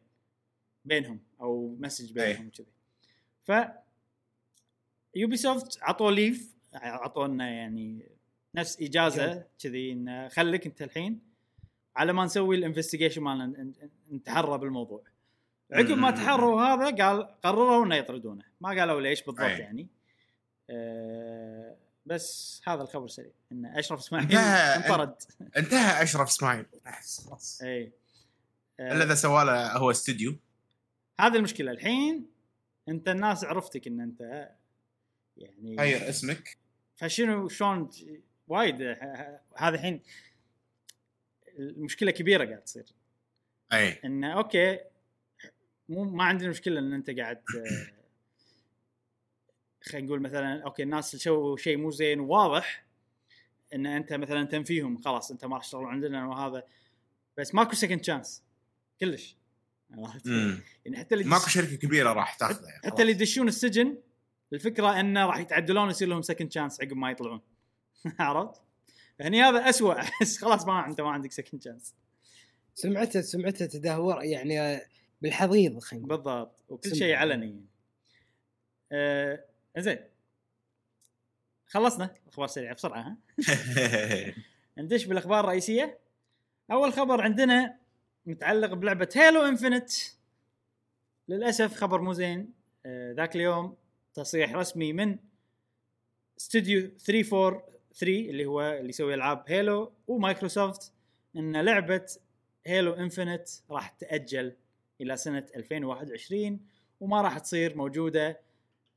[0.85, 2.33] بينهم أو message أي.
[2.33, 2.67] بينهم كذي
[3.43, 3.53] ف
[5.15, 8.09] Ubisoft عطوه leave عطونا يعني
[8.55, 11.21] نفس إجازة كذي إنه خليك أنت الحين
[11.97, 13.73] على ما نسوي ال investigation مالنا
[14.13, 15.03] نتحرى بالموضوع
[15.73, 16.11] عقب ما.
[16.11, 18.45] تحروا هذا قال قرروا إنه يطردونه.
[18.61, 19.59] ما قالوا ليش بالضبط أي.
[19.59, 19.89] يعني.
[20.71, 21.77] أه
[22.07, 23.31] بس هذا الخبر سريع.
[23.53, 25.15] إن أشرف إسماعيل انتهى- انطرد.
[25.57, 26.67] انتهى أشرف إسماعيل.
[26.85, 27.93] خلاص إي.
[28.81, 30.37] الا اذا سوى له هو استوديو.
[31.21, 31.73] هذه المشكلة.
[31.73, 32.27] الحين
[32.89, 34.49] أنت الناس عرفتك إن أنت
[35.37, 36.59] يعني غير اسمك.
[36.97, 37.91] فشنو شلون
[38.49, 38.83] وايد
[39.57, 40.03] هذا الحين
[41.59, 42.85] المشكلة كبيرة قاعد تصير.
[43.73, 44.01] أي.
[44.05, 44.79] انه okay
[45.89, 47.87] مو ما عندنا مشكلة إن أنت قاعد آه،
[49.83, 52.87] خلينا نقول مثلا okay الناس اللي سووا شيء مو زين وواضح
[53.75, 56.63] إن أنت مثلا تنفيهم خلاص أنت ما راح تشتغلون عندنا وهذا.
[57.39, 58.43] بس ماكو second chance
[59.01, 59.37] كلش.
[60.85, 63.99] يعني حتى اللي ماكو شركة كبيرة راح تاخذه يعني حتى اللي يدشون السجن
[64.53, 67.41] الفكرة إنه راح يتعدلون ويصير لهم second chance عقب ما يطلعون.
[68.19, 68.61] عرفت؟
[69.21, 71.95] هني هذا اسوء احس خلاص ما أنت ما عندك second chance
[72.75, 74.81] سمعته سمعته تدهور يعني
[75.23, 76.17] بالحضيض خلينا نقول.
[76.17, 76.65] بالضبط.
[76.69, 76.97] وكل.
[76.97, 77.65] شيء علني.
[78.93, 79.45] آه
[79.79, 79.99] زين.
[81.67, 83.17] خلصنا أخبار سريعه بسرعة ها؟
[84.79, 85.99] ندش بالأخبار الرئيسية.
[86.71, 87.79] أول خبر عندنا
[88.27, 89.91] متعلق بلعبة Halo Infinite
[91.29, 92.53] للأسف خبر مو زين.
[92.87, 93.77] آه، ذاك اليوم
[94.15, 95.19] تصريح رسمي من
[96.39, 100.93] استوديو 343 اللي هو اللي يسوي ألعاب Halo ومايكروسوفت
[101.37, 102.07] إن لعبة
[102.67, 104.57] Halo Infinite راح تأجل
[105.01, 106.61] إلى سنة 2021
[107.01, 108.41] وما راح تصير موجودة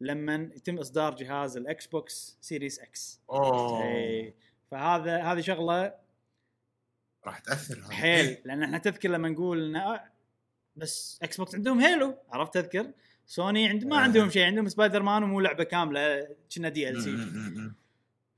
[0.02, 3.84] لما يتم إصدار جهاز ال Xbox Series X أوه.
[3.84, 4.36] إيه،
[4.72, 5.94] فهذا هذه شغلة
[7.26, 7.94] راح تأثر هذا.
[7.94, 10.04] حيل لأن إحنا تذكر لما نقول آه،
[10.76, 12.92] بس Xbox عندهم Halo عرفت تذكر؟
[13.28, 14.00] سوني عند ما آه.
[14.00, 17.18] عندهم شيء عندهم سبايدر مان ومو لعبة كاملة كنه DLC.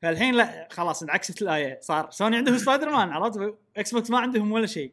[0.02, 4.66] فالحين لا خلاص انعكست الآية صار سوني عندهم سبايدر مان عرفت؟ Xbox ما عندهم ولا
[4.66, 4.92] شيء.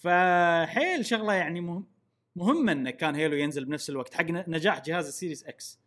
[0.00, 1.91] فحيل شغلة يعني مهم.
[2.36, 5.80] مهمه انه كان Halo ينزل بنفس الوقت حق نجاح جهاز ال Series X.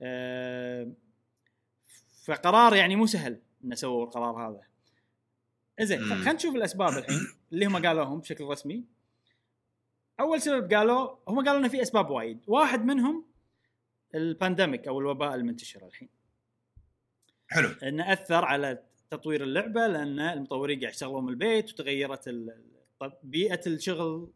[0.00, 0.92] أه
[2.24, 4.60] فقرار يعني مو سهل إنه سووا القرار هذا.
[5.80, 6.04] زين.
[6.04, 7.20] خلينا نشوف الأسباب الحين
[7.52, 8.84] اللي هم قالوهم بشكل رسمي.
[10.20, 12.40] أول سبب قالوا هم قالوا إنه في أسباب وايد.
[12.46, 13.24] واحد منهم
[14.14, 16.08] البانديميك أو الوباء المنتشر الحين.
[17.48, 17.68] حلو.
[17.82, 22.34] إنه أثر على تطوير اللعبة لأن المطورين قاعد يشتغلون من البيت وتغيرت
[23.22, 24.32] بيئة الشغل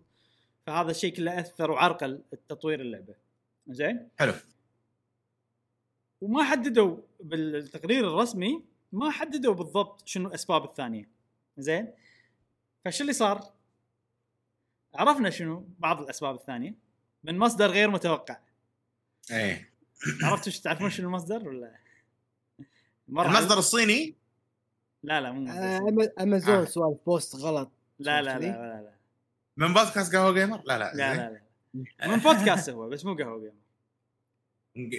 [0.71, 3.15] فهذا الشيء كله أثر وعرقل تطوير اللعبة.
[3.69, 4.33] زين؟ حلو.
[6.21, 11.09] وما حددوا بالتقرير الرسمي ما حددوا بالضبط شنو الاسباب الثانية.
[11.59, 11.93] زين؟
[12.85, 13.53] فشو اللي صار؟
[14.95, 16.75] عرفنا شنو بعض الأسباب الثانية.
[17.25, 18.39] من مصدر غير متوقع.
[19.31, 19.73] إيه.
[20.23, 21.79] عرفتوا شو تعرفون شنو المصدر ولا؟
[23.09, 24.15] مرة المصدر الصيني؟
[25.03, 26.65] لا لا مو آه، أمازون آه.
[26.65, 27.71] سوالف بوست غلط.
[27.99, 29.00] لا لا لا كذي؟ لا لا.
[29.61, 31.15] من بودكاست قهوة gamer لا لا لا.
[31.15, 31.41] لا,
[31.75, 32.09] لا.
[32.09, 33.61] من بودكاست هو بس مو قهوة gamer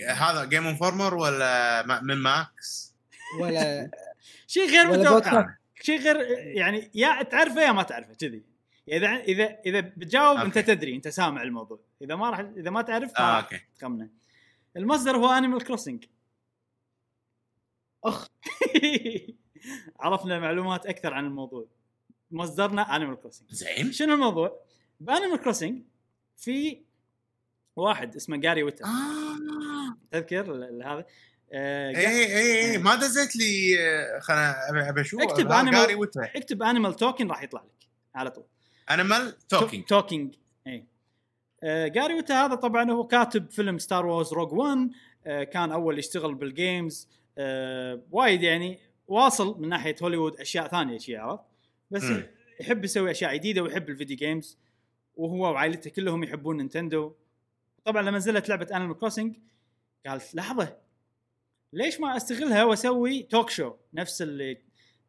[0.09, 2.95] هذا Game Informer ولا من ماكس
[3.39, 3.91] ولا
[4.47, 5.32] شيء غير متوقع.
[5.32, 5.47] بودكاست.
[5.82, 6.18] شيء غير
[6.57, 8.43] يعني يا تعرفه يا ما تعرفه كذي.
[8.88, 10.57] إذا إذا إذا بتجاوب أنت.
[10.57, 11.80] تدري أنت سامع الموضوع.
[12.01, 13.60] إذا ما راح إذا ما تعرف آه ما okay.
[13.80, 14.09] تخمنه.
[14.78, 16.06] المصدر هو Animal Crossing
[18.03, 18.28] أخ.
[19.99, 21.68] عرفنا معلومات أكثر عن الموضوع.
[22.32, 23.92] مصدرنا Animal Crossing زين.
[23.92, 24.60] شنو الموضوع؟
[25.00, 25.82] ب Animal Crossing
[26.38, 26.82] في
[27.76, 29.98] واحد اسمه Gary Whitta آه.
[30.12, 30.54] تذكر
[30.86, 31.06] هذا؟
[31.54, 35.22] آه، اي اي اي ما دزيت لي آه، خلنا ابي أشوف.
[35.22, 35.48] اكتب
[35.98, 38.46] Whitta اكتب Animal Talking راح يطلع لك على طول.
[38.92, 40.36] Animal Talking Talking
[40.68, 40.86] اي
[41.64, 44.90] آه، Gary Whitta هذا طبعا هو كاتب فيلم Star Wars Rogue 1
[45.26, 50.98] آه، كان أول يشتغل بال games آه، وايد يعني واصل من ناحية هوليوود أشياء ثانية
[50.98, 51.44] شيء عرفت؟
[51.92, 52.24] بس مم.
[52.60, 54.58] يحب يسوي أشياء جديدة ويحب ال video games
[55.16, 57.14] وهو وعائلته كلهم يحبون نينتندو
[57.86, 59.36] طبعا لما نزلت لعبة Animal Crossing
[60.06, 60.78] قال لحظة
[61.74, 64.58] ليش ما أستغلها وأسوي talk show نفس اللي.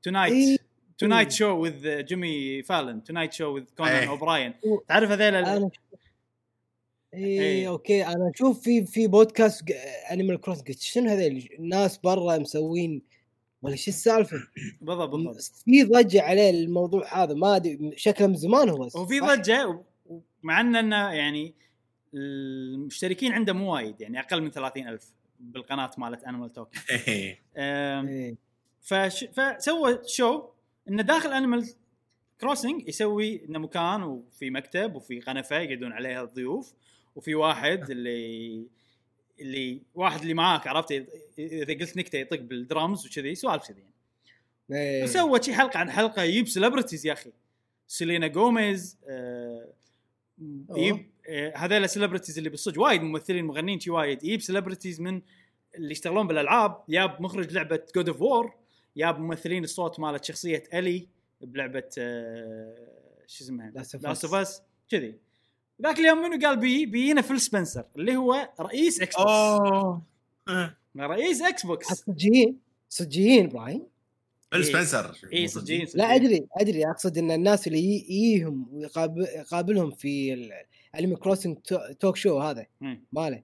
[0.02, 0.60] Tonight
[0.98, 4.08] Tonight Show with Jimmy Fallon Tonight Show with Conan.
[4.08, 4.54] O'Brien
[4.88, 5.70] تعرف هذيل اي
[7.14, 7.68] إيه.
[7.68, 9.70] okay أنا أشوف في في بودكاست
[10.10, 13.02] Animal Cross قلت شنو هذول الناس برا مسوين
[13.62, 14.36] ولا شو السالفة؟
[14.80, 19.82] بالضبط بالضبط في ضجة عليه الموضوع هذا ما أدري شكله من زمان هو وفي؟ ضجة
[20.06, 21.54] ومع إن انه يعني
[22.14, 26.68] المشتركين عنده مو وايد يعني أقل من 30 ألف بالقناة مالت Animal Talk
[27.08, 28.36] إيه.
[28.80, 29.24] فش...
[29.24, 30.48] فسوى show
[30.88, 31.68] إنه داخل Animal
[32.40, 36.74] Crossing يسوي إنه مكان وفي مكتب وفي قنفة يقعدون عليها الضيوف
[37.16, 38.66] وفي واحد اللي
[39.40, 40.92] اللي واحد اللي معاك عرفت
[41.38, 43.92] اذا قلت نكتة يطق بالدرامز وكذي سوالف كذي يعني.
[44.70, 45.04] إيه.
[45.04, 47.32] وسوى شي حلقة عن حلقة يجيب celebrities يا أخي
[47.86, 49.72] Selena Gomez آه
[50.76, 55.22] يجيب آه هذول ال celebrities اللي بالصدق وايد ممثلين مغنيين شي وايد يجيب celebrities من
[55.74, 58.54] اللي يشتغلون بالألعاب ياب مخرج لعبة God of War
[58.96, 61.08] ياب ممثلين الصوت مالت شخصية Ellie
[61.40, 62.88] بلعبة آه
[63.26, 64.24] شو اسمها Last.
[64.24, 65.18] of Us كذي
[65.82, 70.02] ذاك اليوم منو قال بي؟ بينا Phil Spencer اللي هو رئيس Xbox أوه.
[70.48, 70.76] آه.
[70.96, 72.58] رئيس إكس بوكس صجيين
[72.88, 73.86] صجيين إبراهيم.
[74.50, 75.18] Phil Spencer.
[75.32, 76.90] اي صدقين لا أدري أدري.
[76.90, 80.32] أقصد إن الناس اللي يجيهم ويقابلهم في
[80.94, 81.56] ال Animal Crossing
[82.00, 82.66] talk show هذا.
[83.12, 83.42] ماله.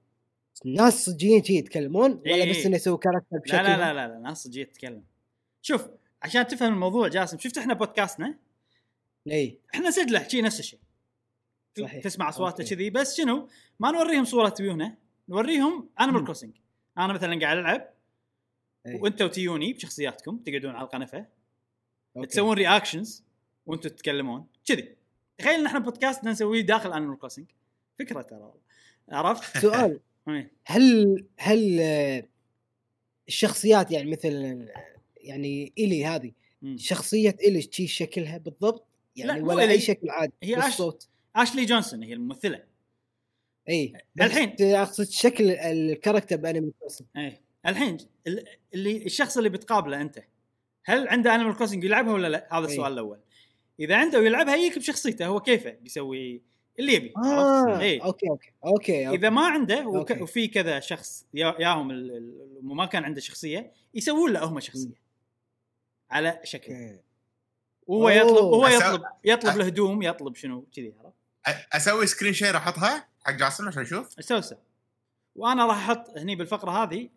[0.65, 2.49] ناس صجيين شي يتكلمون ولا إيه.
[2.49, 5.03] بس إنه يسوي character بشكل لا لا لا لا, لا ناس صدق تتكلم
[5.61, 5.87] شوف
[6.21, 8.35] عشان تفهم الموضوع جاسم شفت إحنا بودكاستنا
[9.27, 10.79] اي إحنا نسجله شي نفس الشيء
[11.83, 12.03] صحيح.
[12.03, 12.63] تسمع اصواته.
[12.63, 13.47] كذي بس شنو
[13.79, 14.97] ما نوريهم صورة تبيونه
[15.29, 16.23] نوريهم Animal.
[16.23, 16.51] Crossing
[16.97, 17.89] أنا مثلا قاعد ألعب
[18.85, 19.01] إيه.
[19.01, 21.25] وأنتم تيوني بشخصياتكم تقعدون على القنفة
[22.17, 22.27] okay.
[22.27, 23.23] تسوون reactions
[23.65, 24.95] وأنتم تتكلمون كذي
[25.37, 27.45] تخيل إن إحنا بودكاست نسويه داخل Animal Crossing
[27.99, 28.53] فكرة ترى.
[29.09, 30.51] عرفت؟ سؤال إيه.
[30.65, 31.79] هل هل
[33.27, 34.65] الشخصيات يعني مثل
[35.17, 36.31] يعني Ellie هذه.
[36.75, 39.71] شخصية Ellie شي شكلها بالضبط يعني ولا.
[39.71, 41.07] أي شكل عادي هي بس أش- صوت
[41.43, 42.63] Ashley Johnson هي الممثلة
[43.69, 44.55] إي الحين.
[44.61, 50.23] أقصد شكل الكاركتر بأنيمال كروسنج إيه الحين ال- اللي الشخص اللي بتقابله أنت
[50.85, 52.65] هل عنده Animal Crossing يلعبها ولا لا؟ هذا.
[52.65, 53.19] السؤال الأول.
[53.79, 56.41] إذا عنده ويلعبها يجيك بشخصيته هو كيفه بيسوي
[56.79, 58.03] اللي يبي آه عرفت؟ إيه.
[58.03, 59.17] okay okay okay, okay.
[59.19, 60.11] إذا ما عنده وك...
[60.11, 60.23] okay.
[60.23, 64.99] وفي كذا شخص يا- ياهم ال- وما كان عنده شخصية يسوون له هم شخصية
[66.11, 66.99] على شكل okay.
[67.87, 68.09] وهو.
[68.09, 71.15] يطلب هو يطلب يطلب الهدوم يطلب شنو كذي عرفت؟
[71.47, 74.57] أسوي screen share أحطها حق جاسم عشان أشوف تسوي؟
[75.35, 77.09] وأنا راح أحط هني بالفقرة هذه.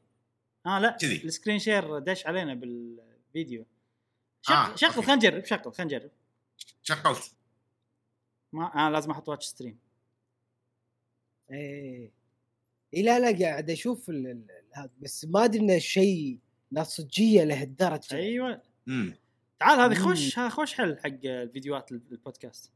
[0.66, 1.24] آه لا كذي.
[1.24, 3.66] ال screen share دش علينا بالفيديو.
[4.42, 4.90] شغل آه، شغل.
[4.92, 6.10] خلينا نجرب شغل خلينا نجرب.
[6.82, 7.32] شغلت.
[8.52, 9.78] ما آه لازم أحط watch stream
[11.50, 12.10] إيه.
[12.94, 16.38] إيه لا لا قاعد أشوف ال- ال- هذا بس ما أدري انه شيء
[16.72, 18.14] نصجيه لهالدرجة.
[18.16, 18.62] أيوه.
[18.88, 19.16] امم
[19.60, 20.04] تعال هذه مم.
[20.08, 22.72] خوش هذا خوش حل حق الفيديوهات البودكاست.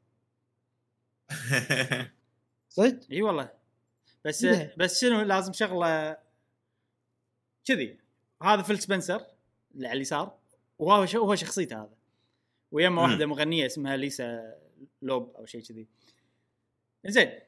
[2.69, 3.51] صدق؟ إي والله.
[4.25, 4.75] بس إيه.
[4.77, 6.17] بس شنو لازم شغلة
[7.65, 7.99] كذي.
[8.43, 9.27] هذا فيل سبنسر
[9.75, 10.39] اللي على اليسار
[10.79, 11.97] وهو ش- هو شخصيته هذا.
[12.73, 13.03] ويما.
[13.03, 14.55] واحدة مغنية اسمها ليسا
[15.03, 15.87] لوب أو شيء كذي.
[17.07, 17.41] زين.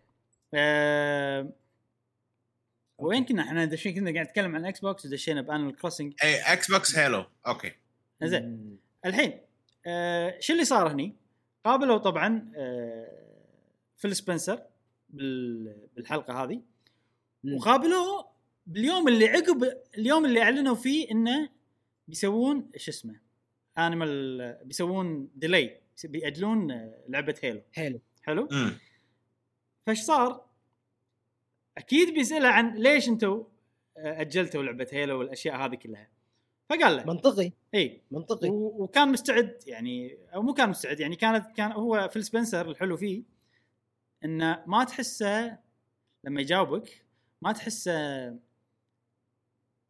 [0.55, 1.53] آه
[2.99, 6.71] وين كنا إحنا؟ دشين كنا قاعد نتكلم عن إكس بوكس ودشينا بأنيمال كروسنج اي إكس
[6.71, 7.73] بوكس هيلو okay.
[8.23, 8.79] زين.
[9.07, 9.41] الحين
[9.87, 11.17] آه شو اللي صار هني؟
[11.65, 13.28] قابلوا طبعا آه
[13.99, 14.63] فيل سبنسر
[15.11, 16.63] بال- بالحلقة هذه.
[17.55, 18.29] وقابلوه
[18.67, 21.49] باليوم اللي عقب اليوم اللي أعلنوا فيه إنه
[22.09, 23.21] بيسوون شو اسمه؟
[23.79, 28.49] انيمال بيسوون delay بيأجلون لعبة هيلو حلو؟ حلو
[29.87, 30.45] فايش صار؟
[31.79, 33.45] أكيد بيساله عن ليش أنتم
[33.97, 36.09] أجلتوا لعبة هيلو والأشياء هذه كلها.
[36.69, 37.05] فقال له.
[37.07, 37.53] منطقي.
[37.75, 38.01] إي.
[38.11, 38.49] منطقي.
[38.49, 42.97] و- وكان مستعد يعني أو مو كان مستعد يعني كانت كان هو فيل سبنسر الحلو
[42.97, 43.23] فيه
[44.25, 45.59] إنه ما تحسه
[46.25, 47.05] لما يجاوبك
[47.43, 47.93] ما تحسه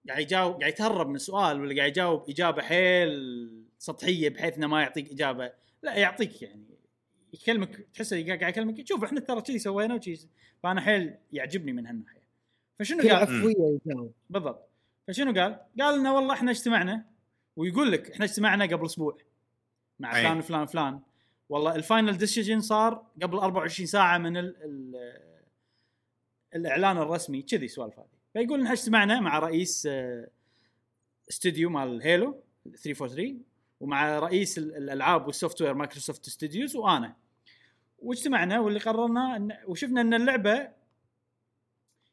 [0.09, 4.83] قاعد يجاوب قاعد يتهرب من السؤال ولا قاعد يجاوب إجابة حيل سطحية بحيث إنه ما
[4.83, 5.53] يعطيك إجابة
[5.83, 6.65] لا يعطيك يعني
[7.33, 10.29] يكلمك تحسه قاعد يكلمك شوف إحنا ترى كذي سوينا وشي
[10.63, 12.23] فأنا حيل يعجبني من هالناحية
[12.79, 14.69] فشنو قال؟ عفوية يجاوب بالضبط
[15.09, 17.05] فشنو قال؟ قال لنا والله إحنا اجتمعنا
[17.57, 19.19] ويقول لك إحنا اجتمعنا قبل أسبوع
[19.99, 20.13] مع.
[20.13, 21.01] فلان وفلان وفلان
[21.49, 24.95] والله ال final decision صار قبل 24 ساعة من ال ال
[26.55, 27.43] الإعلان الرسمي.
[27.43, 28.09] كذي سوالف هذه.
[28.33, 30.29] فيقول إحنا اجتمعنا مع رئيس آه،
[31.31, 33.43] استوديو مال هيلو 343
[33.81, 37.17] ومع رئيس ال- الألعاب وال software مايكروسوفت ستوديوز وأنا.
[37.99, 40.69] واجتمعنا واللي قررنا إن وشفنا إن اللعبة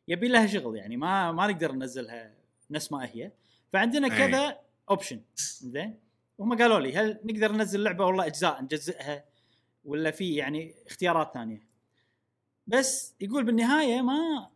[0.08, 2.34] يبي لها شغل يعني ما ما نقدر ننزلها
[2.72, 3.32] نفس ما هي.
[3.74, 4.18] فعندنا أي.
[4.28, 5.22] كذا option
[5.62, 6.00] زين؟
[6.38, 9.26] وهم قالوا لي هل نقدر ننزل لعبة والله أجزاء نجزئها؟
[9.86, 11.68] ولا في يعني اختيارات ثانية.
[12.68, 14.50] بس يقول بالنهاية ما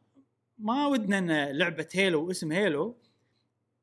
[0.58, 2.98] ما ودنا إن لعبة هيلو واسم هيلو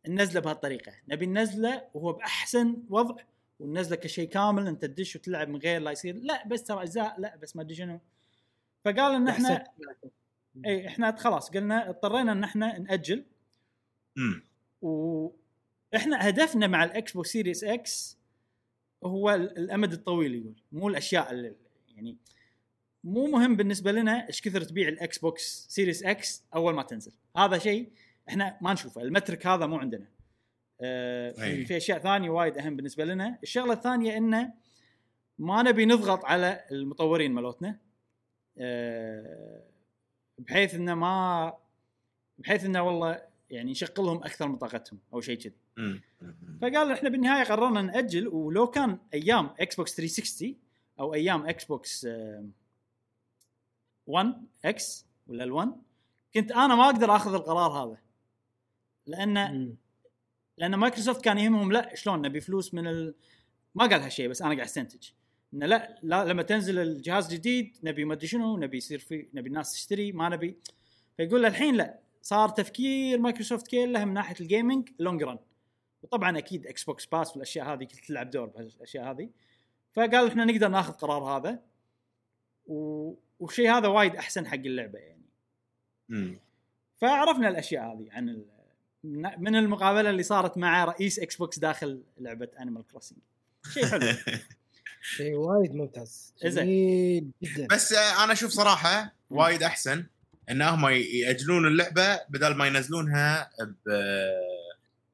[0.08, 0.92] ننزله بهالطريقة.
[1.08, 3.22] نبي ننزله وهو بأحسن وضع
[3.60, 7.36] وننزله كشيء كامل أنت تدش وتلعب من غير لا يصير لا بس ترى أجزاء لا
[7.36, 8.00] بس ما أدري شنو.
[8.84, 9.64] فقال إن إحنا
[10.66, 13.24] إي إحنا خلاص قلنا اضطرينا إن إحنا نأجل.
[14.18, 14.42] امم
[15.96, 18.18] وإحنا هدفنا مع الاكس بوكس سيريس إكس
[19.04, 21.54] هو ال- الأمد الطويل يقول مو الأشياء اللي
[21.88, 22.16] يعني
[23.04, 27.12] مو مهم بالنسبة لنا إيش كثر تبيع الاكس بوكس سيريس إكس أول ما تنزل.
[27.36, 27.92] هذا شيء
[28.28, 30.08] إحنا ما نشوفه ال metric هذا مو عندنا.
[30.80, 31.64] أي.
[31.64, 33.38] في أشياء ثانية وايد أهم بالنسبة لنا.
[33.42, 34.52] الشغلة الثانية إنه
[35.38, 37.78] ما نبي نضغط على المطورين مالتنا
[38.58, 39.62] آه
[40.38, 41.54] بحيث إنه ما
[42.38, 45.54] بحيث إنه والله يعني نشغلهم أكثر من طاقتهم أو شيء كذي.
[46.62, 50.56] فقال إحنا بالنهاية قررنا نأجل ولو كان أيام إكس بوكس 360
[51.00, 52.06] أو أيام إكس بوكس
[54.06, 55.68] 1 إكس ولا ال1
[56.34, 57.98] كنت أنا ما أقدر آخذ القرار هذا.
[59.06, 59.76] لأن.
[60.58, 63.14] لأن مايكروسوفت كان يهمهم لا شلون نبي فلوس من ال...
[63.74, 65.08] ما قال هالشيء بس أنا قاعد أستنتج.
[65.54, 69.48] إنه لا, لا لما تنزل الجهاز الجديد نبي ما أدري شنو نبي يصير في نبي
[69.48, 70.56] الناس تشتري ما نبي.
[71.16, 72.05] فيقول له الحين لا.
[72.26, 75.38] صار تفكير مايكروسوفت كلها من ناحية ال gaming long run
[76.02, 79.30] وطبعا أكيد إكس بوكس باس والأشياء هذه كلها تلعب دور بهالأشياء هذه.
[79.94, 81.62] فقال إحنا نقدر ناخذ قرار هذا.
[82.66, 83.12] و...
[83.40, 85.22] والشيء هذا وايد أحسن حق اللعبة يعني.
[86.10, 86.38] امم
[86.96, 88.46] فعرفنا الأشياء هذه عن ال...
[89.38, 93.18] من- المقابلة اللي صارت مع رئيس إكس بوكس داخل لعبة انيمال كروسنج
[93.72, 94.06] شيء حلو.
[95.16, 96.34] شيء وايد ممتاز.
[96.44, 97.32] زين.
[97.42, 97.66] جدا.
[97.66, 100.06] بس أنا أشوف صراحة وايد أحسن.
[100.50, 103.50] إن هم ي- يأجلون اللعبة بدل ما ينزلونها
[103.86, 103.90] ب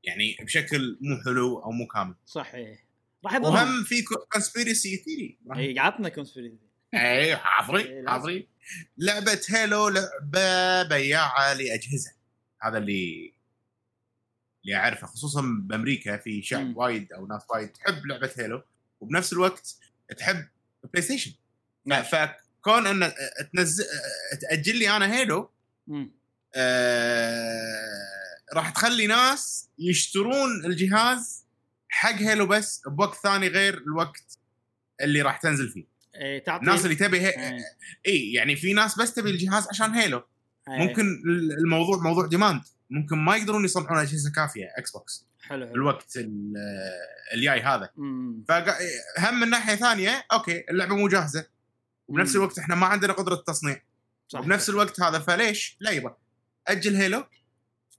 [0.04, 2.84] يعني بشكل مو حلو أو مو كامل صح إيه.
[3.24, 6.58] راح يضرهم وهم في conspiracy theory اي عطنا conspiracy
[6.94, 8.08] اي حاضرين.
[8.08, 8.46] حاضرين
[8.98, 12.12] لعبة هيلو لعبة بياعة لأجهزة
[12.62, 13.32] هذا اللي
[14.64, 16.76] اللي أعرفه خصوصا بأمريكا في شعب مم.
[16.76, 18.62] وايد أو ناس وايد تحب لعبة هيلو
[19.00, 19.76] وبنفس الوقت
[20.18, 20.46] تحب
[20.92, 21.32] بلاي ستيشن
[21.86, 22.02] نعم.
[22.62, 23.12] فكون ان
[23.56, 23.84] تنزل
[24.40, 25.50] تأجل لي أنا هيلو.
[26.54, 27.82] آه
[28.54, 31.44] راح تخلي ناس يشترون الجهاز
[31.88, 34.38] حق هيلو بس بوقت ثاني غير الوقت
[35.00, 35.84] اللي راح تنزل فيه
[36.14, 37.28] إيه تعطي الناس اللي تبي هي...
[37.28, 37.58] إيه.
[38.06, 40.18] اي يعني في ناس بس تبي الجهاز عشان هيلو
[40.68, 40.78] إيه.
[40.78, 41.22] ممكن
[41.58, 46.54] الموضوع موضوع demand ممكن ما يقدرون يصنعون أجهزة كافية إكس بوكس حلو حلو الوقت ال-
[47.34, 47.90] الجاي هذا.
[49.16, 51.46] فهم من ناحية ثانية okay اللعبة مو جاهزة
[52.12, 52.36] وبنفس.
[52.36, 53.82] الوقت إحنا ما عندنا قدرة تصنيع.
[54.28, 54.40] صح.
[54.40, 56.16] وبنفس الوقت هذا فليش؟ لا يبا.
[56.66, 57.24] أجل هيلو.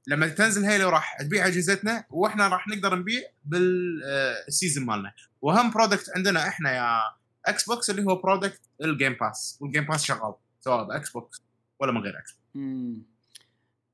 [0.07, 5.13] لما تنزل هيلو راح تبيع أجهزتنا وإحنا راح نقدر نبيع بال season مالنا.
[5.41, 7.01] واهم product عندنا إحنا يا
[7.45, 10.35] Xbox اللي هو product ال Game Pass وال Game Pass شغال.
[10.59, 11.41] سواء ب Xbox
[11.79, 13.13] ولا من غير إكس بوكس.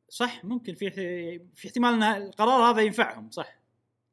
[0.09, 0.89] صح ممكن في
[1.55, 3.59] في احتمال ان القرار هذا ينفعهم صح.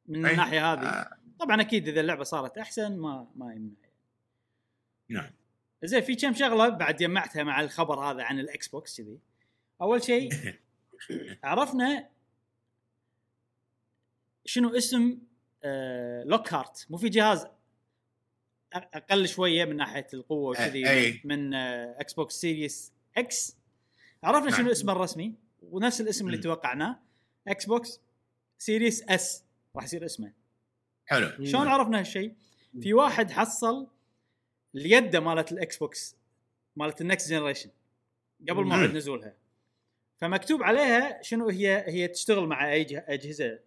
[0.07, 0.31] من أي.
[0.31, 0.85] الناحية هذه.
[0.85, 3.75] آه، طبعا أكيد إذا اللعبة صارت أحسن ما ما يمنع.
[5.09, 5.31] نعم.
[5.83, 9.19] زين في كم شغلة بعد جمعتها مع الخبر هذا عن ال Xbox كذي
[9.81, 10.31] أول شيء
[11.43, 12.09] عرفنا
[14.45, 15.19] شنو اسم
[15.63, 17.47] آه Lockhart مو في جهاز
[18.73, 21.21] أقل شوية من ناحية القوة وكذي.
[21.23, 23.57] من, آه Xbox Series X
[24.23, 24.59] عرفنا نعم.
[24.59, 26.37] شنو اسمه الرسمي ونفس الاسم اللي.
[26.37, 26.99] توقعناه
[27.47, 28.01] Xbox
[28.57, 29.43] Series S
[29.75, 30.33] راح يصير اسمه
[31.05, 31.45] حلو.
[31.45, 32.33] شلون عرفنا هالشيء؟
[32.81, 33.87] في واحد حصل
[34.77, 36.15] اليده مالت ال Xbox
[36.75, 37.69] مالت ال next generation
[38.49, 38.63] قبل.
[38.63, 39.33] موعد نزولها.
[40.17, 43.59] فمكتوب عليها شنو هي هي تشتغل مع أي جه- أجهزة.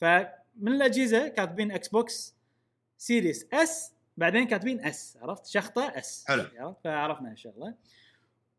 [0.00, 2.34] فمن الأجهزة كاتبين Xbox
[2.98, 6.44] Series S بعدين كاتبين S عرفت؟ شخطة S حلو.
[6.56, 7.74] عرفت؟ فعرفنا هالشغله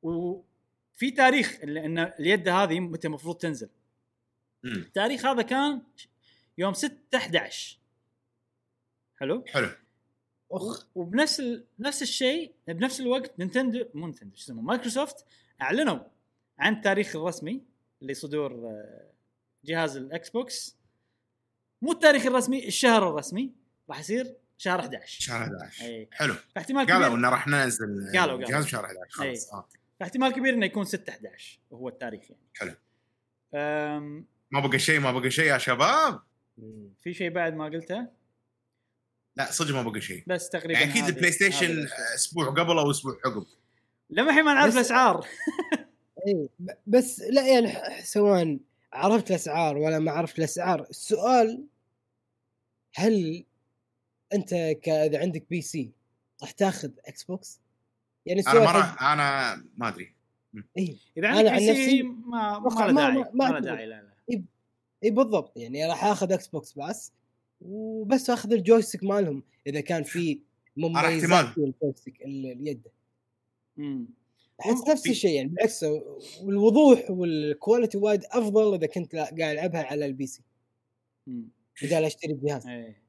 [0.01, 3.69] وفي تاريخ اللي- إن اليد هذه متى المفروض تنزل.
[4.65, 5.81] التاريخ هذا كان
[6.57, 7.79] يوم 6 11
[9.19, 9.69] حلو؟ حلو.
[10.53, 10.87] أخ.
[10.95, 11.65] وبنفس ال...
[11.79, 15.25] نفس الشيء بنفس الوقت Nintendo مو Nintendo شو اسمه مايكروسوفت
[15.61, 15.99] أعلنوا
[16.59, 17.61] عن التاريخ الرسمي
[18.01, 19.09] لصدور آه،
[19.65, 20.77] جهاز ال Xbox
[21.81, 23.51] مو التاريخ الرسمي الشهر الرسمي.
[23.89, 26.33] راح يصير شهر 11 شهر 11 اي حلو.
[26.55, 27.17] فاحتمال قالوا كبير.
[27.19, 28.39] إنه راح ننزل قالوا- قالوا.
[28.39, 29.47] الجهاز بشهر 11 خلاص.
[29.53, 29.59] إي.
[29.59, 29.67] آه.
[29.99, 32.43] فاحتمال كبير إنه يكون 6 11 وهو التاريخ يعني.
[32.53, 32.73] حلو.
[33.55, 34.25] أم...
[34.51, 36.21] ما بقى شيء ما بقى شيء يا شباب.
[37.01, 38.07] في شيء بعد ما قلته؟
[39.35, 40.23] لا صدق ما بقى شيء.
[40.27, 41.87] بس تقريبا يعني أكيد ال PlayStation.
[42.15, 43.45] أسبوع قبل أو أسبوع عقب.
[44.09, 45.27] لما الحين ما نعرف بس- الأسعار.
[46.27, 46.49] اي
[46.87, 48.57] بس لا يعني ح- سواء
[48.93, 51.65] عرفت الأسعار ولا ما عرفت الأسعار السؤال
[52.95, 53.45] هل
[54.33, 54.53] أنت
[54.87, 55.91] إذا عندك PC
[56.41, 57.59] راح تاخذ Xbox؟
[58.25, 60.15] يعني أنا ما راح أنا ما أدري.
[60.77, 63.53] اي إذا عندك عن PC ما ما- ما له ما- داعي ما- ما ما له
[63.55, 63.63] أعتقد.
[63.65, 64.43] داعي لا لا.
[65.03, 67.11] اي بالضبط يعني راح آخذ Xbox بس.
[67.65, 70.39] وبس أخذ ال joystick مالهم إذا كان في
[70.77, 71.45] مميزات.
[71.53, 72.81] في ال joystick ال- اليد.
[74.61, 75.83] أحس نفس الشيء يعني بالعكس
[76.41, 80.41] والوضوح وال quality وايد أفضل إذا كنت لا- قاعد ألعبها على ال PC.
[81.81, 83.03] بدال أشتري جهاز إيه.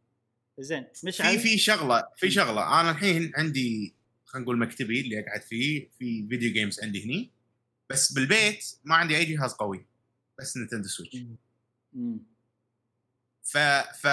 [0.58, 2.80] زين مش في في شغلة في شغلة.
[2.80, 3.94] أنا الحين عندي
[4.24, 7.30] خلينا نقول مكتبي اللي أقعد فيه في video games عندي هني.
[7.90, 9.86] بس بالبيت ما عندي أي جهاز قوي.
[10.38, 11.16] بس نينتندو سويتش.
[11.92, 12.18] مم.
[13.44, 13.58] ف
[14.02, 14.06] ف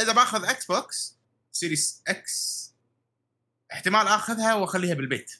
[0.00, 1.18] إذا بأخذ إكس بوكس
[1.52, 2.66] سيريس إكس
[3.72, 5.32] احتمال آخذها وأخليها بالبيت.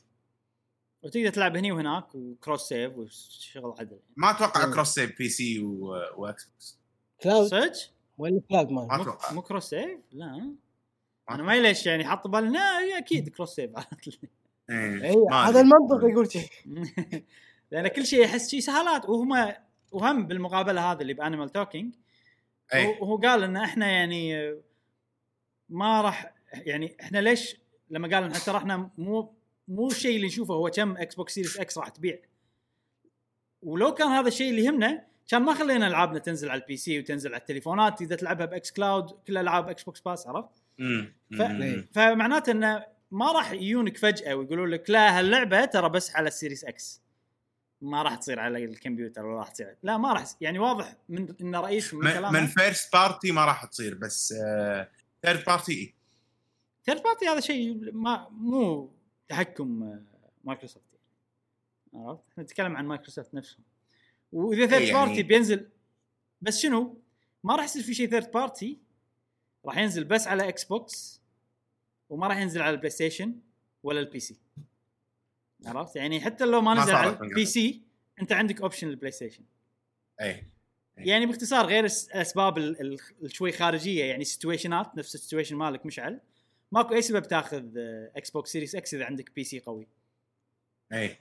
[1.03, 4.01] وتقدر تلعب هني وهناك وكروس سيف وشغل عدل.
[4.17, 4.73] ما أتوقع إيه.
[4.73, 5.87] كروس سيف بي سي و...
[6.17, 6.79] واكس بوكس
[7.23, 7.73] كلاود صدق؟
[8.19, 9.33] ولا كلاود مال؟ ما أتوقع.
[9.33, 10.55] مو كروس سيف؟ لا.
[11.31, 13.71] أنا ما ليش يعني حط بالنا هي أكيد كروس سيف
[14.71, 15.61] إيه، اي ما هذا.
[15.61, 16.51] المنطق يقول شيء.
[17.71, 19.55] لأن كل شيء احس شيء سهالات وهم
[19.93, 21.95] وهم بالمقابلة هذه اللي ب Animal Talking
[22.75, 24.55] اي وهو قال إن إحنا يعني
[25.69, 27.57] ما راح يعني إحنا ليش
[27.91, 29.35] لما قال إن حتى إحنا مو
[29.69, 32.19] مو الشيء اللي نشوفه هو كم Xbox Series X راح تبيع.
[33.62, 37.31] ولو كان هذا الشيء اللي يهمنا كان ما خلينا ألعابنا تنزل على ال PC وتنزل
[37.35, 40.62] على التليفونات إذا تلعبها ب xCloud كل ألعاب Xbox Pass عرفت؟
[41.39, 41.87] ف- مم.
[41.93, 46.64] فمعناته إنه ما راح يجونك فجأة ويقولوا لك لا هاللعبة ترى بس على ال Series
[46.64, 47.03] X
[47.81, 51.57] ما راح تصير على الكمبيوتر ولا راح تصير لا ما راح يعني واضح من إن
[51.57, 54.35] رئيس من من, كلامه من first party ما راح تصير بس
[55.23, 55.95] third party اي
[56.87, 58.91] third party هذا شيء ما مو
[59.29, 60.03] تحكم آه،
[60.45, 62.07] مايكروسوفت يعني.
[62.07, 63.64] عرفت؟ إحنا نتكلم عن مايكروسوفت نفسهم
[64.33, 65.68] وإذا third يعني- party بينزل
[66.41, 67.01] بس شنو؟
[67.45, 68.79] ما راح يصير في شيء third party
[69.64, 71.21] راح ينزل بس على Xbox
[72.09, 73.35] وما راح ينزل على ال PlayStation
[73.83, 74.37] ولا ال PC
[75.69, 77.19] عرفت؟ يعني حتى لو ما نزل على.
[77.23, 77.83] ال PC
[78.23, 79.43] انت عندك option ال PlayStation
[80.21, 80.47] اي
[80.97, 86.21] يعني باختصار غير الأسباب ال- ال- الشوي خارجية يعني سيتويشنات نفس ال situation مالك مشعل
[86.73, 87.64] ماكو أي سبب تاخذ
[88.17, 89.87] Xbox Series X إذا عندك PC قوي.
[90.93, 91.19] اي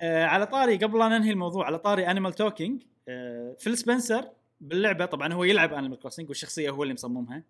[0.00, 4.30] آه على طاري قبل لا ننهي الموضوع على طاري Animal Talking آه فيل سبنسر
[4.60, 7.42] باللعبة طبعا هو يلعب Animal Crossing والشخصية هو اللي مصممها.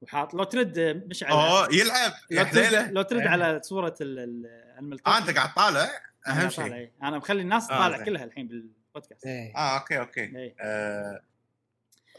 [0.00, 3.28] وحاط لو ترد آه، مشعل أوه يلعب لو يا ترد, لو ترد إيه.
[3.28, 5.88] على صورة ال animal آه أنت قاعد طالع
[6.28, 6.92] أهم شيء إيه.
[7.02, 8.04] أنا مخلي الناس آه،.
[8.04, 9.56] كلها الحين بالبودكاست إيه.
[9.56, 10.54] آه okay okay إيه.
[10.60, 11.22] آه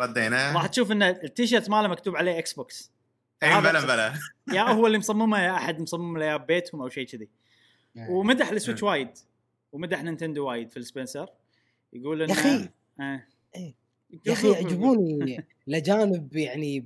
[0.02, 2.92] ردينا راح تشوف إن التيشيرت ماله مكتوب عليه Xbox
[3.44, 4.14] اي blah blah
[4.54, 7.30] يا هو اللي مصممه يا أحد مصمم له يا بيتهم أو شيء كذي
[7.98, 8.10] إيه.
[8.10, 8.84] ومدح ال Switch.
[8.84, 9.10] وايد
[9.72, 11.30] ومدح Nintendo وايد في سبنسر
[11.94, 12.70] يقول انه يا أخي.
[13.00, 13.24] آه.
[13.56, 13.76] إيه.
[14.26, 16.86] يا أخي يعجبوني الاجانب يعني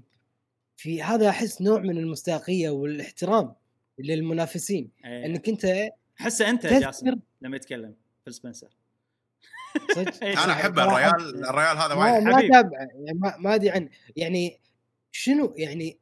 [0.78, 3.54] في هذا أحس نوع من المصداقية والاحترام
[4.00, 5.26] للمنافسين إيه.
[5.26, 7.96] إنك أنت حسه أنت يا جاسم لما يتكلم
[8.26, 8.70] في سبنسر
[9.96, 10.44] صدق إيه.
[10.44, 10.84] أنا احبه.
[10.84, 12.52] الريال الريال هذا وايد ما حبيب.
[12.52, 14.60] تابعه يعني ما ما أدري عنه يعني
[15.12, 15.98] شنو يعني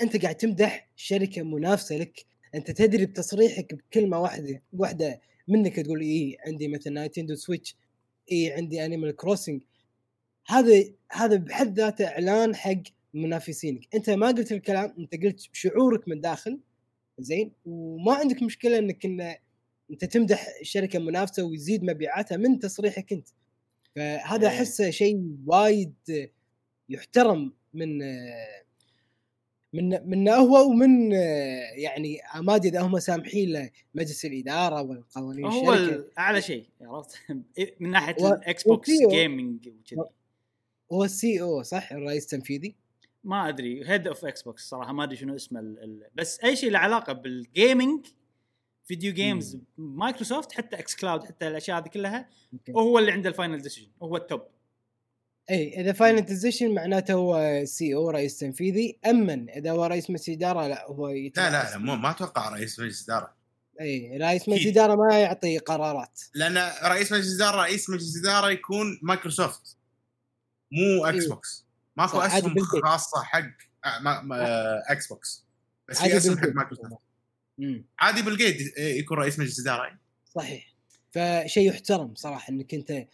[0.00, 6.36] أنت قاعد تمدح شركة منافسة لك أنت تدري بتصريحك بكلمة واحدة واحدة منك تقول اي
[6.46, 7.76] عندي مثلا نينتندو سويتش
[8.32, 9.62] اي عندي انيمال كروسنج
[10.46, 12.82] هذا هذا بحد ذاته إعلان حق
[13.14, 13.94] منافسينك.
[13.94, 16.60] أنت ما قلت الكلام أنت قلت بشعورك من داخل
[17.18, 19.34] زين؟ وما عندك مشكلة إنك إن
[19.90, 23.28] أنت تمدح شركة منافسة ويزيد مبيعاتها من تصريحك أنت.
[23.96, 24.56] فهذا إيه.
[24.58, 25.94] أحسه شيء وايد
[26.88, 27.98] يحترم من
[29.72, 35.94] من من هو ومن يعني أمادي إذا هم سامحين له مجلس الإدارة والقوانين هو الشركة.
[35.96, 37.16] ال- أعلى شيء عرفت؟
[37.80, 40.00] من ناحية و- الاكس بوكس جيمنج وكذي.
[40.92, 42.74] هو ال CEO صح؟ الرئيس التنفيذي.
[43.24, 46.56] ما أدري head of إكس بوكس صراحة ما أدري شنو اسمه ال ال بس أي
[46.56, 48.06] شيء له علاقة بال gaming
[48.84, 52.72] video games مايكروسوفت حتى إكس كلاود حتى الأشياء هذه كلها أوكي.
[52.72, 54.42] هو اللي عنده ال final decision هو ال top
[55.50, 60.66] اي إذا final decision معناته هو CEO رئيس تنفيذي اما إذا هو رئيس مجلس إدارة
[60.66, 61.30] لا هو لا.
[61.36, 63.34] لا لا مو ما أتوقع رئيس مجلس إدارة
[63.80, 64.66] اي رئيس مجلس.
[64.66, 69.76] إدارة ما يعطي قرارات لأن رئيس مجلس إدارة رئيس مجلس إدارة يكون مايكروسوفت
[70.72, 71.28] مو إكس إيه.
[71.28, 72.54] بوكس ماكو عادي أسهم.
[72.84, 73.44] خاصة حق
[73.84, 75.44] آه، ما- ما- إكس بوكس
[75.88, 76.48] بس عادي في أسهم حق.
[76.48, 76.98] مايكروسوفت.
[77.98, 79.98] عادي بالجيت يكون رئيس مجلس اداره
[80.34, 80.74] صحيح.
[81.12, 83.06] فشيء يحترم صراحة إنك أنت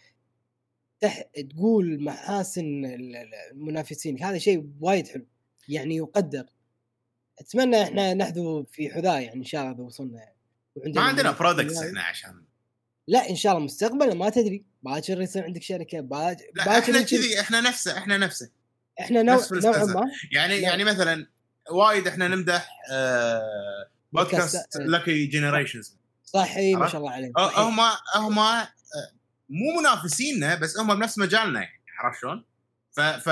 [0.99, 1.21] تح...
[1.49, 4.23] تقول محاسن ال- ال- المنافسين.
[4.23, 5.25] هذا شيء وايد حلو.
[5.69, 6.45] يعني يقدر.
[7.39, 10.29] أتمنى إحنا نحذو في حذاء يعني إن شاء الله إذا وصلنا.
[10.75, 11.77] وعندنا ما عندنا products.
[11.77, 12.43] إحنا عشان.
[13.07, 14.65] لا إن شاء الله مستقبلا ما تدري.
[14.83, 18.49] باكر يصير عندك شركة باكر لا إحنا كذي إحنا نفسه إحنا نفسه.
[18.99, 19.85] إحنا نوع نوعا.
[19.85, 20.67] ما يعني لا.
[20.67, 21.27] يعني مثلا
[21.71, 27.59] وايد إحنا نمدح آه بودكاست لاكي جنريشنز صحي ما عرفت؟ شاء الله صحيح.
[27.59, 27.79] هم
[28.15, 28.67] هم
[29.49, 32.45] مو منافسيننا بس هم بنفس مجالنا يعني عرفت شلون؟
[32.91, 33.29] ف ف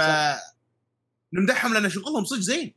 [1.33, 2.73] نمدحهم لأن شغلهم صدق زين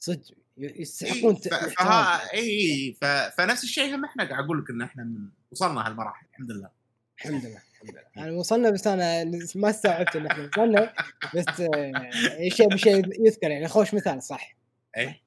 [0.00, 0.20] صدق
[0.58, 1.74] إيه، يستحقون الاحترام.
[1.74, 3.04] فها إي إي ف...
[3.04, 5.10] فنفس الشيء هم إحنا قاعد أقول لك إن إحنا.
[5.52, 6.70] وصلنا هالمراحل الحمد لله
[7.18, 8.04] الحمد لله الحمد لله.
[8.16, 9.24] يعني وصلنا بس أنا
[9.54, 10.92] ما استوعبت ان إحنا وصلنا
[11.34, 14.56] بس آه، شيء بشيء يذكر يعني خوش مثال صح؟
[14.96, 15.20] أي.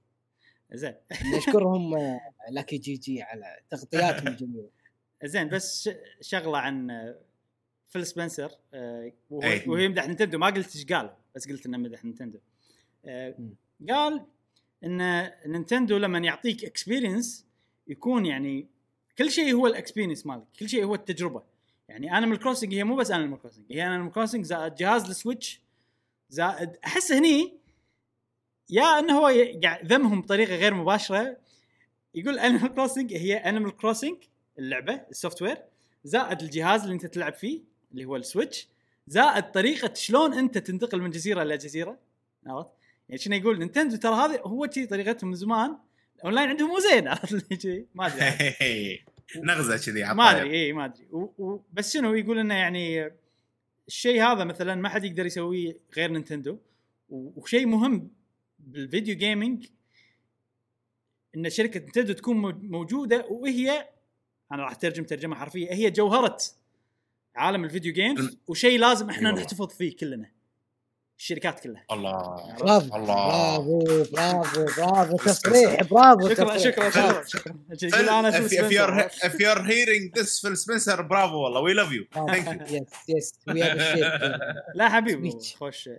[0.74, 0.96] زين.
[1.38, 4.70] نشكرهم آه، لاكي جي جي على تغطياتهم الجميله
[5.24, 5.90] زين بس
[6.22, 7.20] شغلة عن آه،
[7.88, 8.52] فيل سبنسر
[9.30, 9.64] وهو أي.
[9.68, 10.38] وهو يمدح نينتندو.
[10.38, 12.40] ما قلت إيش قال بس قلت إنه مدح نينتندو.
[13.06, 13.56] مم.
[13.90, 14.26] قال
[14.84, 17.46] إن نينتندو لما يعطيك experience
[17.88, 18.68] يكون يعني
[19.18, 21.53] كل شيء هو ال experience مالك كل شيء هو التجربة.
[21.90, 25.62] يعني انيمال كروسنج هي مو بس انيمال كروسنج هي انيمال كروسنج زائد جهاز السويتش
[26.30, 27.58] زائد أحس هني
[28.70, 29.32] يا إنه هو
[29.86, 31.38] ذمهم بطريقة غير مباشرة
[32.16, 34.18] يقول انيمال كروسنج هي انيمال كروسنج
[34.60, 35.58] اللعبة ال software
[36.04, 37.62] زائد الجهاز اللي أنت تلعب فيه
[37.92, 38.68] اللي هو السويتش
[39.08, 42.00] زائد طريقة شلون أنت تنتقل من جزيرة إلى جزيرة
[42.48, 42.70] عرفت؟
[43.10, 45.78] يعني شنو يقول نينتندو ترى هذه هو شي طريقتهم من زمان
[46.16, 49.06] الأونلاين عندهم مو زين عرفت؟ ما أدري
[49.48, 50.32] نغزة كذي ما.
[50.32, 51.08] أدري اي ما أدري
[51.74, 53.12] بس شنو يقول إنه يعني
[53.88, 56.58] الشيء هذا مثلا ما حد يقدر يسويه غير نينتندو
[57.10, 58.12] وشيء مهم
[58.60, 59.66] بال video gaming
[61.36, 63.90] إن شركة نينتندو تكون مو- موجودة وهي
[64.52, 66.38] أنا راح أترجم ترجمة حرفية هي جوهرة
[67.36, 69.42] عالم ال video games وشيء لازم إحنا والله.
[69.44, 70.32] نحتفظ فيه كلنا
[71.24, 71.84] الشركات كلها.
[71.92, 72.56] الله.
[72.60, 72.96] برافو.
[72.96, 73.58] الله.
[73.58, 75.18] برافو برافو برافو.
[75.18, 76.58] تصريح برافو شكرا.
[76.58, 76.90] شكرا.
[76.90, 77.56] شكرا شكرا.
[77.84, 79.30] يقول أنا if, فيل if you're سبنسر.
[79.30, 81.62] if you're hearing this Phil Spencer برافو والله.
[81.62, 82.04] We love you.
[82.16, 82.72] thank you.
[82.72, 83.60] yes yes we
[84.76, 85.40] لا حبيبي.
[85.60, 85.90] خوش.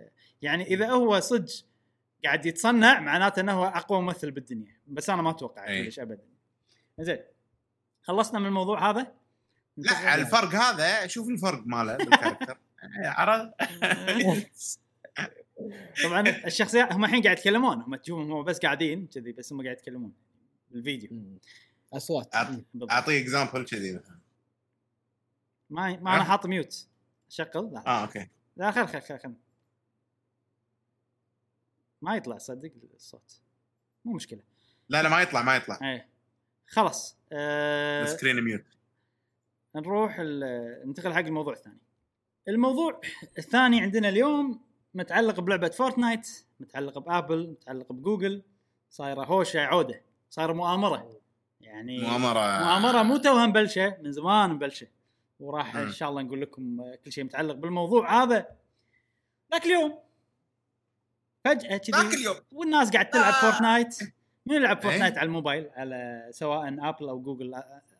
[0.41, 1.53] يعني إذا هو صدق
[2.25, 4.77] قاعد يتصنع معناته إنه هو أقوى ممثل بالدنيا.
[4.87, 5.85] بس أنا ما أتوقع أي.
[5.85, 6.23] كلش ابدا.
[6.99, 7.19] زين
[8.01, 9.07] خلصنا من الموضوع هذا؟
[9.77, 12.57] لا على الفرق هذا شوف الفرق ماله بال character.
[13.17, 13.53] عرفت؟
[16.03, 19.77] طبعا الشخصيات هم الحين قاعد يتكلمون هم تشوفهم هم بس قاعدين كذي بس هم قاعد
[19.77, 20.13] يتكلمون
[20.71, 21.39] بالفيديو.
[21.93, 22.35] أصوات.
[22.91, 24.19] أعطيه example كذي مثلا.
[25.69, 26.87] ما ما أنا؟ حاط mute
[27.29, 27.87] شغل؟ لا.
[27.87, 28.27] آه أوكي.
[28.57, 29.33] لا خل خل خل, خل.
[32.01, 33.41] ما يطلع صدق الصوت.
[34.05, 34.43] مو مشكلة.
[34.89, 35.79] لا لا ما يطلع ما يطلع.
[35.81, 36.09] إيه.
[36.67, 37.17] خلاص.
[37.31, 38.63] آه ال screen mute
[39.75, 41.79] نروح ال- ننتقل حق الموضوع الثاني.
[42.47, 43.01] الموضوع
[43.37, 44.64] الثاني عندنا اليوم
[44.95, 48.43] متعلق بلعبة فورتنايت، متعلق بآبل، متعلق بجوجل،
[48.89, 51.19] صايرة هوشة عودة، صايرة مؤامرة.
[51.61, 54.87] يعني مؤامرة مؤامرة مو توها مبلشه من زمان مبلشه.
[55.39, 55.75] وراح.
[55.75, 58.47] إن شاء الله نقول لكم كل شيء متعلق بالموضوع هذا.
[59.51, 59.99] ذاك اليوم
[61.45, 63.41] فجأة ذاك كذي اليوم والناس قاعد تلعب آه.
[63.41, 63.97] فورتنايت
[64.45, 64.83] من يلعب إيه.
[64.83, 67.95] فورتنايت على الموبايل على سواء آبل أو جوجل آ-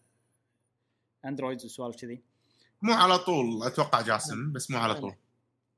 [1.26, 2.22] آندرويد وسوالف كذي
[2.82, 5.16] مو على طول أتوقع جاسم بس مو على طول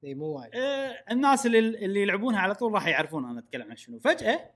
[0.03, 0.55] اي مو وايد.
[0.55, 3.99] آه، الناس اللي اللي يلعبونها على طول راح يعرفون أنا أتكلم عن شنو.
[3.99, 4.51] فجأة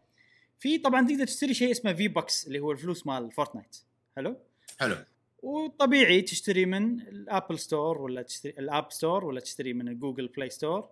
[0.60, 3.78] في طبعا تقدر تشتري شيء اسمه V-Bucks اللي هو الفلوس مال فورتنايت
[4.16, 4.38] حلو؟
[4.80, 4.96] حلو.
[5.44, 10.90] وطبيعي تشتري من الابل ستور ولا تشتري الاب ستور ولا تشتري من الجوجل بلاي ستور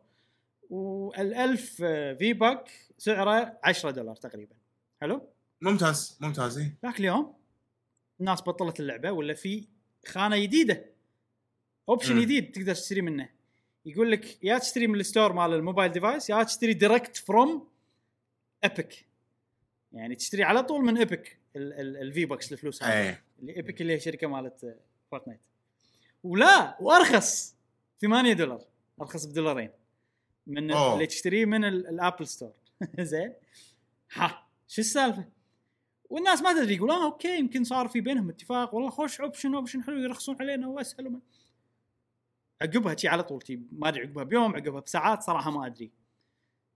[0.69, 1.57] وال1000
[2.19, 2.63] V-Buck
[2.97, 4.55] سعره 10 دولار تقريبا.
[5.01, 5.21] حلو؟
[5.61, 6.77] ممتاز ممتاز إيه.
[6.85, 7.33] ذاك اليوم
[8.19, 9.67] الناس بطلت اللعبة ولا في
[10.07, 10.85] خانة جديدة.
[11.89, 12.21] option.
[12.21, 13.29] جديد تقدر تشتري منه.
[13.85, 17.67] يقول لك يا تشتري من ال store مال ال mobile device يا تشتري direct from
[18.63, 19.05] ايبك
[19.91, 22.93] يعني تشتري على طول من ايبك ال V-Bucks الفلوس هذه.
[22.93, 23.23] إيه.
[23.39, 24.75] اللي ايبك اللي هي شركة مالت آه،
[25.11, 25.39] فورتنايت
[26.23, 27.55] ولا وأرخص
[28.01, 28.61] 8 دولار.
[29.01, 29.69] أرخص بدولارين.
[30.47, 30.93] من أوه.
[30.93, 32.53] اللي تشتريه من ال- الابل ستور
[32.99, 33.33] زين.
[34.13, 35.25] ها شو السالفة؟
[36.09, 38.75] والناس ما تدري يقول آه أوكي يمكن صار في بينهم اتفاق.
[38.75, 41.19] والله خوش option option حلو يرخصون علينا وأسهل
[42.61, 45.91] عقبها شي على طول شي ما أدري عقبها بيوم عقبها بساعات صراحة ما أدري.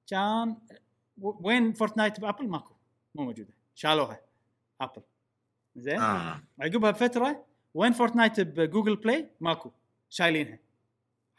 [0.08, 0.58] كان
[1.18, 2.76] وين فورتنايت ب Apple؟ ماكو
[3.16, 3.54] مو موجودة.
[3.76, 4.22] شالوها.
[4.82, 5.02] Apple
[5.76, 6.44] زين؟ آه.
[6.60, 9.72] عقبها بفترة وين فورتنايت ب Google Play؟ ماكو.
[10.10, 10.60] شايلينها.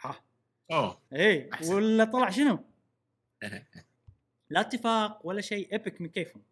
[0.01, 0.25] ها.
[0.73, 1.01] أوه.
[1.13, 1.51] اي.
[1.69, 2.59] ولا طلع شنو؟
[4.51, 5.73] لا اتفاق ولا شيء.
[5.73, 6.43] Epic من كيفهم؟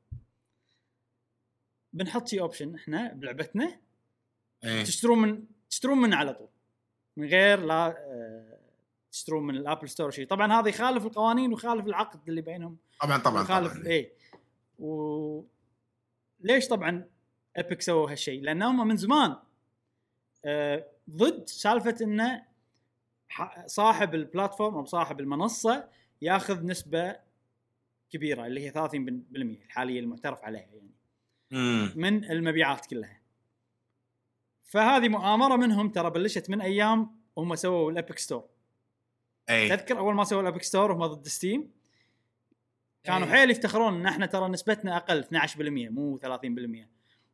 [1.93, 3.80] بنحط شي option إحنا بلعبتنا.
[4.64, 4.82] إيه.
[4.84, 6.49] تشترون من تشترون من على طول.
[7.17, 8.59] من غير لا آه،
[9.13, 12.77] تشترون من ال App Store شيء طبعا هذا يخالف القوانين ويخالف العقد اللي بينهم.
[13.01, 14.13] طبعا طبعا يخالف اي
[14.79, 15.43] و
[16.41, 17.05] ليش طبعا
[17.59, 19.37] Epic سووا هالشيء؟ لأن هم من زمان
[20.45, 22.43] آه ضد سالفة انه
[23.67, 25.89] صاحب ال platform أو صاحب المنصة
[26.23, 27.17] ياخذ نسبة
[28.11, 28.95] كبيرة اللي هي 30%
[29.35, 30.93] الحالية المعترف عليها يعني.
[31.97, 33.22] من المبيعات كلها.
[34.73, 38.45] فهذه مؤامرة منهم ترى بلشت من أيام هم سووا ال Epic Store.
[39.51, 39.68] أي.
[39.68, 41.70] تذكر أول ما سووا ال Epic Store هم ضد Steam؟
[43.05, 43.27] كانوا.
[43.27, 46.89] حيل يفتخرون إن إحنا ترى نسبتنا أقل 12% مو 30%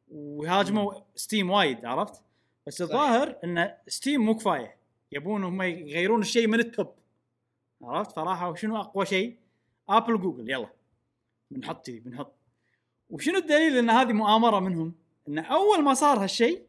[0.08, 2.22] ويهاجموا Steam وايد عرفت؟
[2.66, 4.76] بس الظاهر إن Steam مو كفاية.
[5.12, 6.94] يبون هم يغيرون الشيء من ال top.
[7.82, 9.36] عرفت؟ فراحوا شنو أقوى شيء؟
[9.88, 10.68] آبل وجوجل يلا.
[11.50, 12.34] بنحط كذي بنحط.
[13.10, 14.94] وشنو الدليل إن هذه مؤامرة منهم؟
[15.28, 16.67] إن أول ما صار هالشيء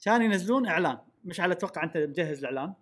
[0.00, 0.98] كانوا ينزلون إعلان.
[1.24, 2.74] مش على أتوقع أنت مجهز الإعلان؟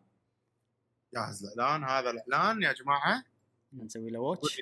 [1.15, 1.85] جاهز الإعلان.
[1.85, 3.25] هذا الإعلان يا جماعة.
[3.73, 4.61] نسوي له watch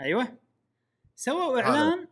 [0.00, 0.38] أيوه.
[1.16, 2.08] سووا إعلان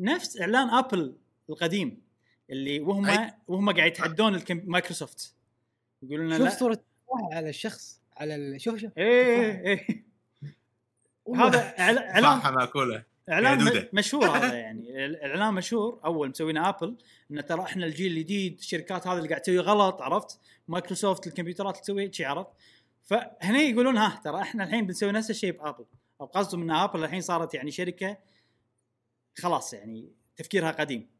[0.00, 1.16] نفس إعلان ابل
[1.50, 2.02] القديم
[2.50, 3.34] اللي وهم أي.
[3.48, 5.34] وهم قاعد يتحدون الكم- مايكروسوفت
[6.02, 6.84] يقولون لنا شوف لا صوره
[7.32, 8.60] على الشخص على ال...
[8.60, 8.98] شوف شوف.
[8.98, 10.04] إيه إيه
[11.24, 11.46] والله.
[11.48, 15.06] هذا إعلان ماكوله إعلان مشهور هذا يعني.
[15.06, 16.96] الإعلان مشهور أول مسوينه ابل
[17.30, 21.82] إن ترى إحنا الجيل الجديد الشركات هذه اللي قاعد تسوي غلط عرفت؟ مايكروسوفت الكمبيوترات اللي
[21.82, 22.50] تسوي شيء عرفت؟
[23.04, 25.84] فهنا يقولون ها ترى إحنا الحين بنسوي نفس الشيء بابل
[26.20, 28.18] أو قصدهم إن ابل الحين صارت يعني شركة
[29.38, 31.10] خلاص يعني تفكيرها قديم.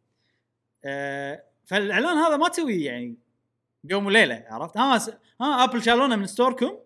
[0.84, 3.16] آه فالإعلان هذا ما تسويه يعني
[3.84, 5.10] يوم وليلة عرفت؟ ها س...
[5.40, 6.78] ها ابل شالونا من store كم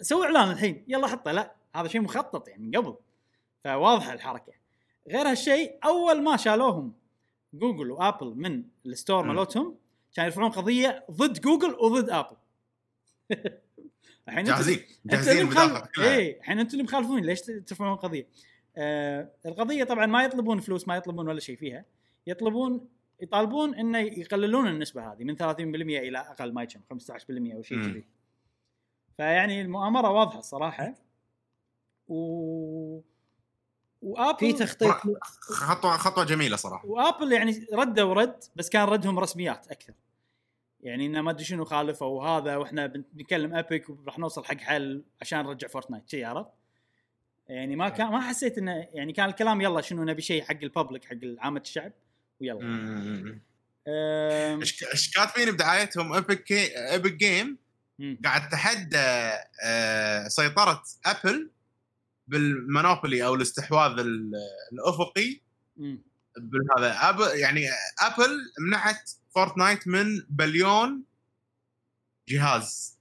[0.00, 1.32] سووا إعلان الحين يلا حطه.
[1.32, 2.96] لا هذا شيء مخطط يعني من قبل.
[3.64, 4.52] فواضحه الحركة
[5.08, 6.92] غير هالشيء أول ما شالوهم
[7.54, 9.26] جوجل وآبل من ال store.
[9.26, 9.76] مالتهم
[10.14, 12.36] كانوا يرفعون قضية ضد جوجل وضد آبل
[14.28, 15.48] الحين جاهزين جاهزين.
[15.98, 18.26] اي الحين أنتم اللي مخالفون ليش ترفعون قضية؟
[18.76, 21.84] آه القضية طبعا ما يطلبون فلوس ما يطلبون ولا شيء فيها
[22.26, 22.88] يطلبون
[23.20, 27.82] يطالبون إنه يقللون النسبة هذه من 30% إلى أقل maybe كم 15% أو شيء.
[27.82, 28.04] كذي
[29.16, 30.94] فيعني المؤامرة واضحة الصراحة
[32.08, 33.00] و
[34.04, 34.94] وآبل في تخطيط
[35.40, 36.86] خطوه خطوه جميلة صراحة.
[36.86, 39.92] وآبل يعني ردوا رد بس كان ردهم رسميات أكثر.
[40.80, 45.38] يعني إنه ما أدري شنو خالفه وهذا وإحنا بنتكلم Epic وراح نوصل حق حل عشان
[45.44, 46.50] نرجع فورتنايت شي عرفت؟
[47.48, 50.68] يعني ما كان ما حسيت انه يعني كان الكلام يلا شنو نبي شيء حق ال
[50.68, 51.92] public حق عامة الشعب
[52.40, 52.60] ويلا.
[54.92, 57.58] إيش كاتبين بدعايتهم؟ Epic Epic Games.
[58.24, 59.32] قاعد تحدى
[59.64, 61.50] آه، سيطرة أبل
[62.26, 64.32] بال monopoly أو الاستحواذ ال-
[64.72, 65.40] الأفقي.
[66.38, 67.34] بالهذا.
[67.34, 67.66] يعني
[68.00, 71.02] أبل منعت فورتنايت من بليون
[72.28, 72.98] جهاز.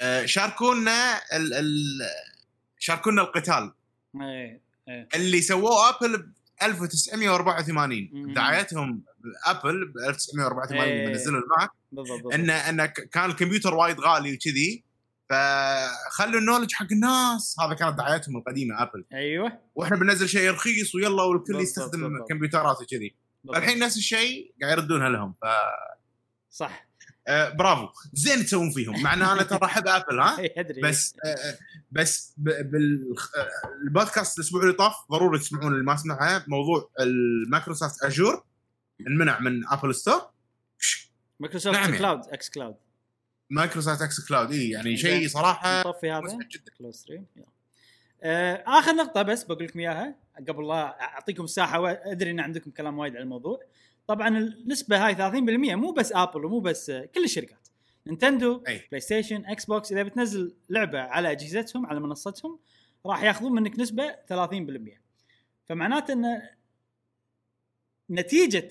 [0.00, 2.00] آه، شاركونا ال ال
[2.78, 3.72] شاركونا القتال.
[4.20, 5.08] إيه إيه.
[5.14, 6.32] اللي سووه أبل ب
[6.62, 8.32] 1984 مم.
[8.34, 9.02] دعايتهم
[9.46, 11.04] ابل ب 1984 إيه.
[11.06, 11.70] لما نزلوا الماك.
[12.68, 14.83] انه ك- كان الكمبيوتر وايد غالي وكذي.
[15.30, 17.56] فخلوا ال knowledge حق الناس.
[17.60, 19.58] هذا كانت دعايتهم القديمة ابل أيوه.
[19.74, 22.24] وإحنا بننزل شيء رخيص ويلا والكل يستخدم.
[22.28, 23.14] كمبيوترات وكذي.
[23.56, 25.44] الحين نفس الشيء قاعد يردونها لهم ف
[26.50, 26.86] صح.
[27.28, 27.88] آه، برافو.
[28.12, 29.02] زين تسوون فيهم.
[29.02, 30.80] مع إن أنا ترى أحب ابل ها؟ أدري.
[30.80, 31.58] بس آه، آه،
[31.92, 38.44] بس بالبودكاست الأسبوع اللي طاف ضروري تسمعون اللي ما سمعه موضوع ال Microsoft Azure
[39.00, 40.22] انمنع من App Store
[41.40, 41.98] مايكروسوفت نعم.
[41.98, 42.76] Cloud xCloud
[43.54, 45.28] Microsoft xCloud اي يعني شيء زين.
[45.28, 46.72] صراحة نطفي هذا جدا.
[48.22, 50.14] آه، آخر نقطة بس بقول لكم إياها
[50.48, 53.60] قبل لا أعطيكم الساحة أدري إن عندكم كلام وايد على الموضوع
[54.06, 57.68] طبعا النسبة هاي 30% مو بس ابل ومو بس آه، كل الشركات
[58.06, 58.82] نينتندو أي.
[58.90, 62.58] بلاي ستيشن إكس بوكس إذا بتنزل لعبة على أجهزتهم على منصتهم
[63.06, 65.00] راح يأخذون منك نسبة 30%
[65.66, 66.42] فمعناته إن
[68.10, 68.68] نتيجة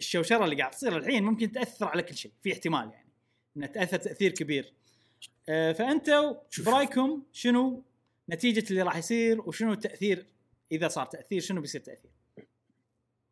[0.00, 3.07] الشوشرة اللي قاعد تصير الحين ممكن تأثر على كل شيء في احتمال يعني
[3.58, 4.72] انها تأثر تأثير كبير.
[5.48, 6.34] آه، فانتوا.
[6.66, 7.82] برايكم شنو
[8.30, 10.26] نتيجة اللي راح يصير وشنو التأثير؟
[10.72, 12.10] إذا صار تأثير شنو بيصير تأثير؟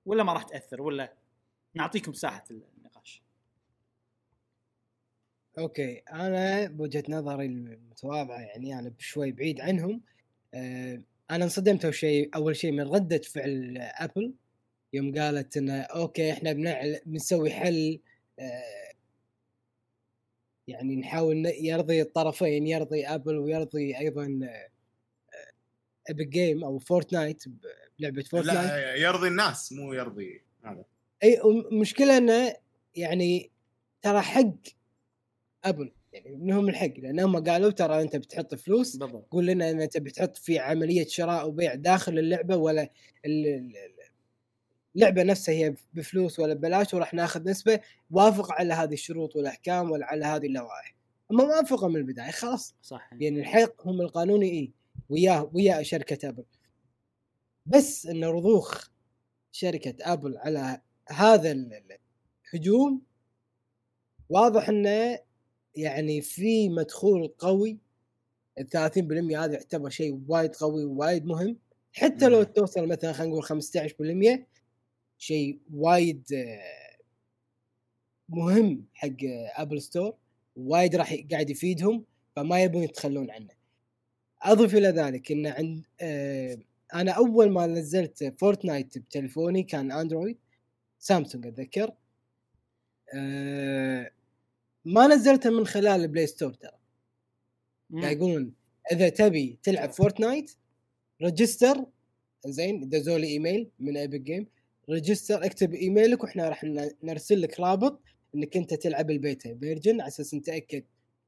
[0.07, 1.13] ولا ما راح تأثر ولا
[1.75, 3.23] نعطيكم ساحة النقاش.
[5.59, 10.03] okay أنا بوجهة نظري المتواضعة يعني أنا بشوي بعيد عنهم.
[10.55, 14.35] آه أنا انصدمت أول شيء أول شيء من ردة فعل أبل
[14.93, 18.01] يوم قالت إنه okay إحنا بنعل بنسوي حل
[18.39, 18.86] آه
[20.69, 24.41] يعني نحاول يرضي الطرفين يرضي ابل ويرضي أيضا
[26.11, 27.45] Epic Game أو Fortnite
[27.99, 30.85] بلعبة Fortnite لا يرضي الناس مو يرضي هذا.
[31.23, 31.41] إي
[31.73, 32.57] المشكلة إنه
[32.95, 33.51] يعني
[34.03, 34.55] ترى حق
[35.65, 39.29] Apple يعني منهم الحق لأن هم قالوا ترى أنت بتحط فلوس بالضبط.
[39.31, 42.83] قول لنا إن أنت بتحط في عملية شراء وبيع داخل اللعبة ولا
[43.27, 43.96] ال- ال- ال-
[44.97, 50.07] اللعبة نفسها هي بفلوس ولا ببلاش وراح ناخذ نسبة وافق على هذه الشروط والأحكام ولا
[50.07, 50.97] على هذه اللوائح.
[51.31, 52.75] أما ما وافقوا من البداية خلاص.
[52.83, 53.11] صح.
[53.13, 54.73] يعني الحق هم القانوني إي.
[55.09, 56.45] وياه ويا شركة أبل.
[57.67, 58.89] بس إن رضوخ
[59.53, 61.99] شركة أبل على هذا ال-
[62.55, 63.03] الهجوم
[64.29, 65.19] واضح إنه
[65.75, 67.79] يعني في مدخول قوي.
[68.59, 71.59] ال 30% هذا يعتبر شيء وايد قوي ووايد مهم.
[71.93, 72.43] حتى لو.
[72.43, 74.47] توصل مثلا خلينا نقول 15%
[75.19, 76.97] شيء وايد آه،
[78.29, 79.17] مهم حق
[79.57, 80.15] Apple Store
[80.57, 82.05] وايد راح قاعد يفيدهم
[82.37, 83.51] فما يبون يتخلون عنه.
[84.43, 86.59] أضف إلى ذلك إن عند آه،
[86.95, 90.39] أنا أول ما نزلت Fortnite بتليفوني كان Android
[90.99, 91.93] Samsung أتذكر.
[93.15, 94.11] آه،
[94.85, 96.79] ما نزلته من خلال ال Play Store ترى.
[97.93, 98.55] قاعد يقولون
[98.93, 100.57] إذا تبي تلعب Fortnite
[101.23, 101.87] register
[102.47, 104.47] زين دزوا لي إيميل من Epic Game
[104.91, 106.65] register اكتب إيميلك وإحنا راح
[107.03, 108.03] نرسل لك رابط
[108.35, 110.85] إنك أنت تلعب ال beta version على أساس نتأكد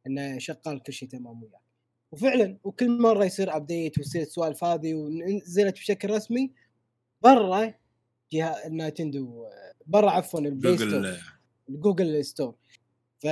[0.07, 1.63] انه شغال كل شيء تمام وياك.
[2.13, 6.53] وفعلا وكل مرة يصير update ويصير السوالف هذه ونزلت بشكل رسمي
[7.23, 7.75] برا
[8.33, 9.47] جهاز ال Nintendo
[9.87, 11.17] برا عفوا ال Play Store Google
[11.69, 12.55] Google Store.
[13.19, 13.27] ف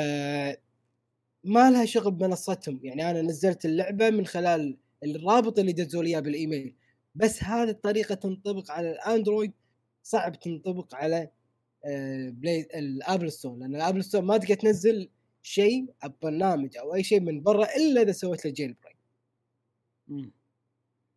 [1.45, 2.81] ما لها شغل بمنصتهم.
[2.83, 6.75] يعني أنا نزلت اللعبة من خلال الرابط اللي دزوا لي إياه بالإيميل.
[7.15, 9.53] بس هذه الطريقة تنطبق على ال Android
[10.07, 11.31] صعب تنطبق على
[11.85, 15.09] آه، Play ال Apple Store لأن ال Apple Store ما تقدر تنزل
[15.43, 15.87] شيء
[16.23, 18.97] برنامج أو أي شيء من برا إلا إذا سويت له jailbreak.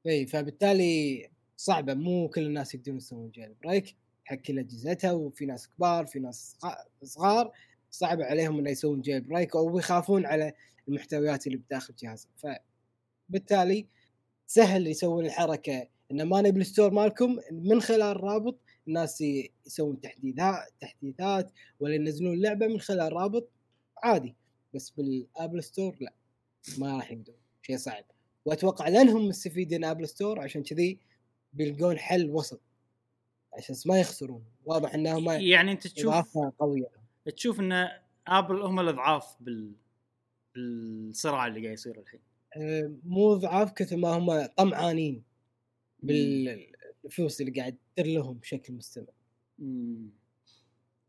[0.07, 1.93] إي فبالتالي صعبة.
[1.93, 6.87] مو كل الناس يقدرون يسوون jailbreak حق كل أجهزتها وفي ناس كبار في ناس صغ-
[7.03, 7.51] صغار.
[7.91, 10.53] صعب عليهم إنه يسوون jailbreak أو يخافون على
[10.87, 12.31] المحتويات اللي بداخل جهازهم.
[13.29, 13.87] فبالتالي
[14.47, 15.87] سهل يسوون الحركة.
[16.11, 18.59] انه ما نبي ال store مالكم من خلال الرابط
[18.89, 19.23] الناس
[19.65, 23.49] يسوون تحديثات تحديثات ولا ينزلون اللعبه من خلال الرابط
[24.03, 24.35] عادي
[24.73, 26.13] بس بال Apple Store لا
[26.77, 28.03] ما راح يقدرون شيء صعب.
[28.45, 30.99] وأتوقع لانهم مستفيدين Apple Store عشان كذي
[31.53, 32.61] بيلقون حل وسط
[33.53, 34.43] عشان ما يخسرون.
[34.65, 36.91] واضح إنهم يعني أنت تشوف قوية.
[37.35, 37.87] تشوف إن
[38.27, 39.73] Apple هم الأضعاف بال
[40.55, 42.19] بالصراع اللي قاعد يصير الحين.
[42.57, 45.23] أه، مو ضعاف كثر ما هم طمعانين
[47.09, 49.05] بالفلوس اللي قاعد تدر لهم بشكل مستمر.
[49.59, 50.09] مم.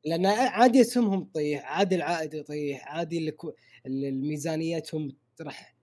[0.04, 3.52] لأن عادي اسهمهم تطيح عادي العائد يطيح عادي الكو-
[3.86, 5.76] ال- الميزانيتهم راح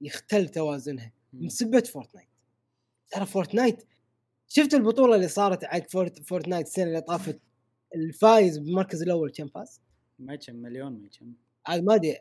[0.00, 1.12] يختل توازنها.
[1.32, 2.28] من سبه Fortnite.
[3.10, 3.82] ترى Fortnite
[4.48, 7.40] شفت البطولة اللي صارت عاد Fort Fortnite السنة اللي طافت؟
[7.94, 9.80] الفايز بالمركز الأول كم فاز؟
[10.18, 11.32] ما كم مليون ما كم.
[11.66, 12.18] عاد ما أدري.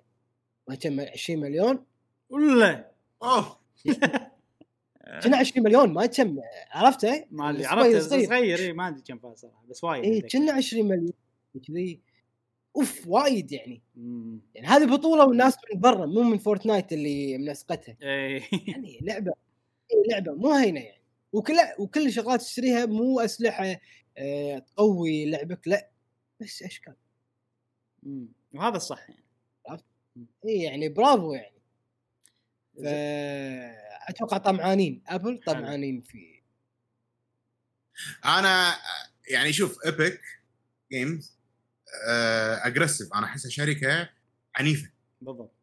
[0.68, 1.86] ما كم 20 مليون.
[2.30, 2.92] ولا!
[3.24, 3.60] أوه!
[5.24, 6.40] كنا 20 مليون ما كم
[6.72, 8.28] عرفته؟ ما أدري الصغير عرفت صغير.
[8.28, 10.22] صغير اي ما أدري كم فاز صراحة بس وايد اي.
[10.22, 11.14] كنا 20 مليون
[11.68, 12.00] كذي
[12.76, 14.42] أوف وايد يعني مم.
[14.56, 19.34] يعني هذه بطولة والناس من برا مو من Fortnite اللي منسقتها اي يعني لعبة
[20.10, 21.02] لعبة مو هينة يعني
[21.34, 23.80] وكل وكل شغلات تشتريها مو أسلحة
[24.18, 25.90] آه، تقوي لعبك لا
[26.42, 26.96] بس أشكال
[28.04, 28.28] مم.
[28.54, 29.24] وهذا الصح يعني
[30.46, 31.60] اي يعني برافو يعني
[32.76, 33.89] ف-.
[34.10, 35.40] أتوقع طمعانين Apple.
[35.46, 36.42] طمعانين في
[38.26, 38.76] أنا
[39.28, 40.22] يعني شوف Epic
[40.92, 41.38] Games
[42.64, 44.10] aggressive أنا أحسها شركة
[44.56, 44.90] عنيفة.
[45.22, 45.56] بالضبط.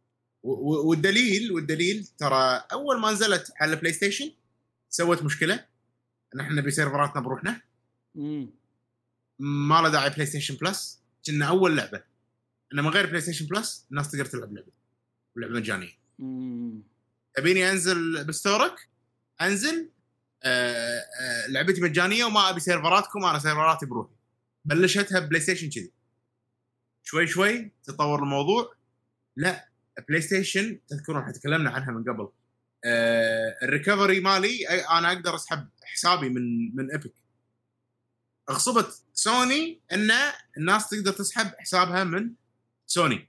[0.42, 4.32] والدليل والدليل ترى أول ما نزلت على ال PlayStation
[4.90, 5.66] سوت مشكلة.
[6.34, 7.60] ان إحنا نبي سيرفراتنا بروحنا.
[8.14, 8.50] مم.
[9.38, 12.02] ما له داعي PlayStation Plus كنا أول لعبة.
[12.72, 14.72] ان من غير PlayStation Plus الناس تقدر تلعب لعبة.
[15.36, 15.92] ولعبه مجانية.
[16.18, 16.82] مم.
[17.36, 18.88] تبيني أنزل ب store ك؟
[19.40, 19.90] أنزل.
[20.42, 24.14] آه آه لعبتي مجانية وما أبي سيرفراتكم أنا سيرفراتي بروحي.
[24.64, 25.92] بلشتها PlayStation كذي.
[27.02, 28.74] شوي شوي تطور الموضوع.
[29.36, 29.68] لا
[30.08, 32.28] بلاي ستيشن تذكرون إحنا تكلمنا عنها من قبل.
[32.84, 37.14] آه الريكفري مالي أنا أقدر أسحب حسابي من من إيبك.
[38.50, 40.10] غصبت سوني إن
[40.58, 42.30] الناس تقدر تسحب حسابها من
[42.86, 43.28] سوني.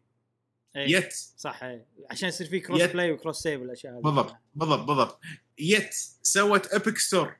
[0.77, 0.91] إي.
[0.91, 1.85] يت صح إي.
[2.11, 2.93] عشان يصير في كروس يت.
[2.93, 5.19] بلاي وكروس سيف والأشياء هذه بالضبط بالضبط بالضبط
[5.59, 7.37] يت سوت ابيك ستور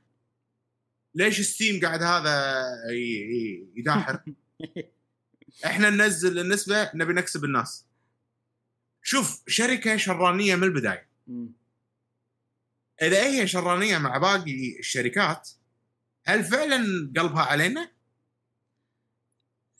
[1.15, 2.65] ليش ستيم قاعد هذا
[3.75, 4.19] يداحر
[5.65, 7.87] إحنا ننزل النسبة نبي نكسب الناس
[9.01, 11.09] شوف شركة شرانية من البداية.
[13.01, 15.49] إذا هي شرانية مع باقي الشركات
[16.25, 16.77] هل فعلا
[17.17, 17.91] قلبها علينا؟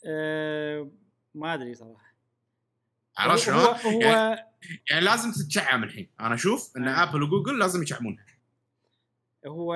[0.06, 0.90] أه
[1.34, 2.07] ما أدري صراحة
[3.18, 4.40] عرفت شلون؟ هو يعني,
[4.90, 7.02] يعني لازم تتشعم الحين أنا أشوف إن آه.
[7.02, 8.26] ابل وجوجل لازم يشعمونها
[9.46, 9.74] هو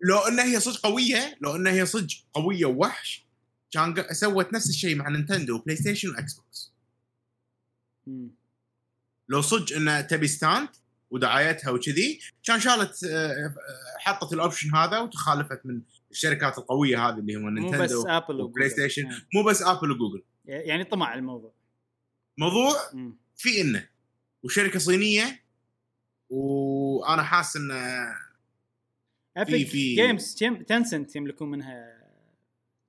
[0.00, 3.26] لو إنها هي صدق قوية لو إنها هي صدق قوية ووحش
[3.70, 6.72] كان سوت نفس الشيء مع Nintendo و PlayStation و Xbox.
[9.28, 10.68] لو صدق إنها تبي stand
[11.10, 13.54] ودعايتها وكذي كان شالت آه، آه،
[13.98, 15.80] حطت ال option هذا وتخالفت من
[16.10, 18.70] الشركات القوية هذه اللي هم مو بس Nintendo Apple و Play.
[18.70, 19.06] Station.
[19.06, 19.22] آه.
[19.34, 21.57] مو بس Apple و Google يعني طمع الموضوع
[22.38, 22.72] موضوع.
[23.36, 23.88] في إنه.
[24.42, 25.40] وشركة صينية
[26.30, 27.74] وأنا حاسس انه
[29.36, 31.98] Epic في- Games كم؟ Tencent يملكون منها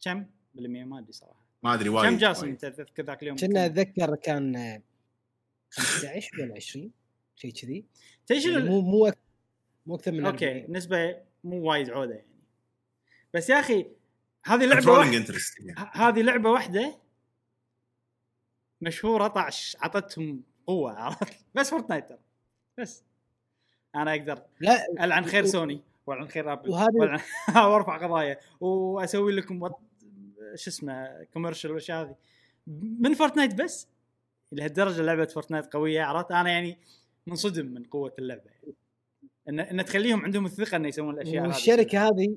[0.06, 1.46] كم بالمية ما أدري صراحة.
[1.64, 2.48] ما أدري وايد كم جاسم.
[2.48, 4.82] أنت تذكر ذاك اليوم؟ كنا أتذكر كان آه،
[5.72, 6.92] 15 ولا 20
[7.36, 7.86] شيء كذي.
[8.28, 9.12] تدري يعني مو مو
[9.86, 10.66] مو أكثر من okay 40.
[10.78, 12.28] نسبة مو وايد عودة يعني.
[13.34, 13.86] بس يا أخي
[14.46, 14.92] هذه لعبة
[15.78, 16.98] ه- هذه لعبة واحدة
[18.82, 22.18] مشهوره طعش عطتهم قوة عرفت؟ بس Fortnite ترى.
[22.78, 23.04] بس.
[23.96, 27.22] أنا أقدر لا ألعن خير سوني وألعن خير أبل وهذه-
[27.68, 29.80] وأرفع قضايا وأسوي لكم وط...
[30.56, 32.16] شو اسمه commercial والأشياء هذه.
[33.00, 33.88] من فورتنايت بس؟
[34.52, 36.78] لهالدرجة لعبة فورتنايت قوية عرفت؟ أنا يعني
[37.28, 38.50] منصدم من قوة اللعبة.
[39.50, 41.48] ان إن تخليهم عندهم الثقة إنه يسوون الأشياء هذه.
[41.48, 42.36] والشركة هذه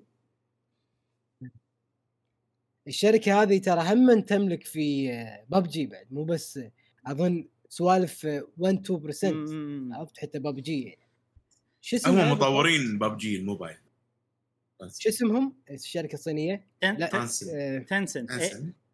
[2.86, 5.08] الشركة هذه ترى هم تملك في
[5.48, 6.60] ببجي بعد مو بس
[7.06, 9.90] أظن سوالف آه، 1 2% مم.
[9.94, 10.98] عرفت حتى ببجي يعني
[11.80, 13.76] شو اسمها هم مطورين ببجي الموبايل
[14.98, 17.86] شو اسمهم الشركة الصينية؟ لا تن- تنسن.
[17.86, 18.30] تنسنت.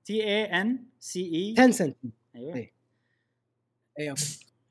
[0.05, 1.97] T E N C E تنسنت
[2.36, 2.69] أيوه.
[3.98, 4.16] أيوه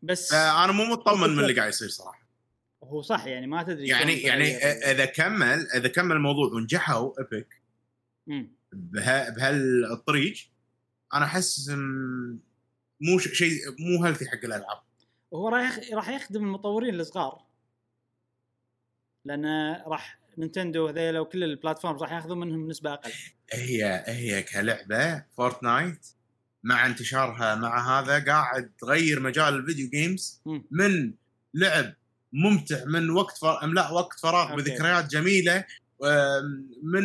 [0.02, 2.28] بس آه، أنا مو مطمن من اللي قاعد يصير صراحة
[2.84, 4.56] هو صح يعني ما تدري يعني يعني.
[4.92, 7.62] إذا كمل إذا كمل الموضوع ونجحوا إيبك.
[8.78, 10.38] بها بهالطريق
[11.14, 11.70] أنا أحس
[13.02, 14.80] مو شيء مو healthy حق الألعاب
[15.32, 17.46] وهو راح راح يخدم المطورين الصغار
[19.26, 19.46] لأن
[19.88, 23.12] راح نينتندو هذيلا وكل ال platform راح ياخذون منهم نسبة أقل
[23.54, 26.08] هي هي كلعبة فورتنايت
[26.64, 30.42] مع انتشارها مع هذا قاعد تغير مجال ال video games.
[30.72, 31.14] من
[31.54, 31.94] لعب
[32.34, 33.64] ممتع من وقت فر...
[33.64, 34.62] املاء وقت فراغ okay.
[34.62, 35.66] بذكريات جميلة
[36.84, 37.04] من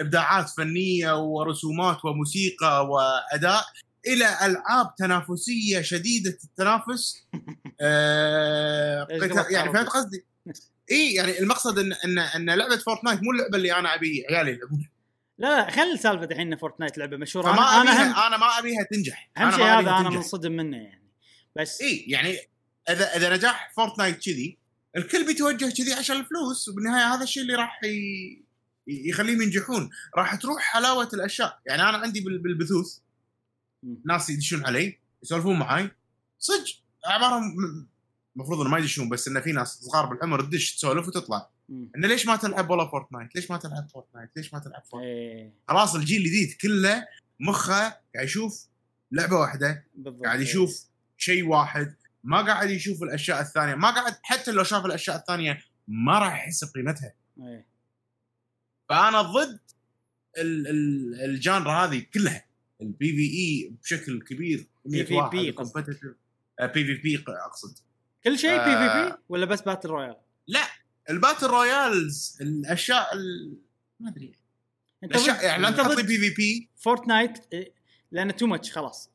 [0.00, 3.64] إبداعات فنية ورسومات وموسيقى وأداء
[4.06, 7.14] إلى ألعاب تنافسية شديدة التنافس
[7.80, 9.06] آه،
[9.50, 10.24] يعني؟ فهمت قصدي؟
[10.90, 14.90] اي يعني المقصد ان ان إن لعبة فورتنايت مو اللعبة اللي أنا ابي عيالي يلعبونها
[15.38, 19.30] لا لا خل سالفة الحين فورتنايت لعبة مشهورة أنا أبيها هم أنا ما أبيها تنجح
[19.36, 20.10] اهم شيء هذا أنا.
[20.10, 21.12] منصدم منه يعني
[21.56, 22.38] بس اي يعني
[22.90, 24.58] اذا إذا نجاح فورتنايت كذي
[24.96, 28.42] الكل بيتوجه كذي عشان الفلوس وبالنهاية هذا الشيء اللي راح ي...
[28.86, 32.98] يخليهم ينجحون راح تروح حلاوة الأشياء يعني أنا عندي بال- بالبثوث.
[34.04, 35.90] ناس يدشون علي يسولفون معاي
[36.38, 36.64] صدق
[37.06, 37.56] اعمارهم
[38.36, 41.50] المفروض إنه ما يدشون بس انه في ناس صغار بالعمر تدش تسولف وتطلع.
[41.70, 45.52] انه ليش ما تلعب ولا فورتنايت؟ ليش ما تلعب فورتنايت؟ ليش ما تلعب فورتنايت؟ إيه
[45.68, 47.06] خلاص الجيل الجديد كله
[47.40, 48.66] مخه قاعد يشوف
[49.12, 50.84] لعبة واحدة بالضبط قاعد يشوف
[51.16, 51.94] شيء واحد
[52.26, 55.58] ما قاعد يشوف الأشياء الثانية ما قاعد حتى لو شاف الأشياء الثانية
[55.88, 57.66] ما راح يحس بقيمتها إيه.
[58.88, 59.60] فأنا ضد
[60.38, 62.46] ال- ال- ال genre هذه كلها
[62.82, 65.86] ال PvE بشكل كبير 100 PvP واحد قصدك.
[66.74, 67.78] PvP أقصد
[68.24, 68.58] كل شيء.
[68.58, 70.16] PvP ولا بس battle royale؟
[70.46, 70.66] لا
[71.10, 73.58] ال battle royales الأشياء ال-
[74.00, 74.32] ما أدري
[75.04, 77.72] الأشياء يعني لا تحط PvP فورتنايت إيه،
[78.12, 79.10] لأن too much خلاص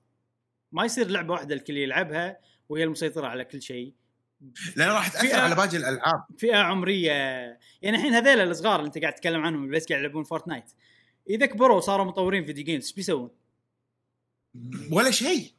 [0.71, 2.37] ما يصير لعبة واحدة الكل يلعبها
[2.71, 3.93] وهي المسيطرة على كل شيء.
[4.75, 6.25] لأن راح تأثر على باقي الألعاب.
[6.37, 7.11] فئة عمرية.
[7.81, 10.71] يعني الحين هذيل الصغار اللي أنت قاعد تتكلم عنهم اللي بس قاعد يلعبون فورتنايت
[11.29, 13.29] إذا كبروا وصاروا مطورين video games إيش بيسوون؟
[14.91, 15.51] ولا شيء.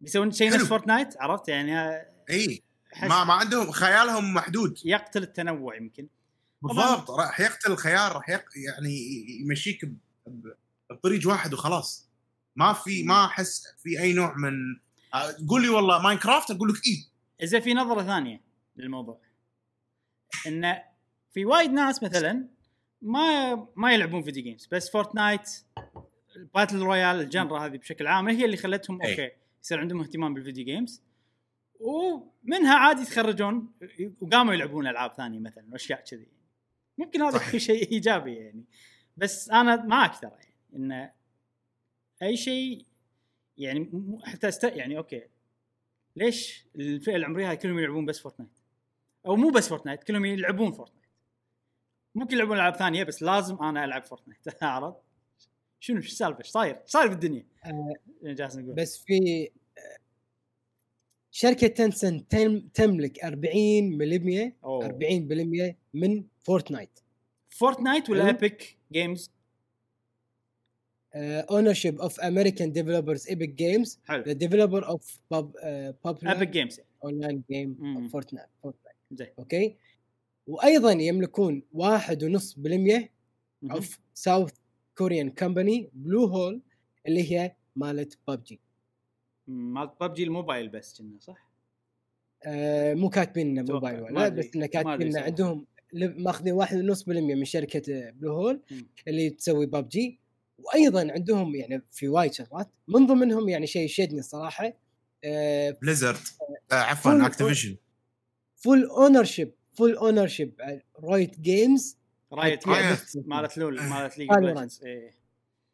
[0.00, 0.64] بيسوون شيء نفس.
[0.64, 2.62] فورتنايت عرفت؟ يعني إي.
[3.02, 4.78] ما ما عندهم خيالهم محدود.
[4.84, 6.08] يقتل التنوع يمكن.
[6.62, 7.10] بالضبط.
[7.10, 8.44] راح يقتل الخيار راح يق...
[8.66, 10.52] يعني يمشيك ب...
[10.90, 12.08] بطريق واحد وخلاص.
[12.56, 14.52] ما في ما أحس في أي نوع من
[15.48, 17.08] قول لي والله ماينكرافت أقول لك اي
[17.42, 18.40] إذا في نظرة ثانية
[18.76, 19.20] للموضوع.
[20.46, 20.78] إن
[21.34, 22.48] في وايد ناس مثلا
[23.02, 25.50] ما ما يلعبون video games بس فورتنايت
[26.54, 29.10] battle royale ال genre هذه بشكل عام هي اللي خلتهم أي.
[29.10, 29.30] okay
[29.62, 31.02] يصير عندهم اهتمام بال video games
[31.80, 33.72] ومنها عادي يتخرجون
[34.20, 36.28] وقاموا يلعبون ألعاب ثانية مثلا وأشياء كذي.
[36.98, 37.48] ممكن هذا.
[37.48, 38.64] يكون شيء إيجابي يعني.
[39.16, 40.54] بس أنا معك ترى يعني.
[40.76, 41.10] إن
[42.22, 42.86] أي شيء
[43.62, 43.90] يعني
[44.24, 44.64] حتى است...
[44.64, 45.22] يعني okay.
[46.16, 48.58] ليش الفئة العمرية هاي كلهم يلعبون بس فورتنايت
[49.26, 51.02] أو مو بس فورتنايت كلهم يلعبون فورتنايت
[52.14, 54.98] ممكن يلعبون ألعاب ثانية بس لازم أنا ألعب فورتنايت عرفت؟
[55.80, 58.74] شنو شو السالفة؟ إيش صاير؟ صاير بالدنيا آه، جالس نقول.
[58.74, 59.98] بس في آه،
[61.30, 64.88] شركة تنسنت تملك 40% أوه.
[64.88, 66.98] 40% من فورتنايت
[67.48, 68.26] فورتنايت ولا.
[68.26, 69.30] ايبك جيمز
[71.14, 75.56] اونر شيب اوف امريكان ديفلوبرز ايبك جيمز حلو ذا ديفلوبر اوف باب
[76.06, 77.42] ايبك جيمز اونلاين مم.
[77.50, 79.76] جيم فورتنايت فورتنايت زين أوكي
[80.46, 83.10] وأيضا يملكون واحد ونص بالمية
[83.62, 83.72] مهم.
[83.72, 84.52] اوف ساوث
[84.98, 86.60] كوريان كمباني بلو هول
[87.06, 88.60] اللي هي مالت ببجي
[89.46, 91.52] مال ببجي الموبايل بس كنا صح؟
[92.46, 93.70] آه مو كاتبين.
[93.72, 94.28] موبايل ولا.
[94.28, 95.16] بس إنه كاتبين.
[95.18, 98.86] عندهم ماخذين واحد ونص بالمية من شركة بلو هول مم.
[99.08, 100.18] اللي تسوي ببجي
[100.58, 104.72] وأيضا عندهم يعني في وايد شغلات من ضمنهم يعني شيء شدني الصراحة
[105.24, 107.76] آه بليزرد آه full- عفوا اكتيفيجن
[108.56, 110.60] full ownership full ownership
[111.04, 111.98] رايوت جيمز
[112.32, 112.68] رايوت.
[113.26, 114.28] مالت لول مالت ليج.
[114.30, 114.80] اوف ليجندز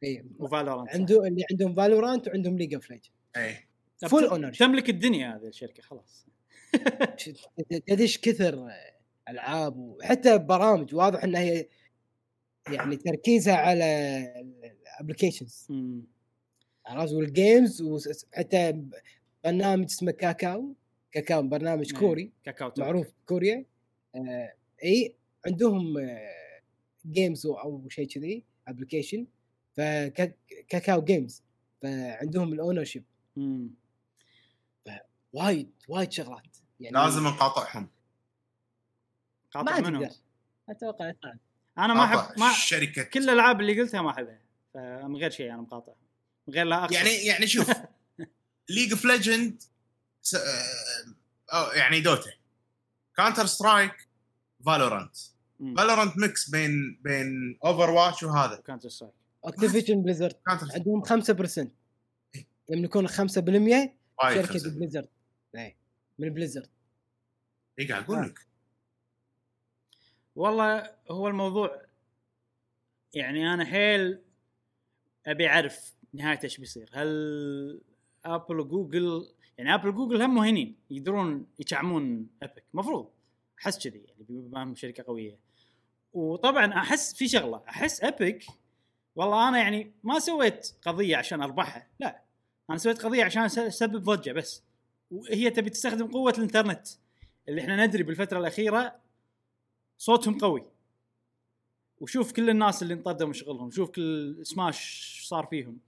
[0.03, 0.25] إيه.
[0.39, 3.57] وفالورانت عنده اللي عندهم فالورانت وعندهم ليج اوف ليجند اي
[4.09, 6.27] full owner تملك الدنيا هذه الشركة خلاص.
[7.87, 8.69] تدش كثر
[9.29, 11.69] ألعاب وحتى برامج واضح إنها هي
[12.73, 13.85] يعني تركيزها على
[14.99, 16.03] ال applications مم.
[16.87, 18.85] عرفت؟ وال games وحتى
[19.45, 20.75] برنامج اسمه كاكاو.
[21.13, 22.01] كاكاو برنامج إيه.
[22.01, 22.33] كوري.
[22.45, 22.73] كاكاو.
[22.79, 23.65] معروف بكوريا
[24.15, 24.55] آه
[24.85, 25.15] إي
[25.47, 26.31] عندهم آه
[27.07, 29.27] games أو شيء كذي application
[29.77, 31.43] فكاكاو جيمز
[31.83, 33.05] فعندهم ال ownership.
[35.33, 36.57] وايد وايد شغلات.
[36.81, 37.89] يعني لازم نقاطعهم.
[39.51, 40.03] قاطع ما منهم.
[40.03, 40.17] تقدر
[40.69, 41.13] أتوقع
[41.79, 44.41] أنا ما احب ما شركه كل الألعاب اللي قلتها ما أحبها.
[44.75, 45.93] فمن غير شيء أنا مقاطع
[46.47, 47.71] من غير لا اقصد يعني يعني شوف
[48.69, 49.63] League of Legends
[51.75, 52.31] يعني Dota
[53.17, 54.09] Counter-Strike
[54.67, 55.17] Valorant
[55.77, 59.15] Valorant mix بين بين Overwatch وهذا Counter-Strike
[59.45, 61.69] Activision Blizzard عندهم 5%
[62.71, 65.09] يملكون 5% شركة بليزرد
[65.55, 65.77] إيه،
[66.19, 66.69] من Blizzard
[67.79, 68.47] اي قاعد أقول لك.
[70.37, 71.83] والله هو الموضوع
[73.15, 74.23] يعني أنا حيل
[75.27, 76.91] أبي أعرف نهايته إيش بيصير.
[76.93, 77.81] هل
[78.25, 83.09] Apple و Google يعني Apple و Google هم مهنين يقدرون يشعمون Epic مفروض.
[83.61, 85.39] أحس كذي يعني بما إنهم شركة قوية.
[86.13, 87.63] وطبعا أحس في شغلة.
[87.69, 88.47] أحس ابيك
[89.17, 91.89] والله أنا يعني ما سويت قضية عشان أربحها.
[92.01, 92.23] لا.
[92.71, 94.63] أنا سويت قضية عشان أسبب ضجة بس.
[95.11, 96.89] وهي تبي تستخدم قوة الإنترنت.
[97.49, 99.01] اللي إحنا ندري بالفترة الأخيرة
[99.99, 100.65] صوتهم قوي.
[102.01, 105.79] وشوف كل الناس اللي انطردوا من شغلهم شوف كل سماش صار فيهم.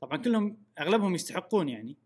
[0.00, 1.96] طبعا كلهم أغلبهم يستحقون يعني.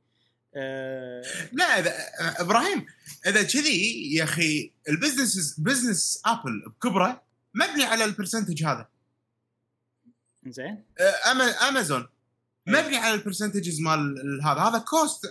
[0.56, 1.22] آه
[1.52, 1.92] لا إذا
[2.40, 2.86] إبراهيم
[3.26, 7.22] إذا كذي يا أخي ال business business Apple بكبره
[7.54, 8.88] مبني على ال percentage هذا.
[10.46, 12.08] زين آه، أما- امازون
[12.66, 14.60] مبني على ال percentages مال ال- هذا.
[14.60, 15.30] هذا cost آه،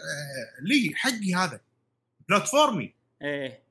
[0.61, 1.61] لي حقي هذا.
[2.29, 3.63] platform ي إيه.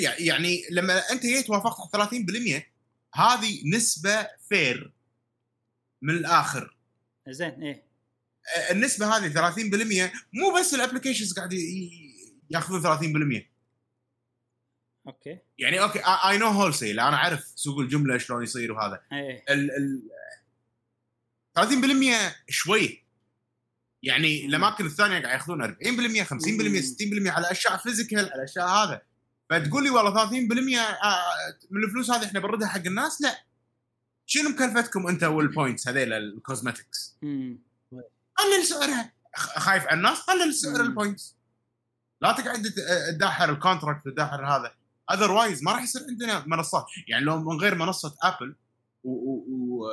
[0.00, 2.75] يع- يعني لما أنت جيت وافقت على 30%
[3.16, 4.92] هذه نسبة fair
[6.02, 6.76] من الآخر.
[7.28, 7.86] زين إيه.
[8.70, 11.52] النسبة هذه 30% مو بس ال applications قاعد
[12.50, 13.42] ياخذون 30%
[15.06, 15.38] okay.
[15.58, 19.02] يعني okay I know wholesale أنا أعرف سوق الجملة شلون يصير وهذا.
[19.12, 19.44] إيه.
[19.50, 20.02] ال ال
[21.58, 23.04] 30% شوي.
[24.02, 29.02] يعني الاماكن الثانية قاعد ياخذون 40% 50% 60% على أشياء physical على أشياء هذا.
[29.50, 31.20] فتقول لي والله 30% آه،
[31.70, 33.42] من الفلوس هذه إحنا بنردها حق الناس؟ لا.
[34.26, 37.16] شنو مكلفتكم أنت وال points هذيل ال cosmetics
[38.36, 40.80] قلل سعرها خايف على الناس؟ قلل سعر.
[40.80, 41.36] ال points
[42.20, 44.74] لا تقعد تد- تدحر ال contract تدحر هذا.
[45.12, 46.86] otherwise ما راح يصير عندنا منصات.
[47.08, 48.54] يعني لو من غير منصة Apple
[49.04, 49.86] و, و, و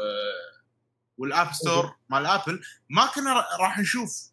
[1.18, 4.30] وال App Store مال Apple ما كنا راح نشوف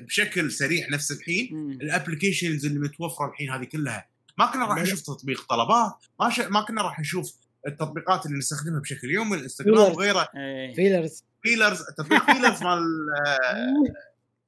[0.00, 1.48] بشكل سريع نفس الحين.
[1.82, 4.08] ال applications اللي متوفرة الحين هذه كلها.
[4.38, 4.82] ما كنا راح لا.
[4.82, 6.40] نشوف تطبيق طلبات ما ش...
[6.40, 7.32] ما كنا راح نشوف
[7.66, 9.92] التطبيقات اللي نستخدمها بشكل يومي الانستغرام.
[9.92, 10.28] وغيره
[10.76, 12.78] فيلرز فيلرز تطبيق فيلرز مال
[13.26, 13.94] آه،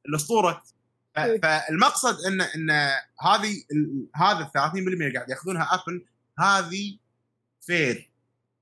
[0.09, 0.63] الأسطورة
[1.17, 2.71] ف- فالمقصد إن إن
[3.21, 6.05] هذه ال- هذا ال 30% اللي قاعد ياخذونها Apple
[6.39, 6.99] هذه
[7.61, 8.11] fair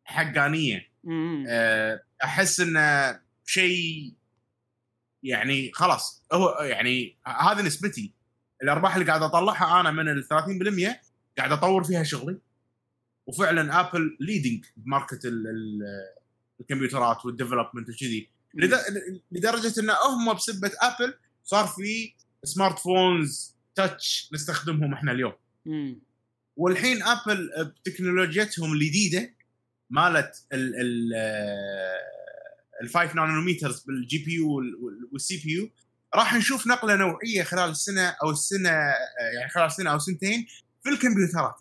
[0.05, 0.89] حقانية.
[1.49, 4.15] أه، أحس انه شيء
[5.23, 8.13] يعني خلاص هو يعني هذه نسبتي
[8.63, 11.08] الأرباح اللي قاعد أطلعها أنا من ال 30%
[11.39, 12.39] قاعد أطور فيها شغلي.
[13.27, 15.83] وفعلا Apple leading ب market ال- ال-
[16.61, 18.31] الكمبيوترات وال development وكذي.
[18.55, 21.15] لد- لدرجة إن هم بسبة Apple
[21.45, 25.33] صار في smartphones touch نستخدمهم إحنا اليوم.
[26.57, 29.35] والحين Apple بتكنولوجيتهم الجديدة
[29.91, 31.15] مالت ال ال
[32.83, 34.63] ال 5 nanometers بال GPU
[35.13, 35.71] وال CPU
[36.15, 40.47] راح نشوف نقلة نوعية خلال السنة أو السنة يعني خلال سنة أو سنتين
[40.89, 41.55] في الكمبيوترات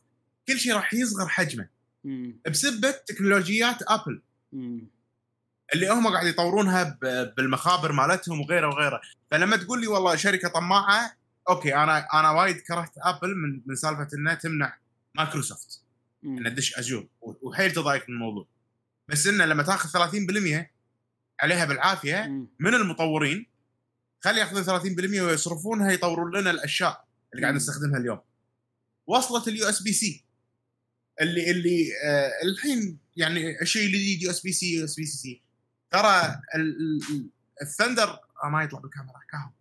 [0.47, 1.69] كل شيء راح يصغر حجمه.
[2.49, 4.21] بسبه تكنولوجيات Apple
[4.53, 4.87] مم.
[5.73, 6.97] اللي هم قاعد يطورونها
[7.37, 9.01] بالمخابر مالتهم وغيره وغيره
[9.31, 11.11] فلما تقول لي والله شركة طماعة
[11.49, 14.77] okay أنا أنا وايد كرهت Apple من من سالفة إنها تمنع
[15.15, 15.81] مايكروسوفت.
[16.23, 18.47] إنها تدش Azure وحيل تضايق من الموضوع
[19.07, 20.65] بس إنه لما تأخذ 30%
[21.41, 22.47] عليها بالعافية مم.
[22.59, 23.45] من المطورين
[24.21, 27.55] خلي يأخذون 30% ويصرفونها يطورون لنا الأشياء اللي قاعد.
[27.55, 28.19] نستخدمها اليوم
[29.07, 30.23] وصلت ال USB-C
[31.21, 35.41] اللي اللي آه الحين يعني الشيء الجديد يو اس بي سي يو اس بي سي
[35.91, 36.77] ترى ال-
[37.11, 37.29] ال-
[37.61, 39.51] ال Thunder آه ما يطلع بالكاميرا كاهو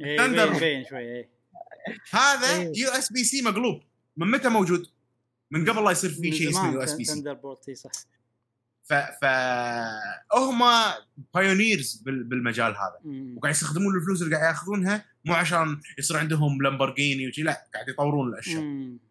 [0.00, 0.56] إيه، Thunder.
[0.56, 1.28] يبين شوي إيه.
[2.10, 2.72] هذا إيه.
[2.76, 3.82] USB-C مقلوب
[4.16, 4.86] من متى موجود؟
[5.50, 7.90] من قبل لا يصير في شيء اسمه USB-C Thunder صح
[8.84, 9.24] ف ف
[10.34, 10.62] هم
[11.34, 12.98] pioneers بالمجال هذا.
[13.36, 18.28] وقاعد يستخدمون الفلوس اللي قاعد ياخذونها مو عشان يصير عندهم لامبورجيني وشي لا قاعد يطورون
[18.28, 18.62] الأشياء.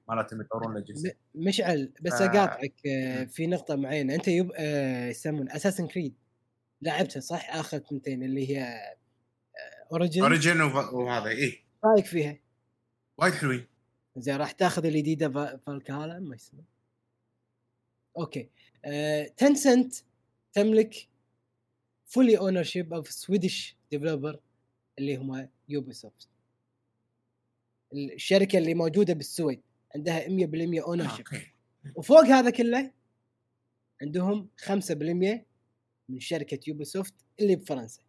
[0.09, 1.13] مالتهم يطورون الأجهزة.
[1.35, 2.25] مشعل بس آه.
[2.25, 4.15] أقاطعك آه، في نقطة معينة.
[4.15, 6.15] أنت يب آه، يسمون Assassin's Creed
[6.81, 8.79] لعبتها صح؟ آخر ثنتين اللي هي
[9.91, 11.57] Origins Origins وهذا إيه.
[11.85, 12.37] رأيك فيها؟
[13.17, 13.65] وايد حلوين.
[14.17, 16.61] زين راح تاخذ الجديده Va- Valhalla ما يسمى
[18.17, 18.39] okay.
[18.39, 18.49] آه،
[19.37, 19.93] Tencent
[20.53, 21.07] تملك
[22.05, 24.39] fully ownership of Swedish developer
[24.99, 26.29] اللي هم Ubisoft
[27.93, 29.61] الشركة اللي موجودة بالسويد
[29.95, 31.25] عندها 100% ownership
[31.95, 32.91] وفوق هذا كله
[34.01, 35.45] عندهم 5%
[36.09, 38.01] من شركة Ubisoft اللي بفرنسا.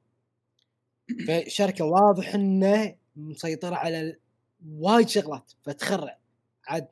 [1.28, 4.16] فشركة واضح إنه مسيطرة على
[4.66, 6.18] وايد شغلات فتخرع.
[6.66, 6.88] عاد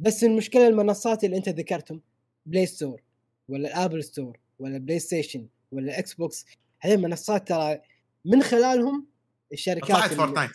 [0.00, 2.02] بس المشكلة المنصات اللي أنت ذكرتهم
[2.46, 3.02] Play Store
[3.48, 6.46] ولا ال Apple Store ولا PlayStation ولا Xbox
[6.80, 7.80] هذه المنصات ترى
[8.24, 9.06] من خلالهم
[9.52, 10.50] الشركات طلعت Fortnite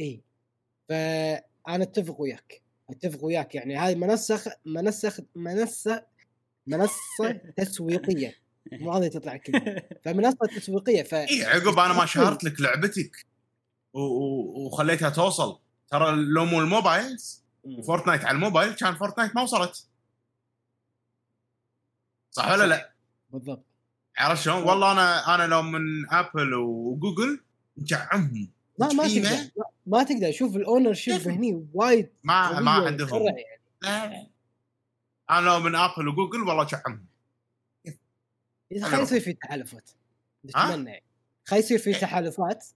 [0.00, 0.20] إي.
[0.88, 1.42] فأنا
[1.84, 3.54] أتفق وياك أتفق وياك.
[3.54, 6.06] يعني هذه منصة منصة منصه
[6.66, 8.34] منصة تسويقية.
[8.72, 13.26] مو هذه تطلع الكلمة فمنصة تسويقية ف إي عقب أنا ما شهرت لك لعبتك
[13.94, 15.58] و- و- وخليتها توصل.
[15.90, 19.86] ترى لو مو ال mobiles و Fortnite على الموبايل كان Fortnite ما وصلت.
[22.32, 22.92] صح ولا لا؟
[23.30, 23.64] بالضبط.
[24.18, 27.40] عرفت شلون؟ والله أنا أنا لو من Apple و Google
[27.78, 29.30] نجعمهم ما ما تقدر.
[29.56, 30.32] ما- ما تقدر.
[30.32, 33.22] شوف ال ownership؟ هني وايد ما ما عندهم.
[33.22, 33.44] يعني.
[33.82, 34.26] لا.
[35.30, 36.68] أنا لو من Apple و Google والله
[38.72, 39.90] إذا أنا خلي يصير في تحالفات؟
[40.44, 41.04] نتمنى يعني.
[41.44, 42.66] خلي يصير في تحالفات.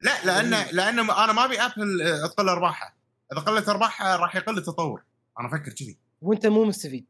[0.00, 2.94] لا لأن لأن أنا ما أبي Apple تقل أرباحها.
[3.32, 5.02] إذا قلت أرباحها راح يقل التطور.
[5.40, 5.98] أنا أفكر كذي.
[6.20, 7.06] وأنت مو مستفيد.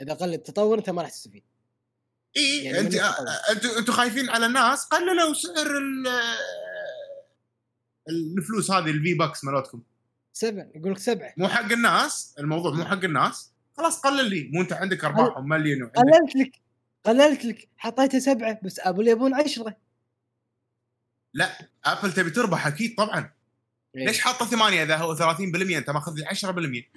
[0.00, 1.44] إذا قل التطور أنت ما راح تستفيد.
[2.36, 2.94] إي يعني أنت.
[3.50, 6.36] أنتوا أنتوا خايفين على الناس؟ قللوا سعر ال-
[8.08, 9.82] الفلوس هذه ال V-Bucks مالتكم.
[10.32, 11.34] سبعة يقول لك سبعة.
[11.36, 14.50] مو حق الناس؟ الموضوع مو حق الناس؟ خلاص قلل لي.
[14.52, 15.98] مو أنت عندك ارباحهم مليون وعندك.
[15.98, 16.60] قللت لك
[17.04, 17.68] قللت لك.
[17.76, 19.76] حطيتها سبعة بس Apple يبون عشرة.
[21.34, 23.32] لا Apple تبي تربح أكيد طبعا.
[23.96, 24.06] إيه.
[24.06, 26.90] ليش حاطه ثمانية؟ إذا هو 30% أنت ماخذ لي 10%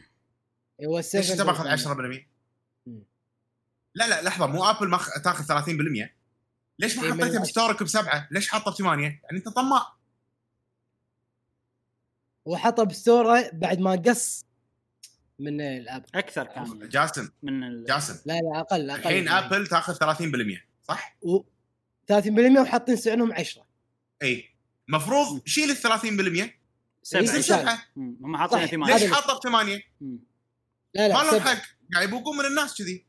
[0.86, 2.28] هو ليش أنت ماخذ 10%؟
[3.96, 5.22] لا لا لحظة مو Apple ماخ...
[5.22, 6.10] تاخذ 30%
[6.80, 7.42] ليش ما إيه، حطيتها.
[7.42, 9.94] بستورك بسبعة؟ ليش حاطه بثمانية؟ يعني أنت طماع
[12.46, 14.46] وحطها بستوره بعد ما قص
[15.40, 17.86] من الأب أكثر كان جاسم من ال...
[17.86, 20.14] جاسم لا لا أقل أقل الحين ابل تاخذ
[20.56, 21.40] 30% صح؟ و
[22.12, 23.66] 30% وحاطين سعرهم 10
[24.24, 24.50] إي
[24.88, 26.50] مفروض شيل ال 30%
[27.04, 27.86] سبعة يصير إيه، سبعة.
[27.98, 28.66] هم حاطين صح.
[28.66, 30.20] ثمانية هذا ليش حاطه بثمانية؟ مم.
[30.94, 31.40] لا ما لا لهم.
[31.40, 33.06] حق قاعد يبوقون من الناس كذي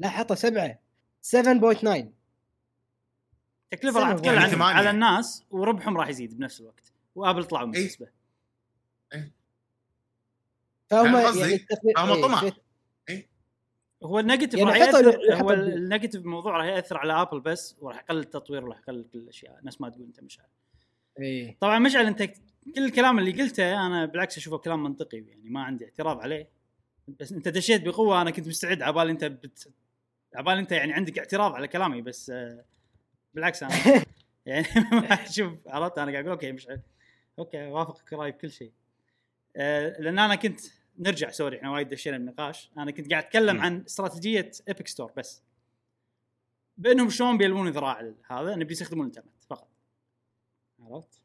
[0.00, 0.78] لا حطها سبعة
[1.22, 2.12] 7.9
[3.70, 4.16] تكلفة راح سبعة.
[4.16, 4.62] تقل يعني عن.
[4.62, 7.84] على الناس وربحهم راح يزيد بنفس الوقت و Apple طلعوا من إيه.
[7.84, 8.06] الحسبة
[10.90, 12.40] فهم فاهم قصدي؟ يعني التقليد- فهم إيه، طمع.
[12.40, 12.52] في-
[14.02, 17.76] هو ال negative يعني راح ياثر هو ال negative الموضوع راح يأثر على Apple بس
[17.80, 20.46] وراح يقلل التطوير وراح يقلل كل الأشياء نفس ما تقول أنت مشعل
[21.20, 25.62] إيه طبعا مشعل أنت كل الكلام اللي قلته أنا بالعكس أشوفه كلام منطقي يعني ما
[25.64, 26.48] عندي اعتراض عليه
[27.08, 29.72] بس انت دشيت بقوة أنا كنت مستعد عبالي أنت بت...
[30.34, 32.64] عبالي أنت يعني عندك اعتراض على كلامي بس آه،
[33.34, 34.04] بالعكس أنا
[34.46, 34.66] يعني
[35.36, 36.68] شوف عرفت؟ أنا قاعد أقول okay مش
[37.38, 38.72] okay وافقك رايي بكل شيء.
[39.56, 40.60] آه، لأن أنا كنت
[40.98, 43.60] نرجع sorry إحنا وايد دشينا بالنقاش أنا كنت قاعد أتكلم.
[43.60, 45.42] عن استراتيجية Epic Store بس.
[46.76, 49.68] بأنهم شلون بيلوون ذراع هذا؟ نبي يستخدمون الإنترنت فقط.
[50.80, 51.22] عرفت؟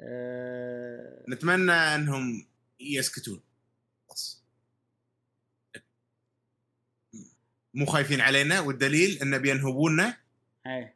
[0.00, 2.46] آه، نتمنى أنهم
[2.80, 3.40] يسكتون.
[4.10, 4.41] بس.
[7.74, 10.16] مو خايفين علينا والدليل إنه بينهبونا.
[10.66, 10.94] إيه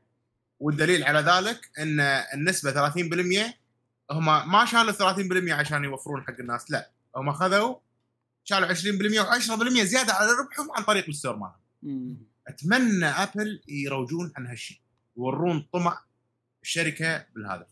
[0.60, 2.00] والدليل على ذلك إن
[2.34, 3.54] النسبة 30%
[4.10, 6.90] هم ما شالوا 30% عشان يوفرون حق الناس لا.
[7.16, 7.76] هم خذوا
[8.44, 12.18] شالوا 20% و10% زيادة على ربحهم عن طريق الستور مالهم.
[12.48, 14.78] أتمنى أبل يروجون عن هالشيء
[15.16, 16.00] يورون طمع
[16.62, 17.66] الشركة بالهذا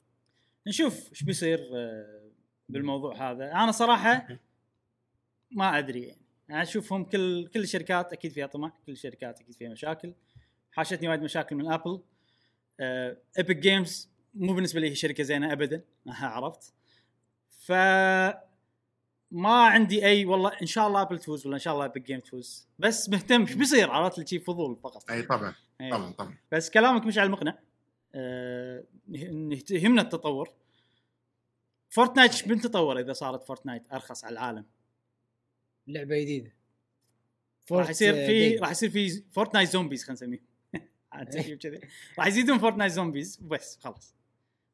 [0.66, 2.30] نشوف إيش بيصير آه،
[2.68, 3.52] بالموضوع هذا.
[3.52, 4.28] أنا صراحة
[5.58, 6.23] ما أدري يعني.
[6.50, 10.14] أنا أشوفهم كل كل الشركات أكيد فيها طمع كل الشركات أكيد فيها مشاكل.
[10.72, 12.00] حاشتني وايد مشاكل من Apple
[13.38, 16.72] Epic Games مو بالنسبة لي هي شركة زينة ابدا عرفت؟
[17.48, 17.72] ف
[19.30, 22.20] ما عندي أي والله إن شاء الله Apple تفوز ولا إن شاء الله Epic Games
[22.20, 22.68] تفوز.
[22.78, 25.10] بس مهتم إيش بيصير عرفت؟ لي شي فضول فقط.
[25.10, 25.90] أي طبعا إيه.
[25.90, 26.34] طبعا طبعا.
[26.52, 27.58] بس كلامك مشعل مقنع.
[28.14, 30.48] إن يهمنا التطور.
[31.88, 34.64] Fortnite إيش بنتطور إذا صارت Fortnite أرخص على العالم.
[35.86, 36.52] لعبة جديدة.
[37.72, 38.56] راح يصير في.
[38.56, 40.42] راح يصير في Fortnite zombies خلينا نسميه.
[41.12, 41.80] عاد تسميه كذي.
[42.18, 44.14] راح يزيدون Fortnite zombies وبس خلاص.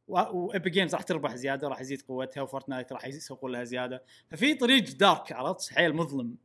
[0.08, 4.04] و Epic Games راح تربح زيادة راح يزيد قوتها و Fortnite راح يسوقون لها زيادة.
[4.30, 6.36] ففي طريق دارك عرفت؟ حيل مظلم.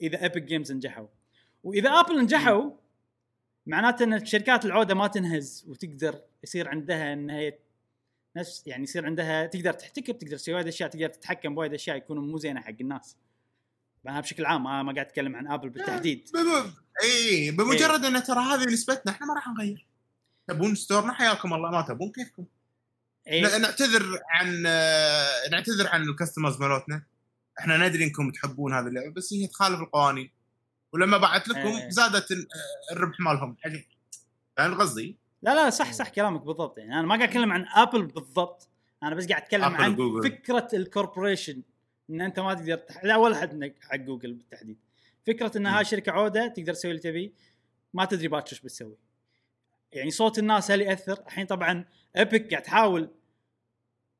[0.00, 1.08] إذا Epic Games نجحوا.
[1.64, 2.70] وإذا Apple نجحوا
[3.66, 7.58] معناته إن الشركات العودة ما تنهز وتقدر يصير عندها انها هي
[8.36, 12.22] نفس يعني يصير عندها تقدر تحتكر تقدر تسوي وايد اشياء تقدر تتحكم بوايد أشياء يكونوا
[12.22, 13.16] مو زينة حق الناس.
[14.08, 16.28] أنا بشكل عام ما ما قاعد أتكلم عن Apple بالتحديد.
[17.02, 19.86] إي بمجرد إن ترى هذه نسبتنا إحنا ما راح نغير.
[20.48, 22.44] تبون store نا حياكم الله ما تبون كيفكم.
[23.26, 23.58] إيه.
[23.58, 27.02] نعتذر عن آه، نعتذر عن ال customers مالتنا.
[27.60, 30.30] إحنا ندري إنكم تحبون هذه اللعبة بس هي تخالف القوانين.
[30.92, 31.88] ولما بعت لكم إيه.
[31.90, 32.48] زادت ال-
[32.90, 33.56] آه، الربح مالهم.
[34.56, 36.78] فاهم قصدي؟ لا لا صح صح كلامك بالضبط.
[36.78, 38.68] يعني أنا ما قاعد أتكلم عن Apple بالضبط.
[39.02, 40.30] أنا بس قاعد أتكلم عن وجوجل.
[40.30, 41.62] فكرة ال corporation
[42.10, 43.04] إن أنت ما تقدر تح...
[43.04, 44.78] لا ولا حد حق جوجل بالتحديد.
[45.26, 45.66] فكرة إن.
[45.66, 47.32] هاي شركة عودة تقدر تسوي اللي تبي
[47.94, 48.96] ما تدري باكر إيش بتسوي.
[49.92, 51.84] يعني صوت الناس هل يأثر؟ الحين طبعا
[52.16, 53.10] Epic قاعد تحاول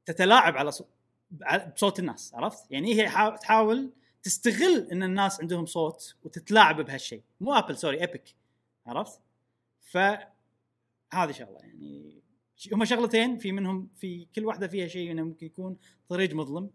[0.06, 0.88] تتلاعب على صوت
[1.74, 3.92] بصوت الناس عرفت؟ يعني هي حا- تحاول
[4.22, 8.34] تستغل إن الناس عندهم صوت وتتلاعب بهالشيء مو Apple sorry Epic
[8.86, 9.20] عرفت؟
[9.80, 9.96] ف
[11.12, 12.22] هذه شغلة يعني.
[12.72, 15.76] هم شغلتين في منهم في كل واحدة فيها شيء إنه ممكن يكون
[16.08, 16.70] طريق مظلم.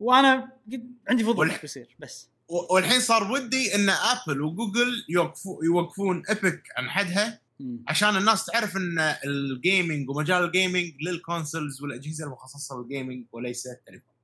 [0.00, 2.28] وأنا قد عندي فضول إيش بيصير بس.
[2.48, 7.40] والحين صار ودي إن Apple و Google يوقفوا يوقفون Epic عن حدها.
[7.88, 13.26] عشان الناس تعرف إن ال gaming ومجال ال gaming لل consoles والأجهزة المخصصة بال gaming
[13.32, 14.14] وليس التليفون.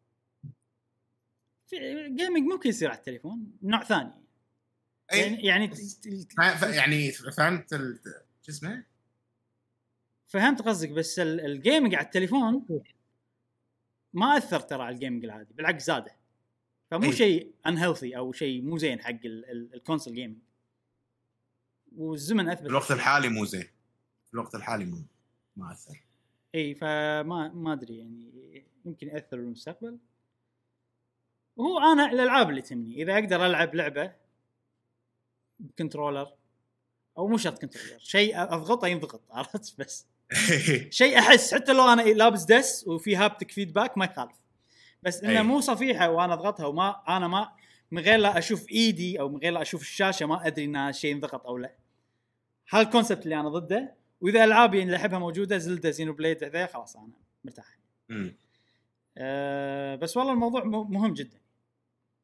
[1.66, 1.76] في
[2.16, 4.10] gaming ممكن يصير على التليفون نوع ثاني.
[5.12, 5.70] يعني أي يعني
[6.58, 7.70] فا- يعني فهمت
[8.42, 8.84] شو اسمه؟
[10.26, 12.66] فهمت قصدك بس ال- ال gaming على التليفون
[14.12, 16.16] ما أثر ترى على ال gaming العادي بالعكس زاده.
[16.90, 17.12] فمو أي.
[17.12, 20.38] شيء unhealthy أو شيء مو زين حق ال- ال- ال console gaming
[21.96, 23.62] والزمن أثبت في الوقت الحالي مو زين.
[24.26, 25.02] في الوقت الحالي مو
[25.56, 26.04] ما أثر.
[26.54, 29.98] إي فما ما أدري يعني يمكن يأثر بالمستقبل
[31.56, 33.02] وهو أنا الألعاب اللي تهمني.
[33.02, 34.12] إذا أقدر ألعب لعبة
[35.58, 36.32] ب controller
[37.18, 40.06] أو مو شرط controller شيء أضغطه ينضغط عرفت؟ بس.
[40.90, 44.40] شيء أحس حتى لو أنا لابس دس وفي haptic feedback ما يخالف
[45.02, 45.42] بس إنه أي.
[45.42, 47.52] مو صفيحة وأنا أضغطها وما أنا ما
[47.90, 50.90] من غير لا أشوف إيدي أو من غير لا أشوف الشاشة ما أدري ان هذا
[50.90, 51.74] الشيء انضغط أو لا
[52.68, 56.96] هذا ال concept اللي أنا ضده وإذا ألعابي اللي أحبها موجودة Zelda Xenoblade ذا خلاص
[56.96, 57.12] أنا
[57.44, 57.78] مرتاح.
[59.18, 61.40] أه بس والله الموضوع مهم جدا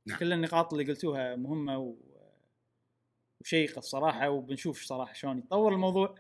[0.07, 0.19] نعم.
[0.19, 1.95] كل النقاط اللي قلتوها مهمة و...
[3.41, 6.15] وشيقة الصراحة وبنشوف صراحة شلون يتطور الموضوع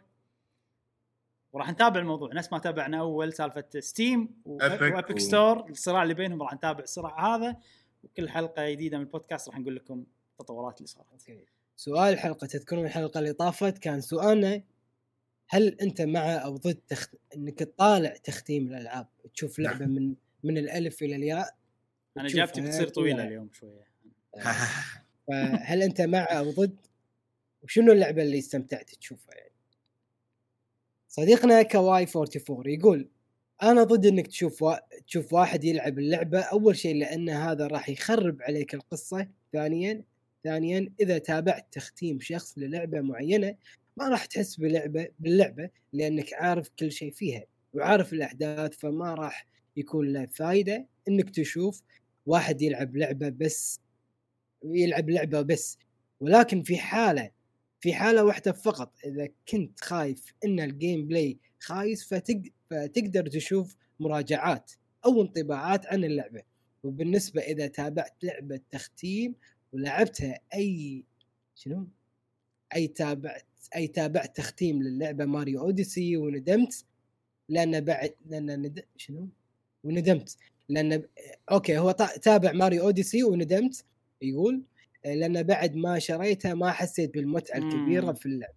[1.57, 2.31] وراح نتابع الموضوع.
[2.35, 7.37] نفس ما تابعنا أول سالفة ستيم وابيك و- ستور الصراع اللي بينهم راح نتابع الصراع
[7.37, 7.57] هذا
[8.05, 11.07] وكل حلقة جديدة من البودكاست راح نقول لكم التطورات اللي صارت.
[11.13, 11.45] أوكي.
[11.77, 14.63] سؤال الحلقة تذكرون الحلقة اللي طافت؟ كان سؤالنا
[15.49, 17.15] هل أنت مع أو ضد تخت...
[17.37, 19.73] إنك تطالع تختيم الألعاب تشوف نعم.
[19.73, 20.15] لعبة من
[20.45, 21.55] من الألف إلى الياء؟
[22.17, 23.25] أنا اجابتي بتصير طويلة.
[23.25, 23.87] اليوم شوية.
[25.29, 26.77] فهل أنت مع أو ضد؟
[27.63, 29.51] وشنو اللعبة اللي استمتعت تشوفها يعني؟
[31.17, 33.09] صديقنا كواي 44 يقول
[33.63, 34.75] أنا ضد إنك تشوف وا...
[35.07, 39.29] تشوف واحد يلعب اللعبة أول شيء لأن هذا راح يخرب عليك القصة.
[39.53, 40.03] ثانيا
[40.45, 43.55] ثانيا إذا تابعت تختيم شخص للعبة معينة
[43.97, 47.45] ما راح تحس بلعبه باللعبة لأنك عارف كل شيء فيها
[47.75, 51.83] وعارف الأحداث فما راح يكون له فايدة إنك تشوف
[52.27, 53.81] واحد يلعب لعبة بس
[54.65, 55.79] يلعب لعبة بس.
[56.21, 57.31] ولكن في حالة
[57.81, 62.43] في حالة واحدة فقط إذا كنت خايف إن ال gameplay خايس فتق...
[62.71, 64.73] فتقدر تشوف مراجعات
[65.05, 66.43] أو انطباعات عن اللعبة.
[66.83, 69.35] وبالنسبة إذا تابعت لعبة تختيم
[69.73, 71.05] ولعبتها أي
[71.55, 71.89] شنو؟
[72.77, 73.47] أي تابعت
[73.77, 76.85] أي تابعت تختيم للعبة Mario Odyssey وندمت
[77.49, 78.85] لأن بعد لأن ند...
[78.97, 79.29] شنو؟
[79.85, 80.37] وندمت.
[80.69, 81.03] لأن
[81.51, 83.85] أوكي هو تا- تابع Mario Odyssey وندمت
[84.23, 84.63] يقول
[85.15, 88.13] لأن بعد ما شريتها ما حسيت بالمتعة الكبيرة.
[88.13, 88.55] في اللعبه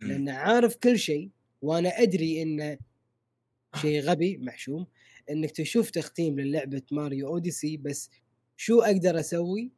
[0.00, 0.08] مم.
[0.08, 1.30] لأن عارف كل شيء
[1.62, 2.78] وأنا أدري انه
[3.76, 4.86] شيء غبي محشوم
[5.30, 8.10] إنك تشوف تختيم للعبة Mario Odyssey بس
[8.56, 9.72] شو أقدر أسوي؟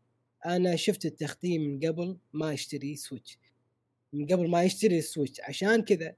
[0.46, 3.38] أنا شفت التختيم من قبل ما اشتري Switch
[4.12, 6.14] من قبل ما يشتري ال Switch عشان كذا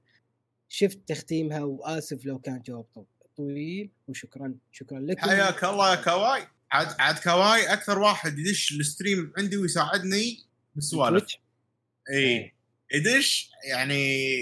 [0.69, 6.41] شفت تختيمها وآسف لو كان جواب طو- طويل وشكرا شكرا لكم حياك الله يا كواي
[6.73, 10.45] عاد عاد كواي أكثر واحد يدش ال stream عندي ويساعدني
[10.75, 11.35] بالسوالف؟
[12.09, 12.53] إي.
[12.93, 14.41] يدش يعني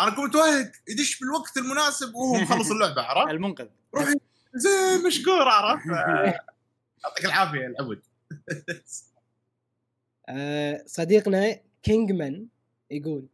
[0.00, 3.66] أنا كنت متوهق يدش بالوقت المناسب وهو مخلص اللعبة عرفت؟ المنقذ.
[3.94, 4.12] روح
[4.54, 5.86] زين مشكور عرفت؟
[7.04, 8.02] يعطيك العافية العبد
[10.28, 12.46] آه، صديقنا كينجمان
[12.90, 13.26] يقول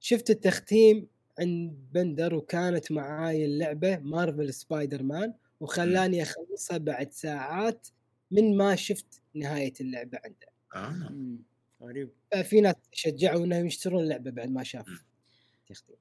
[0.00, 1.06] شفت التختيم
[1.38, 7.88] عند بندر وكانت معاي اللعبة Marvel Spider-Man وخلاني أخلصها بعد ساعات
[8.30, 11.10] من ما شفت نهاية اللعبة عنده آه.
[11.12, 11.42] مم.
[11.82, 14.60] غريب ففي ناس شجعوا إنهم يشترون اللعبة بعد ما.
[14.60, 15.96] التختيم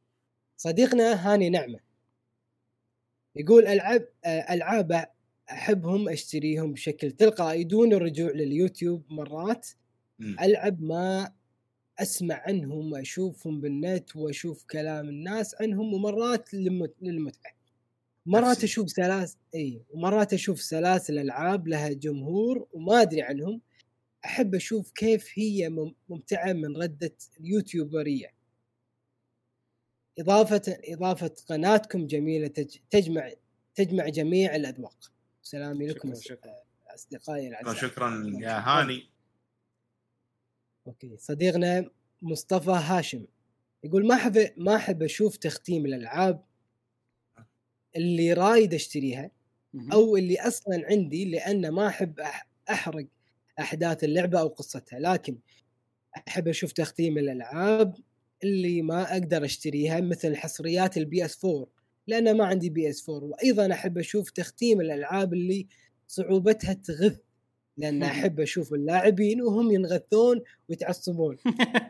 [0.57, 1.79] صديقنا هاني نعمة
[3.35, 5.05] يقول ألعاب آه، ألعاب
[5.51, 9.67] أحبهم أشتريهم بشكل تلقائي دون الرجوع لليوتيوب مرات.
[10.41, 11.33] ألعب ما
[11.99, 17.53] أسمع عنهم وأشوفهم بالنت وأشوف كلام الناس عنهم ومرات للمت- للمتعة
[18.29, 18.63] مرات.
[18.63, 23.61] أشوف سلاسل إي ومرات أشوف سلاسل ألعاب لها جمهور وما أدري عنهم.
[24.25, 28.33] أحب أشوف كيف هي مم- ممتعة من ردة اليوتيوبرية.
[30.19, 33.31] اضافه إضافة قناتكم جميلة تج- تجمع
[33.75, 35.11] تجمع جميع الأذواق.
[35.41, 36.11] سلامي لكم
[36.95, 39.09] أصدقائي الاعزاء شكرا يا هاني.
[40.87, 41.89] أوكي صديقنا
[42.21, 43.25] مصطفى هاشم
[43.83, 46.43] يقول ما احب ما أحب أشوف تختيم الألعاب
[47.95, 49.31] اللي رايد أشتريها.
[49.93, 52.19] أو اللي أصلا عندي لأن ما أحب
[52.69, 53.05] أحرق
[53.59, 54.99] أحداث اللعبة أو قصتها.
[54.99, 55.37] لكن
[56.27, 57.95] أحب أشوف تختيم الألعاب
[58.43, 61.67] اللي ما أقدر أشتريها مثل حصريات ال PS 4
[62.07, 65.67] لأن ما عندي PS 4 وأيضا أحب أشوف تختيم الألعاب اللي
[66.07, 67.17] صعوبتها تغث
[67.77, 71.37] لأن أحب أشوف اللاعبين وهم ينغثون ويتعصبون.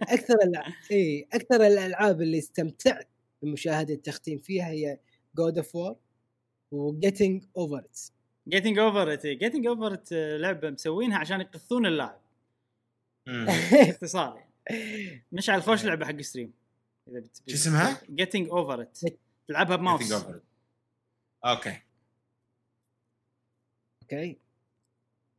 [0.02, 3.08] أكثر الألع- اي أكثر الألعاب اللي استمتعت
[3.42, 5.00] بمشاهدة التختيم فيها هي
[5.40, 5.96] God of War
[6.72, 8.00] وجيتنج اوفر ات
[8.48, 12.22] جيتنج اوفر ات جيتنج اوفر ات لعبة مسوينها عشان يقثون اللاعب.
[13.88, 15.26] باختصار يعني.
[15.32, 16.54] مشعل خوش لعبة حق stream
[17.08, 17.24] إذا.
[17.48, 19.00] شو اسمها؟ Getting Over It
[19.48, 20.02] تلعبها بماوس.
[20.14, 20.40] Getting over it.
[21.46, 21.78] أوكي.
[24.04, 24.38] أوكي.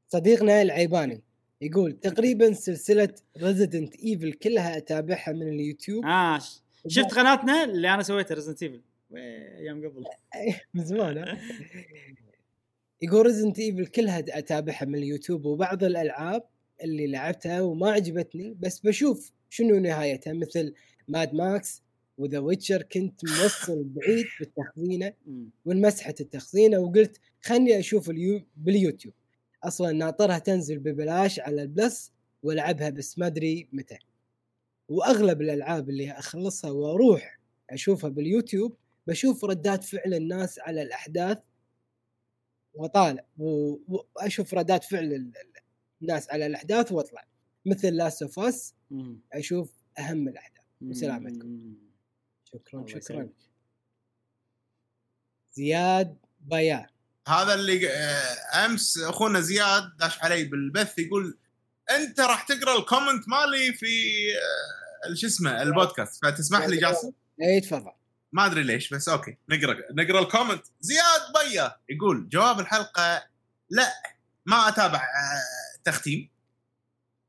[0.09, 1.23] صديقنا العيباني
[1.61, 6.05] يقول تقريبا سلسلة Resident Evil كلها أتابعها من اليوتيوب.
[6.05, 8.81] آه ش- شفت قناتنا اللي أنا سويتها Resident Evil
[9.17, 10.05] أيام قبل
[10.75, 11.39] من زمان؟
[13.03, 16.45] يقول Resident Evil كلها أتابعها من اليوتيوب وبعض الألعاب
[16.83, 20.75] اللي لعبتها وما عجبتني بس بشوف شنو نهايتها مثل
[21.09, 21.83] Mad Max
[22.19, 25.13] و The Witcher كنت موصل بعيد بالتخزينة.
[25.65, 29.15] وانمسحت التخزينة وقلت خلني أشوف اليو باليوتيوب
[29.65, 32.13] أصلا ناطرها تنزل ببلاش على ال Plus
[32.43, 33.99] وألعبها بس ما أدري متى
[34.89, 38.77] وأغلب الألعاب اللي أخلصها وأروح أشوفها باليوتيوب
[39.11, 41.39] بشوف ردات فعل الناس على الأحداث
[42.75, 43.77] وطالع و-
[44.15, 45.61] واشوف ردات فعل ال- ال-
[46.03, 47.25] الناس على الأحداث وأطلع.
[47.67, 48.75] مثل Last of Us.
[49.33, 51.75] أشوف أهم الأحداث وسلامتكم.
[52.45, 53.29] شكرا شكرا.
[55.53, 56.87] زياد بيا
[57.29, 61.39] هذا اللي آه، أمس أخونا زياد داش علي بالبث يقول
[61.91, 63.87] أنت راح تقرأ ال comment مالي في
[65.11, 67.13] آه، شو اسمه البودكاست فتسمح لي جاسم؟
[67.43, 67.93] اي تفضل.
[68.33, 70.67] ما أدري ليش بس أوكي نقرأ نقرأ ال comment.
[70.81, 73.23] زياد بيا يقول جواب الحلقة
[73.71, 73.93] لا
[74.47, 76.31] ما أتابع آه، تختيم.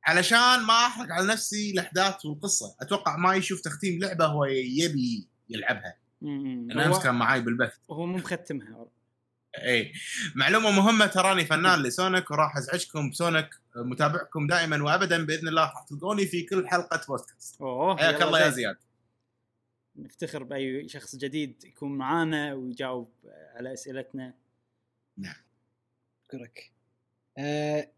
[0.04, 2.76] علشان ما أحرق على نفسي الأحداث والقصة.
[2.82, 5.98] أتوقع ما يشوف تختيم لعبة هو يبي يلعبها.
[6.24, 7.74] أنا أمس كان معاي بالبث.
[7.92, 8.86] هو مو مختمها.
[9.58, 9.94] اي
[10.36, 15.62] معلومة مهمة تراني fan ل Sonic وراح أزعجكم ب Sonic متابعكم دائما وابدا بإذن الله
[15.62, 17.62] راح تلقوني في كل حلقة بودكاست.
[17.62, 18.50] أوه حياك الله يا.
[18.50, 18.78] زياد.
[19.96, 23.10] نفتخر بأي شخص جديد يكون معانا ويجاوب
[23.56, 24.34] على أسئلتنا.
[26.32, 26.72] اشكرك
[27.38, 27.92] آه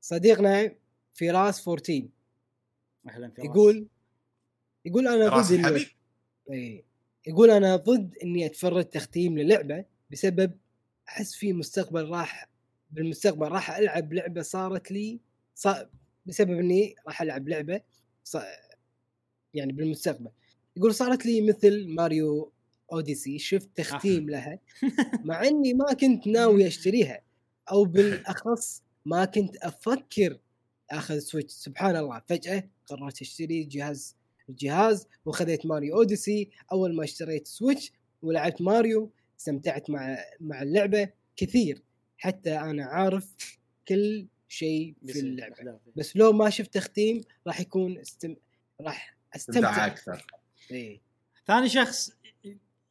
[0.00, 0.74] صديقنا
[1.12, 2.08] فراس 14
[3.08, 3.86] أهلا في يقول
[4.84, 5.86] يقول أنا راس ضد إني
[6.50, 6.84] إيه.
[7.26, 10.58] يقول أنا ضد إني أتفرج تختيم للعبة بسبب
[11.08, 12.48] أحس في مستقبل راح
[12.90, 15.20] بالمستقبل راح ألعب لعبة صارت لي
[15.54, 15.90] صار
[16.26, 17.80] بسبب إني راح ألعب لعبة
[18.24, 18.36] ص...
[19.54, 20.30] يعني بالمستقبل.
[20.76, 22.52] يقول صارت لي مثل ماريو
[22.92, 24.58] أوديسي شفت تختيم لها
[25.24, 27.20] مع إني ما كنت ناوي أشتريها
[27.70, 30.38] أو بالأخص ما كنت أفكر
[30.90, 34.16] أخذ سويتش سبحان الله فجأة قررت أشتري جهاز
[34.48, 36.50] الجهاز وخذيت ماريو أوديسي.
[36.72, 37.92] أول ما اشتريت سويتش
[38.22, 41.82] ولعبت ماريو استمتعت مع مع اللعبة كثير
[42.18, 43.34] حتى أنا عارف
[43.88, 45.78] كل شيء في اللعبة.
[45.96, 48.36] بس لو ما شفت تختيم راح يكون استم...
[48.80, 49.70] راح أستمتع.
[49.70, 50.26] استمتع أكثر.
[50.70, 51.00] إيه.
[51.46, 52.12] ثاني شخص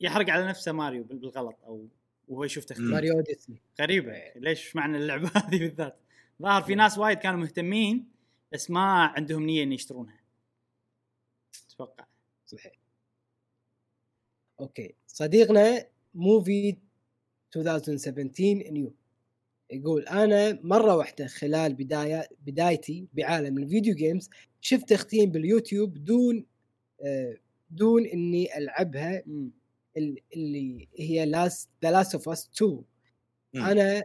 [0.02, 1.88] يحرق على نفسه ماريو بال- بالغلط أو
[2.28, 2.86] وهو يشوف تختيم.
[2.86, 3.54] ماريو أوديسي.
[3.82, 4.14] غريبة.
[4.36, 5.98] ليش؟ معنى اللعبة هذه بالذات؟
[6.42, 8.08] ظاهر في ناس وايد كانوا مهتمين
[8.52, 10.20] بس ما عندهم نية ان يشترونها.
[11.76, 12.06] أتوقع.
[12.48, 12.74] صحيح.
[14.60, 14.96] أوكي.
[15.08, 15.86] صديقنا
[16.16, 16.78] موفي
[17.56, 18.94] 2017 نيو.
[19.72, 24.30] يقول أنا مرة واحدة خلال بدايه بدايتي بعالم ال video games
[24.62, 26.46] شفت تختيم باليوتيوب دون
[27.06, 27.38] آه،
[27.72, 29.24] دون إني ألعبها
[30.36, 32.82] اللي هي Last The Last of Us 2
[33.54, 33.62] مم.
[33.64, 34.04] أنا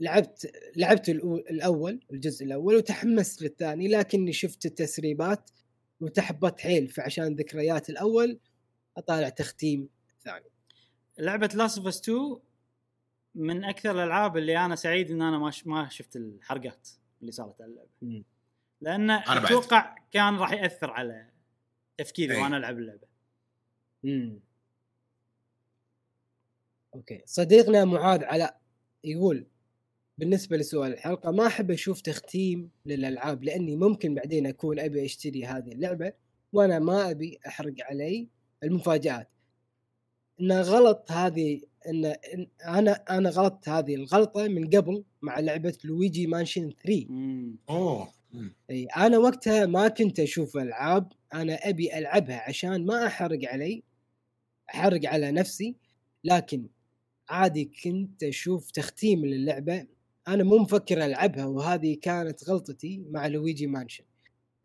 [0.00, 5.50] لعبت لعبت الأول الجزء الأول وتحمست للثاني لكني شفت التسريبات
[6.00, 8.38] وتحبطت حيل فعشان ذكريات الأول
[8.96, 9.88] أطالع تختيم
[10.18, 10.44] الثاني
[11.18, 12.38] لعبة Last of 2
[13.34, 15.52] من أكثر الألعاب اللي أنا سعيد إن أنا ما.
[15.64, 16.88] ما شفت الحرقات
[17.20, 18.24] اللي صارت على اللعبة.
[18.80, 19.44] لأن بعد.
[19.44, 21.30] أتوقع كان راح يأثر على
[21.98, 22.42] تفكيري أي.
[22.42, 23.06] وأنا ألعب اللعبة.
[24.04, 24.40] امم
[26.94, 27.22] okay.
[27.26, 28.60] صديقنا معاذ علاء
[29.04, 29.46] يقول
[30.18, 35.72] بالنسبة لسؤال الحلقة ما أحب أشوف تختيم للألعاب لأني ممكن بعدين أكون أبي أشتري هذه
[35.72, 36.12] اللعبة
[36.52, 38.28] وأنا ما أبي أحرق علي
[38.62, 39.28] المفاجآت.
[40.40, 46.26] إن غلط هذه إن إن أنا أنا غلطت هذه الغلطة من قبل مع لعبة Luigi's
[46.26, 47.56] Mansion 3 مم.
[48.70, 53.82] إي أنا وقتها ما كنت أشوف ألعاب أنا أبي ألعبها عشان ما أحرق علي
[54.74, 55.76] أحرق على نفسي
[56.24, 56.68] لكن
[57.28, 59.86] عادي كنت أشوف تختيم للعبة.
[60.28, 64.04] أنا مو مفكر ألعبها وهذه كانت غلطتي مع Luigi's Mansion.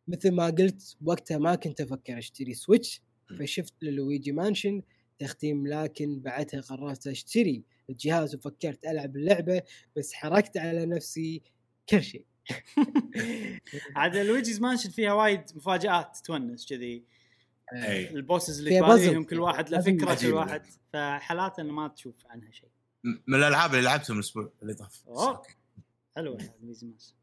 [0.07, 3.01] مثل ما قلت وقتها ما كنت أفكر أشتري سويتش
[3.39, 4.81] فشفت Luigi's Mansion
[5.19, 9.61] تختيم لكن بعدها قررت أشتري الجهاز وفكرت ألعب اللعبة
[9.95, 11.41] بس حرقت على نفسي
[11.89, 12.25] كل شيء.
[13.95, 17.03] عاد Luigi's Mansion فيها وايد مفاجآت تونس كذي.
[17.73, 19.23] ال bosses اللي تباريهم.
[19.23, 20.33] كل واحد له فكرة كل.
[20.33, 20.65] واحد.
[20.93, 22.69] فحالات انه ما تشوف عنها شيء.
[23.03, 25.03] من الألعاب اللي لعبتهم الأسبوع اللي طاف.
[26.15, 27.13] حلوة لويجي مانشن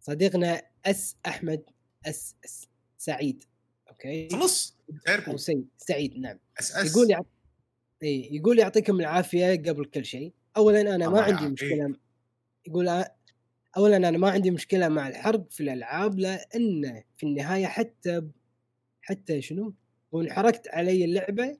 [0.00, 1.62] صديقنا أس أحمد
[2.06, 2.68] أس, أس
[2.98, 3.44] سعيد.
[3.90, 4.28] أوكي.
[4.32, 4.76] خلص.
[4.90, 6.38] أو تعرفوا سعيد سعيد نعم.
[6.58, 6.90] أس أس.
[6.90, 7.26] يقول يعط...
[8.02, 10.32] إي يقول يعطيكم العافية قبل كل شيء.
[10.56, 11.48] اولا أنا ما عندي.
[11.48, 11.96] مشكلة.
[12.66, 13.04] يقول
[13.76, 18.22] اولا أنا ما عندي مشكلة مع الحرق في الألعاب لأن في النهاية حتى
[19.02, 19.74] حتى شنو؟
[20.12, 21.58] وانحرقت علي اللعبة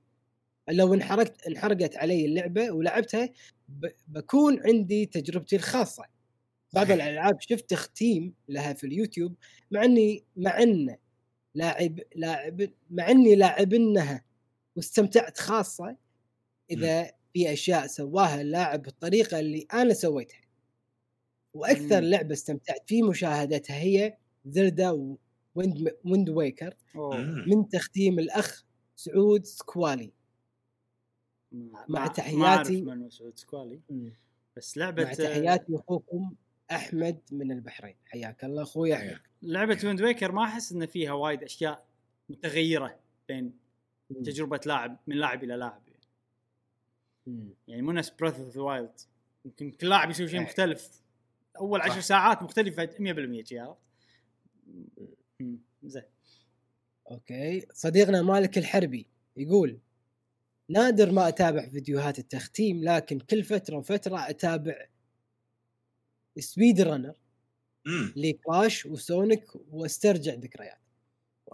[0.70, 3.28] لو انحرقت انحرقت علي اللعبة ولعبتها
[3.69, 3.86] ب...
[4.09, 6.05] بكون عندي تجربتي الخاصة.
[6.74, 6.91] بعض.
[6.91, 9.35] الألعاب شفت تختيم لها في اليوتيوب
[9.70, 10.97] مع اني مع إن
[11.55, 14.24] لاعب لاعب مع إني لاعبنها
[14.77, 15.97] واستمتعت خاصة
[16.70, 20.44] إذا في أشياء سواها اللاعب بالطريقة اللي أنا سويتها.
[21.55, 22.06] وأكثر مم.
[22.06, 24.16] لعبة استمتعت في مشاهدتها هي
[24.47, 25.16] زلدا
[25.55, 27.16] Wind Wind Waker أوه.
[27.16, 27.44] مم.
[27.48, 28.64] من تختيم الأخ
[28.97, 30.12] سعود سكوالي
[31.52, 32.82] مع ما- تحياتي.
[32.82, 33.81] ما من مسعود سكوالي
[34.56, 36.35] بس لعبة مع تحياتي أخوكم
[36.70, 39.18] أحمد من البحرين حياك الله أخوي أحمد.
[39.43, 41.86] لعبة ويند ويكر ما أحس إن فيها وايد أشياء
[42.28, 42.98] متغيرة
[43.28, 43.52] بين
[44.10, 44.22] مم.
[44.22, 45.82] تجربة لاعب من لاعب إلى لاعب
[47.26, 47.48] مم.
[47.68, 49.01] يعني مو نفس بريث اوف ذا وايلد
[49.44, 50.44] يمكن كل لاعب يسوي شيء إيه.
[50.47, 51.02] مختلف
[51.59, 52.01] أول عشر.
[52.01, 53.78] ساعات مختلفة 100% شي عرفت؟
[55.82, 56.02] زين.
[57.11, 57.66] okay.
[57.72, 59.78] صديقنا مالك الحربي يقول
[60.68, 64.86] نادر ما أتابع فيديوهات التختيم لكن كل فترة وفترة أتابع
[66.39, 67.15] speedrunner.
[68.16, 70.78] لكراش وسونيك وأسترجع ذكريات.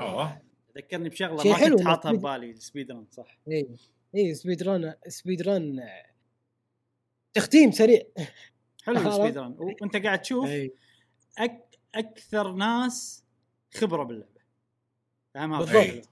[0.00, 0.42] أوه.
[0.76, 3.38] ذكرني بشغلة ما كنت حاطها speed- ببالي ال speedrun صح.
[3.48, 3.76] اي
[4.14, 5.82] اي speedrun speedrun
[7.34, 8.02] تختيم سريع.
[8.86, 10.74] حلو؟ ال speed run وانت قاعد تشوف إي.
[11.38, 11.78] أك...
[11.94, 13.24] أكثر ناس
[13.74, 14.40] خبرة باللعبة.
[15.34, 16.08] فاهم هذا بالضبط.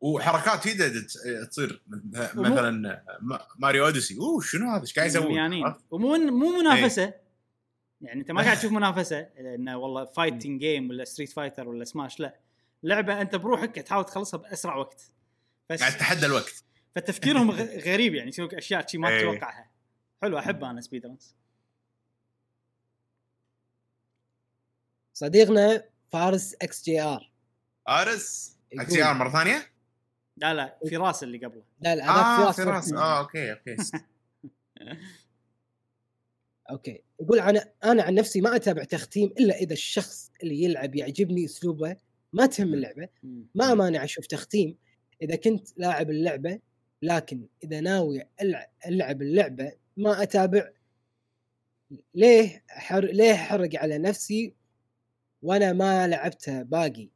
[0.00, 1.06] وحركات جديده
[1.50, 1.82] تصير
[2.34, 2.70] مثلا
[3.20, 4.16] ما- ماريو أوديسي.
[4.18, 7.14] أوه شنو هذا؟ إيش قاعد يسوي؟ ومو مو منافسة.
[8.00, 12.20] يعني أنت ما قاعد تشوف منافسة انه والله fighting game ولا Street Fighter ولا سماش
[12.20, 12.40] لا.
[12.82, 15.10] لعبة أنت بروحك تحاول تخلصها بأسرع وقت.
[15.70, 16.64] بس قاعد تتحدى الوقت.
[16.94, 19.18] فتفكيرهم غ- غريب يعني يسوي لك أشياء شي ما.
[19.20, 19.70] تتوقعها.
[20.22, 21.34] حلو أحب أنا speedruns
[25.12, 27.32] صديقنا فارس XGR.
[27.88, 29.72] ارس يقول- XR مرة ثانية؟
[30.36, 31.62] لا لا فراس اللي قبله.
[31.80, 33.76] لا لا آه هذا في راس آه okay okay.
[36.70, 37.02] okay.
[37.20, 41.96] يقول أنا أنا عن نفسي ما أتابع تختيم إلا إذا الشخص اللي يلعب يعجبني أسلوبه
[42.32, 43.08] ما تهم اللعبة.
[43.54, 44.78] ما مانع أشوف تختيم.
[45.22, 46.60] إذا كنت لاعب اللعبة
[47.02, 48.22] لكن إذا ناوي
[48.86, 50.70] ألعب اللعبة ما أتابع.
[52.14, 53.04] ليه حر...
[53.04, 54.54] ليه أحرق على نفسي
[55.42, 57.08] وأنا ما لعبتها باقي؟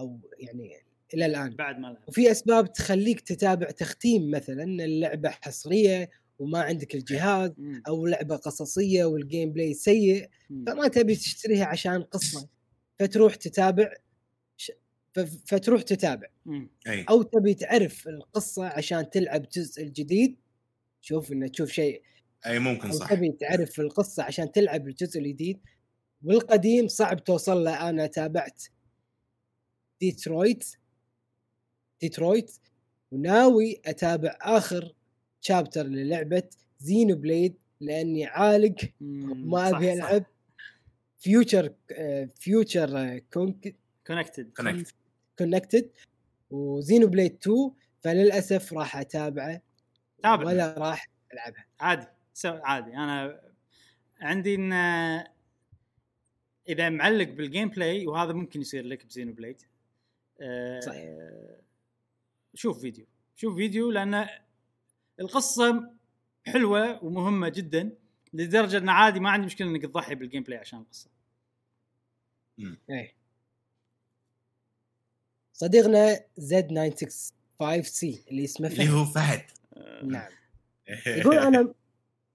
[0.00, 0.72] أو يعني
[1.14, 1.56] إلى الآن.
[1.56, 7.82] بعد ما لعب وفي أسباب تخليك تتابع تختيم مثلا اللعبة حصرية وما عندك الجهاز مم.
[7.88, 10.64] أو لعبة قصصية وال gameplay سيء مم.
[10.66, 12.48] فما تبي تشتريها عشان قصة.
[12.98, 13.92] فتروح تتابع.
[15.46, 16.28] فتروح تتابع.
[17.10, 20.36] أو تبي تعرف القصة عشان تلعب الجزء الجديد.
[21.00, 22.02] شوف إنه تشوف شيء
[22.46, 23.14] أي ممكن صح.
[23.14, 25.60] تبي تعرف القصة عشان تلعب الجزء الجديد.
[26.24, 27.90] والقديم صعب توصل له.
[27.90, 28.64] أنا تابعت
[30.00, 30.76] ديترويت.
[32.00, 32.58] ديترويت.
[33.10, 34.94] وناوي أتابع آخر
[35.40, 36.42] chapter للعبة
[36.78, 38.74] زينو بليد لأني عالق.
[39.00, 39.92] ما أبي.
[39.92, 40.24] ألعب.
[41.18, 41.74] فيوتشر
[42.36, 43.74] فيوتشر كونكتد
[44.06, 44.94] كونكت
[45.38, 45.90] كونكتد
[46.50, 47.70] وزينو بليد 2
[48.00, 49.62] فللأسف راح أتابعه.
[50.22, 50.46] تابع.
[50.46, 51.66] ولا راح ألعبها.
[51.80, 52.06] عادي.
[52.34, 52.90] so عادي.
[52.90, 53.40] أنا
[54.20, 54.72] عندي إن
[56.68, 59.62] إذا معلق بال gameplay وهذا ممكن يصير لك بزينو بليد
[60.40, 61.08] أه صحيح.
[62.54, 63.06] شوف فيديو.
[63.36, 64.28] شوف فيديو لأن
[65.20, 65.90] القصة
[66.46, 67.92] حلوة ومهمة جدا
[68.32, 71.10] لدرجة إن عادي ما عندي مشكلة إنك تضحي بال gameplay عشان القصة.
[72.90, 73.14] إيه.
[75.52, 78.88] صديقنا زد 965 سي اللي اسمه اللي فهد.
[78.88, 79.57] هو فهد.
[80.02, 80.30] نعم.
[81.18, 81.74] يقول أنا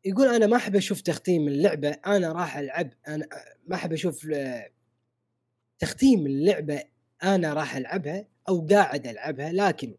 [0.06, 3.28] يقول أنا ما أحب أشوف تختيم اللعبة أنا راح ألعب أنا
[3.68, 4.28] ما أحب أشوف
[5.80, 6.84] تختيم اللعبة
[7.24, 9.96] أنا راح ألعبها أو قاعد ألعبها لكن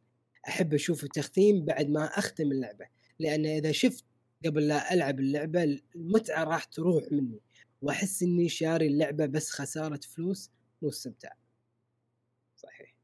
[0.49, 2.87] أحب أشوف التختيم بعد ما أختم اللعبة.
[3.19, 4.05] لأن إذا شفت
[4.45, 7.41] قبل لا ألعب اللعبة المتعة راح تروح مني.
[7.83, 10.51] وأحس إني شاري اللعبة بس خسارة فلوس
[10.83, 11.37] مو استمتاع.
[12.57, 12.95] صحيح.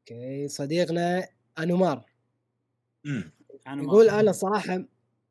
[0.00, 1.28] أوكي صديقنا
[1.58, 2.11] أنومار.
[3.66, 4.18] يقول أخذ.
[4.18, 4.84] أنا صراحة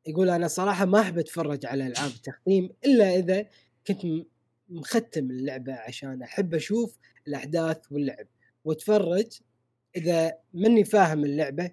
[0.06, 3.46] يقول أنا صراحة ما أحب أتفرج على ألعاب التختيم إلا إذا
[3.86, 4.26] كنت
[4.68, 8.26] مختم اللعبة عشان أحب أشوف الأحداث واللعب.
[8.64, 9.26] وأتفرج
[9.96, 11.70] إذا ماني فاهم اللعبة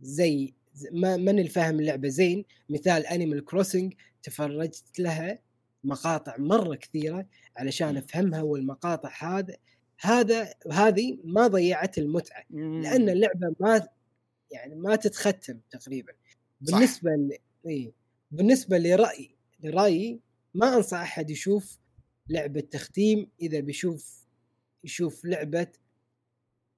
[0.00, 0.54] زي
[0.92, 2.44] ما ماني فاهم اللعبة زين.
[2.70, 5.38] مثال انيمال كروسنج تفرجت لها
[5.84, 7.26] مقاطع مرة كثيرة
[7.56, 9.56] علشان أفهمها والمقاطع هذا
[10.00, 12.44] هذا هذه ما ضيعت المتعة.
[12.50, 12.82] مم.
[12.82, 13.88] لأن اللعبة ما
[14.50, 16.12] يعني ما تتختم تقريبا.
[16.60, 17.38] بالنسبة ل...
[17.66, 17.92] إيه.
[18.30, 20.20] بالنسبة لرايي لرأيي
[20.54, 21.78] ما أنصح أحد يشوف
[22.28, 24.26] لعبة تختيم إذا بيشوف
[24.84, 25.72] يشوف لعبة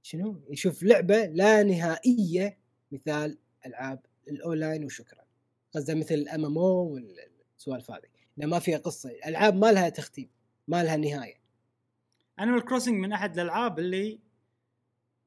[0.03, 2.59] شنو يشوف لعبة لا نهائية
[2.93, 5.25] مثال ألعاب الأونلاين وشكرا
[5.75, 6.99] قصده مثل ال MMO
[7.55, 10.31] والسوالف هذه لأن ما فيها قصة العاب ما لها تختيم
[10.69, 11.41] ما لها نهاية
[12.41, 14.21] انيمال كروسنج من أحد الألعاب اللي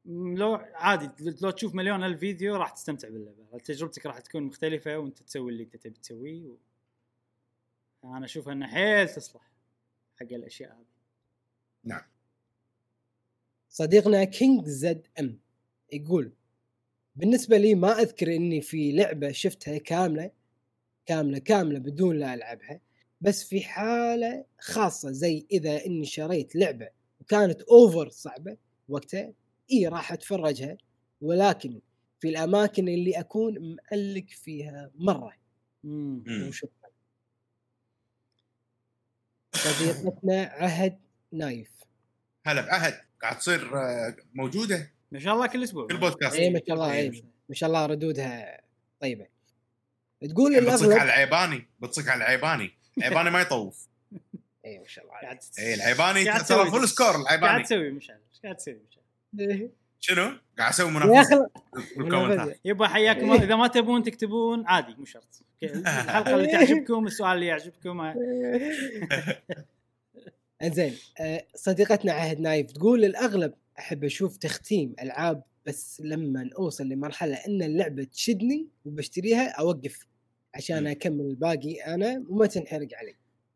[0.05, 1.09] لو عادي
[1.41, 3.57] لو تشوف مليون ألف فيديو راح تستمتع باللعبة.
[3.63, 6.57] تجربتك راح تكون مختلفة وأنت تسوي اللي أنت تبي تسويه و...
[8.03, 9.51] أنا أشوف إنه حيل تصلح
[10.15, 10.85] حق الأشياء هذه.
[11.83, 12.01] نعم.
[13.69, 15.39] صديقنا كينج زد ام
[15.93, 16.31] يقول
[17.15, 20.31] بالنسبة لي ما أذكر إني في لعبة شفتها كاملة
[21.05, 22.81] كاملة كاملة بدون لا ألعبها
[23.21, 26.89] بس في حالة خاصة زي إذا إني شريت لعبة
[27.21, 28.57] وكانت over صعبة
[28.89, 29.33] وقتها
[29.71, 30.77] إي راح أتفرجها
[31.21, 31.79] ولكن
[32.19, 35.33] في الأماكن اللي أكون معلق فيها مرة.
[36.47, 36.91] وشكرا
[39.53, 40.99] صديقتنا عهد
[41.31, 41.71] نايف.
[42.45, 43.01] هلا بعهد.
[43.21, 44.91] قاعد تصير آه، موجودة.
[45.11, 45.87] ما شاء الله كل أسبوع.
[45.87, 46.35] كل بودكاست.
[46.35, 47.11] إي ما شاء الله إيه.
[47.11, 48.61] اي ما شاء الله ردودها
[48.99, 49.27] طيبة.
[50.29, 51.67] تقول بتصك على الاغلب العيباني.
[51.79, 52.71] بتصك على العيباني.
[52.97, 53.87] العيباني ما يطوف.
[54.65, 55.15] إي ما شاء الله.
[55.15, 57.63] قاعد إي العيباني قاعد ترى؟ فول سكور قاعد العيباني.
[57.63, 58.19] تسوي مشعل.
[58.33, 59.00] إيش قاعد تسوي مشعل؟
[59.99, 61.49] شنو؟ قاعد أسوي يا منافسة.
[61.97, 63.43] بالكومنتات يبا حياكم الله.
[63.43, 65.43] إذا ما تبون تكتبون عادي مو شرط.
[65.63, 68.01] الحلقة اللي تعجبكم السؤال اللي يعجبكم.
[70.63, 77.35] إنزين آه، صديقتنا عهد نايف تقول الاغلب أحب أشوف تختيم ألعاب بس لما أوصل لمرحلة
[77.35, 80.07] إن اللعبة تشدني وبشتريها أوقف
[80.55, 80.87] عشان.
[80.87, 81.73] أكمل الباقي.
[81.73, 83.15] أنا وما تنحرق علي.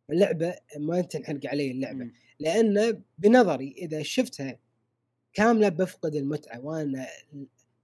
[0.09, 2.11] اللعبة ما تنحرق علي اللعبة.
[2.39, 4.59] لأن بنظري إذا شفتها
[5.35, 7.07] كاملة بفقد المتعة وأنا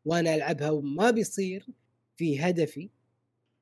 [0.06, 1.66] وأنا ألعبها وما بيصير
[2.18, 2.90] في هدفي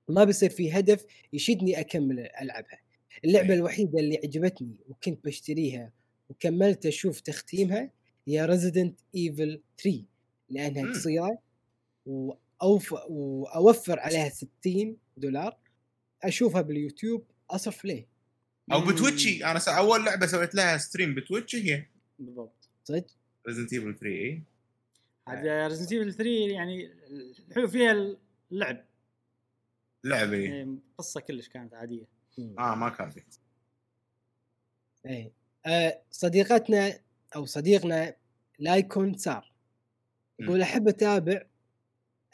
[0.09, 2.79] ما بيصير في هدف يشدني أكمل ألعبها
[3.25, 3.53] اللعبة.
[3.53, 5.93] الوحيدة اللي عجبتني وكنت بشتريها
[6.29, 7.91] وكملت أشوف تختيمها
[8.27, 10.03] هي ريزيدنت ايفل 3
[10.49, 10.93] لأنها.
[10.93, 11.39] قصيرة
[12.05, 15.57] وأوف وأوفر عليها 60 دولار
[16.23, 18.07] أشوفها باليوتيوب أصرف ليه
[18.71, 18.81] أو.
[18.85, 19.59] بتويتش أنا.
[19.67, 21.85] أول لعبة سويت لها stream بتويتش هي
[22.19, 23.05] بالضبط صدق
[23.47, 24.43] ريزدنت ايفل 3 اي
[25.27, 26.91] عاد ريزدنت ايفل 3 يعني
[27.47, 28.17] الحلو فيها
[28.51, 28.85] اللعب.
[30.03, 30.49] لعبه إيه.
[30.49, 32.05] يعني القصة كلش كانت عادية.
[32.39, 33.21] آه ما كان في
[35.05, 35.31] إيه.
[35.65, 36.99] آه صديقتنا
[37.35, 38.15] أو صديقنا
[38.59, 39.51] لايكون سار
[40.39, 41.41] يقول أحب أتابع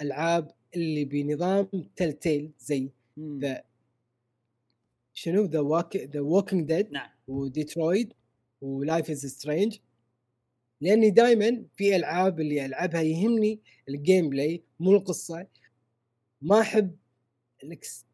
[0.01, 2.89] ألعاب اللي بنظام تلتيل زي.
[3.19, 3.63] ذا
[5.13, 7.09] شنو؟ ذا واك ذا ووكينج ديد نعم.
[7.27, 8.13] وديترويت
[8.61, 9.77] ولايف از سترينج
[10.81, 15.47] لأني دائما في ألعاب اللي ألعبها يهمني ال gameplay مو القصة.
[16.41, 16.95] ما أحب
[17.63, 18.05] الكس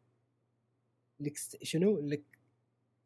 [1.20, 2.08] الكس شنو؟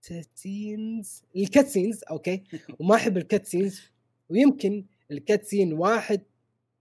[0.05, 2.43] ال cutscenes ال cutscenes أوكي؟
[2.81, 3.82] وما أحب ال cutscenes
[4.28, 6.23] ويمكن ال cutscene واحد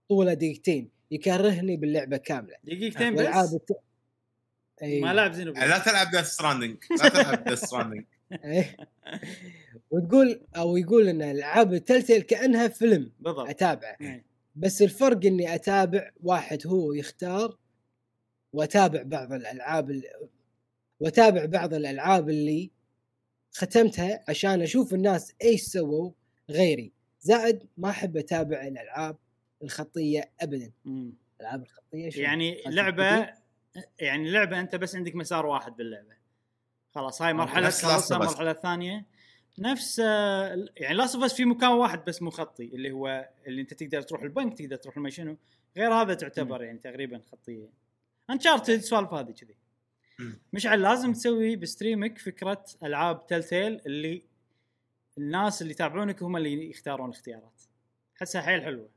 [0.08, 2.56] طوله دقيقتين يكرهني باللعبة كاملة.
[2.64, 3.70] دقيقتين بس؟ والعاب الت...
[4.82, 5.00] أي.
[5.00, 8.04] ما لعب زينو لا تلعب ديث ستراندنج لا تلعب ديث ستراندنج.
[9.90, 14.24] وتقول أو يقول إن ألعاب التلتيل كأنها فيلم بالضبط أتابعه إيه.
[14.56, 17.58] بس الفرق إني أتابع واحد هو يختار
[18.52, 20.04] وأتابع بعض الألعاب ال...
[21.00, 22.70] وأتابع بعض الألعاب اللي
[23.52, 26.10] ختمتها عشان أشوف الناس إيش سووا
[26.50, 29.16] غيري زائد ما أحب أتابع الألعاب
[29.62, 30.72] الخطية ابدا.
[31.40, 33.28] الألعاب الخطية شنو؟ يعني لعبة؟
[33.98, 36.16] يعني لعبة أنت بس عندك مسار واحد باللعبة
[36.94, 38.12] خلاص هاي مرحلة خلصها of Us.
[38.12, 39.06] المرحله الثانية
[39.58, 44.02] نفس يعني Last of في مكان واحد بس مو خطي اللي هو اللي أنت تقدر
[44.02, 45.36] تروح البنك تقدر تروح ما شنو
[45.76, 47.68] غير هذا تعتبر يعني تقريبا خطيه
[48.30, 49.54] Uncharted سوالف هذه كذي.
[50.52, 54.22] مشعل لازم تسوي ب stream ك فكرة ألعاب Telltale اللي
[55.18, 57.62] الناس اللي يتابعونك هم اللي يختارون الاختيارات.
[58.18, 58.88] احسها حيل حلوة.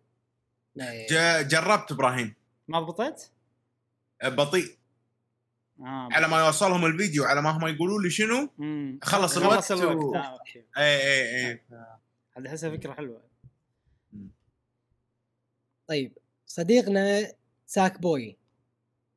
[1.41, 2.33] جربت إبراهيم.
[2.67, 3.31] ما ضبطت؟
[4.23, 4.78] بطيء.
[5.81, 8.99] آه على ما يوصلهم الفيديو على ما هم يقولوا لي شنو؟ مم.
[9.03, 9.55] خلص الوقت.
[9.55, 9.95] خلص الوقت.
[9.95, 10.39] و- آه،.
[10.77, 11.61] اي اي اي
[12.37, 13.21] هذه أحسها فكرة حلوة.
[15.87, 17.31] طيب صديقنا
[17.65, 18.37] Sackboy.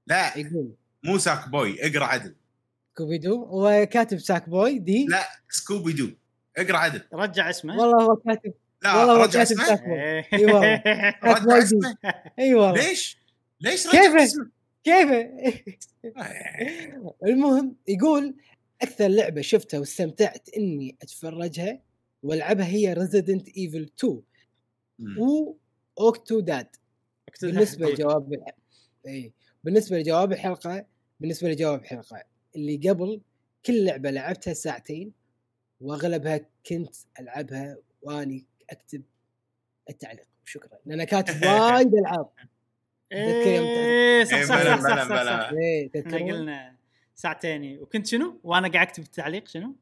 [0.06, 0.74] لا يقول.
[1.04, 2.34] مو Sackboy اقرأ عدل.
[2.96, 6.10] كوبيدو هو كاتب Sackboy دي؟ لا Scooby Doo.
[6.56, 7.02] اقرأ عدل.
[7.12, 7.78] رجع اسمه.
[7.78, 8.54] والله هو كاتب.
[8.82, 9.64] لا والله هو رجع كاتب اسمه.
[9.64, 10.02] Sackboy.
[10.02, 10.28] إيه.
[10.32, 10.82] إي والله.
[11.24, 11.62] رجع دي.
[11.62, 11.96] اسمه.
[12.38, 12.88] إي والله.
[12.88, 13.18] ليش؟
[13.60, 14.50] ليش؟ رجعت اسمه؟
[14.84, 15.10] كيف
[16.16, 18.34] آه، المهم يقول
[18.82, 21.82] أكثر لعبة شفتها واستمتعت إني أتفرجها
[22.22, 24.22] وألعبها هي Resident Evil 2
[24.98, 25.18] مم.
[25.18, 25.56] و
[26.00, 26.76] Octodad
[27.28, 27.90] اكتبها بالنسبة.
[27.90, 28.44] لجواب.
[29.06, 29.32] اي
[29.64, 30.86] بالنسبة لجواب الحلقة
[31.20, 32.24] بالنسبة لجواب الحلقة
[32.56, 33.20] اللي قبل
[33.66, 35.12] كل لعبة لعبتها ساعتين
[35.80, 39.02] وأغلبها كنت ألعبها وأني أكتب
[39.90, 42.28] التعليق شكرا لأن كاتب وايد ألعاب
[43.12, 45.24] إيه صح إيه، صح صح صح, صح.
[45.24, 45.50] صح.
[45.52, 46.76] إيه إحنا قلنا
[47.14, 49.76] ساعتين وكنت شنو؟ وأنا قاعد أكتب التعليق شنو؟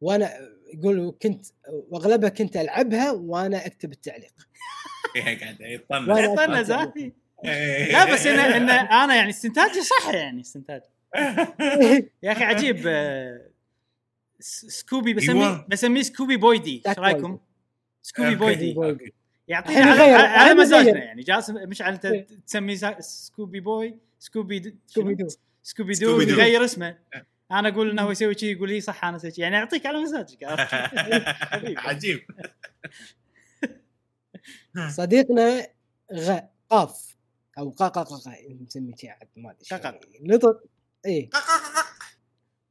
[0.00, 0.30] وأنا
[0.74, 4.32] يقولوا كنت وأغلبها كنت ألعبها وأنا أكتب التعليق
[5.16, 7.12] إيه، قاعد يطنز يعطينا زاهي
[7.44, 7.92] إيه.
[7.92, 10.82] لا بس إن إن أنا يعني استنتاجي صح يعني استنتاج
[12.22, 13.50] يا أخي عجيب آه،
[14.40, 15.66] سكوبي بسميه أيوة.
[15.68, 17.38] بسميه سكوبي بويدي إيش رأيكم؟
[18.02, 18.34] سكوبي.
[18.34, 19.14] بويدي.
[19.48, 21.04] يعطينا الحين على, غير، على, مزاجنا.
[21.04, 21.22] يعني.
[21.22, 22.26] جالس مشعل انت إيه.
[22.46, 24.70] تسميه سا- سكوبي بوي؟ Scooby Doo.
[24.86, 25.28] Scooby Doo
[25.62, 26.20] Scooby Doo.
[26.20, 26.98] يغير اسمه.
[27.52, 29.40] أنا أقول إنه هو يسوي شيء يقول لي صح أنا أسوي شي.
[29.42, 30.38] يعني يعطيك على مزاجك.
[31.88, 32.20] عجيب.
[34.90, 35.66] صديقنا
[36.14, 36.38] غ
[36.70, 37.14] قاف.
[37.58, 38.34] أو قا قا قا قا
[38.66, 39.54] نسميه شيء عاد ما
[39.84, 40.20] أدري.
[40.20, 40.62] نطق
[41.06, 41.30] إيه.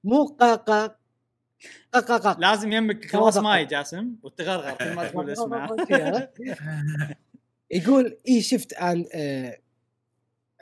[0.03, 0.95] مو قا قا
[2.37, 6.29] لازم يمك خلاص ماي جاسم وتغرغر كل ما تقول اسمه
[7.71, 9.57] يقول إي شفت آه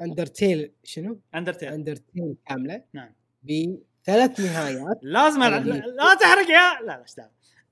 [0.02, 3.14] Undertale شنو؟ Undertale Undertale كاملة نعم.
[3.44, 5.00] بثلاث نهايات.
[5.18, 5.68] لازم ألعب.
[5.68, 7.20] أنا لا, تحرق يا لا لا إيش.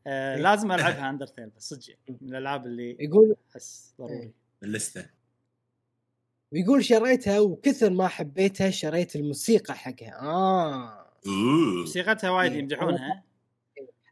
[0.07, 0.41] آه إيه.
[0.41, 4.33] لازم ألعبها Undertale بس صدق من الألعاب اللي يقول أحس ضروري.
[4.63, 5.05] اللسته
[6.51, 10.19] ويقول شريتها وكثر ما حبيتها شريت الموسيقى حقها.
[10.21, 11.08] آه.
[11.25, 12.59] موسيقتها وايد إيه.
[12.59, 13.23] يمدحونها.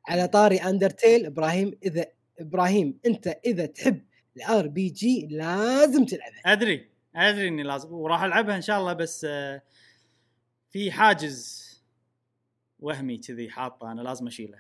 [0.08, 2.06] على طاري Undertale إبراهيم إذا
[2.40, 4.06] إبراهيم أنت إذا تحب
[4.38, 6.42] ال RPG لازم تلعبها.
[6.46, 9.62] أدري أدري إني لازم وراح ألعبها إن شاء الله بس آه
[10.70, 11.68] في حاجز
[12.80, 14.60] وهمي كذي حاطه أنا لازم أشيله.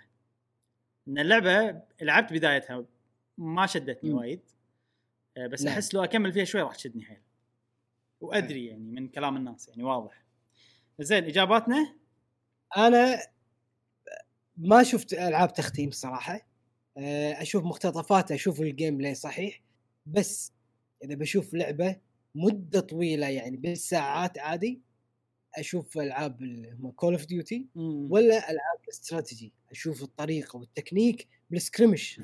[1.07, 2.85] إن اللعبة لعبت بدايتها
[3.37, 4.13] ما شدتني.
[4.13, 4.41] وايد
[5.37, 5.73] آه بس نعم.
[5.73, 7.21] أحس لو أكمل فيها شوي راح تشدني حيل.
[8.21, 10.23] وأدري يعني من كلام الناس يعني واضح.
[10.99, 11.96] زين إجاباتنا؟
[12.77, 13.21] أنا
[14.57, 16.47] ما شفت ألعاب تختيم صراحة.
[16.97, 19.61] آه، أشوف مقتطفات أشوف ال gameplay صحيح.
[20.05, 20.53] بس
[21.03, 21.95] إذا بشوف لعبة
[22.35, 24.81] مدة طويلة يعني بالساعات عادي
[25.57, 26.37] أشوف ألعاب
[26.95, 27.67] Call of Duty.
[28.09, 29.53] ولا ألعاب الاستراتيجي.
[29.71, 32.21] أشوف الطريقة وال technique بال skirmish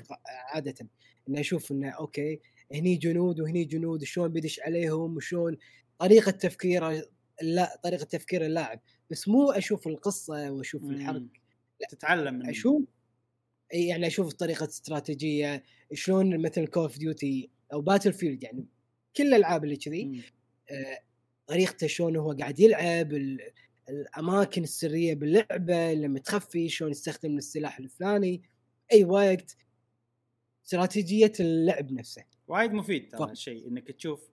[0.53, 0.87] عادة.
[1.29, 2.39] إني أشوف إنه okay
[2.73, 5.57] هني جنود وهني جنود شلون بيدش عليهم وشلون
[5.99, 7.03] طريقة تفكيره
[7.41, 8.79] لا طريقة تفكير اللاعب.
[9.13, 11.29] بس مو أشوف القصة وأشوف الحرق مم.
[11.89, 12.83] تتعلم من أشوف
[13.73, 15.63] يعني أشوف طريقة استراتيجية
[15.93, 18.65] شلون مثل Call of Duty أو Battlefield يعني
[19.17, 20.23] كل الألعاب اللي كذي.
[20.71, 20.99] آه،
[21.47, 23.51] طريقته شلون هو قاعد يلعب ال-
[23.89, 28.41] الأماكن السرية باللعبة لما تخفي شلون يستخدم السلاح الفلاني
[28.93, 29.57] إي وقت
[30.65, 33.29] استراتيجية اللعب نفسه وايد مفيد ترى فقط.
[33.29, 34.29] هالشيء إنك تشوف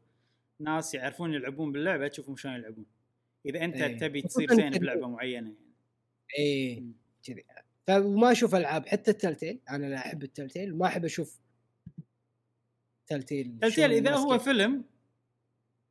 [0.61, 2.87] ناس يعرفون يلعبون باللعبة تشوفهم شلون يلعبون
[3.47, 3.99] إذا أنت إيه.
[3.99, 4.71] تبي تصير زين.
[4.71, 5.57] بلعبة معينة يعني
[6.39, 6.93] اي.
[7.23, 7.45] كذي
[7.87, 11.41] فما أشوف ألعاب حتى التلتيل أنا لا أحب التلتيل ما أحب أشوف
[13.07, 14.85] Telltale Telltale إذا هو في فيلم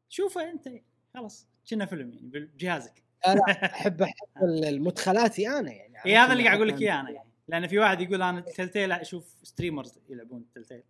[0.10, 0.70] شوفه أنت
[1.14, 3.04] خلاص كأنه فيلم يعني بجهازك
[3.66, 7.68] أحب أحب المدخلاتي أنا يعني إي هذا اللي قاعد أقول لك إياه أنا يعني لأن
[7.68, 10.84] في واحد يقول أنا Telltale أشوف streamers يلعبون Telltale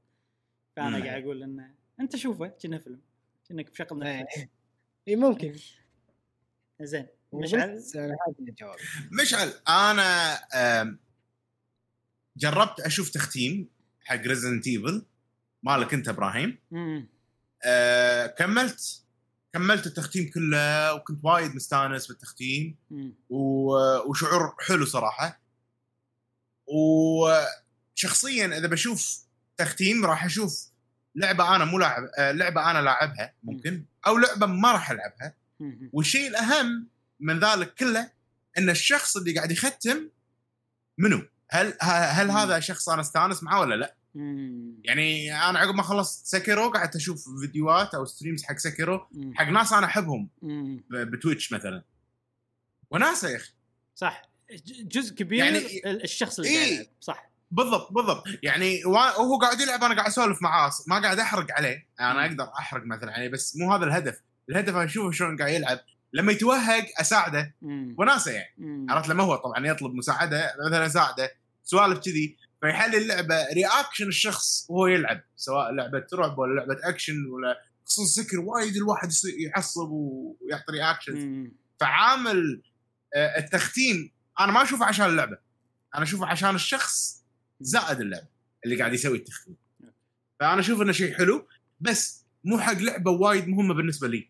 [0.75, 1.05] فأنا.
[1.05, 3.01] قاعد أقول إنه أنت شوفه كأنه فيلم
[3.49, 4.23] كأنك بشغل إيه.
[4.23, 4.49] Netflix
[5.07, 5.53] إي ممكن
[6.81, 7.69] زين مشعل
[8.39, 8.75] الجواب
[9.11, 10.39] مشعل أنا
[12.37, 13.69] جربت أشوف تختيم
[14.05, 15.05] حق Resident Evil
[15.63, 16.57] مالك أنت إبراهيم.
[17.65, 19.03] آه، كملت
[19.53, 22.75] كملت التختيم كله وكنت وايد مستانس بالتختيم.
[23.29, 25.41] و- وشعور حلو صراحة
[26.67, 29.25] وشخصيا إذا بشوف
[29.57, 30.69] تختيم راح أشوف
[31.15, 35.33] لعبة أنا مو لاعب آه، لعبة أنا لاعبها ممكن أو لعبة ما راح ألعبها.
[35.93, 36.87] والشيء الأهم
[37.19, 38.11] من ذلك كله
[38.57, 40.09] إن الشخص اللي قاعد يختم
[40.97, 42.31] منو؟ هل هل.
[42.31, 43.95] هذا شخص أنا أستأنس معاه ولا لا؟
[44.83, 49.33] يعني أنا عقب ما خلصت Sekiro قعدت أشوف فيديوهات أو streams حق Sekiro مم.
[49.35, 50.29] حق ناس أنا أحبهم
[50.91, 51.83] ب Twitch مثلا
[52.91, 53.51] وناسه يا أخي
[53.95, 54.21] صح
[54.65, 56.57] جزء كبير يعني- ال- الشخص اللي إيه.
[56.57, 61.19] قاعد يلعب صح بالضبط بالضبط يعني وهو قاعد يلعب أنا قاعد أسولف معاه ما قاعد
[61.19, 62.25] أحرق عليه أنا.
[62.25, 65.79] أقدر أحرق مثلا عليه بس مو هذا الهدف الهدف أشوفه شلون قاعد يلعب.
[66.13, 67.55] لما يتوهق أساعده.
[67.97, 68.85] وناسة يعني.
[68.89, 71.31] عرفت لما هو طبعا يطلب مساعدة مثلا أساعده.
[71.63, 72.37] سوالف كذي.
[72.61, 75.21] فيحلل اللعبة reaction الشخص وهو يلعب.
[75.35, 79.09] سواء لعبة رعب ولا لعبة اكشن ولا خصوصا Sekiro وايد الواحد
[79.39, 81.51] يعصب ويعطي reaction.
[81.79, 82.61] فعامل
[83.15, 85.37] آه، التختيم أنا ما أشوفه عشان اللعبة.
[85.95, 87.23] أنا أشوفه عشان الشخص
[87.61, 88.27] زائد اللعبة
[88.65, 89.55] اللي قاعد يسوي التختيم.
[90.39, 91.47] فأنا أشوف إنه شيء حلو.
[91.79, 94.29] بس مو حق لعبة وايد مهمة بالنسبة لي.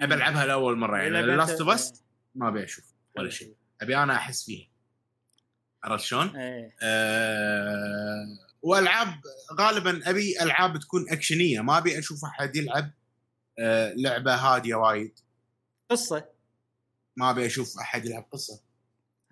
[0.00, 2.04] أبي ألعبها لأول مرة يعني Last of Us
[2.34, 2.84] ما أبي أشوف
[3.16, 3.54] ولا شيء.
[3.80, 4.68] أبي أنا أحس فيها
[5.84, 6.74] عرفت شلون؟ إيه.
[6.82, 8.26] أه
[8.62, 9.14] وألعاب
[9.60, 11.60] غالبا أبي ألعاب تكون أكشنية.
[11.60, 12.90] ما أبي أشوف أحد يلعب
[13.58, 15.18] أه لعبة هادية وايد.
[15.90, 16.28] قصة.
[17.16, 18.60] ما أبي أشوف أحد يلعب قصة.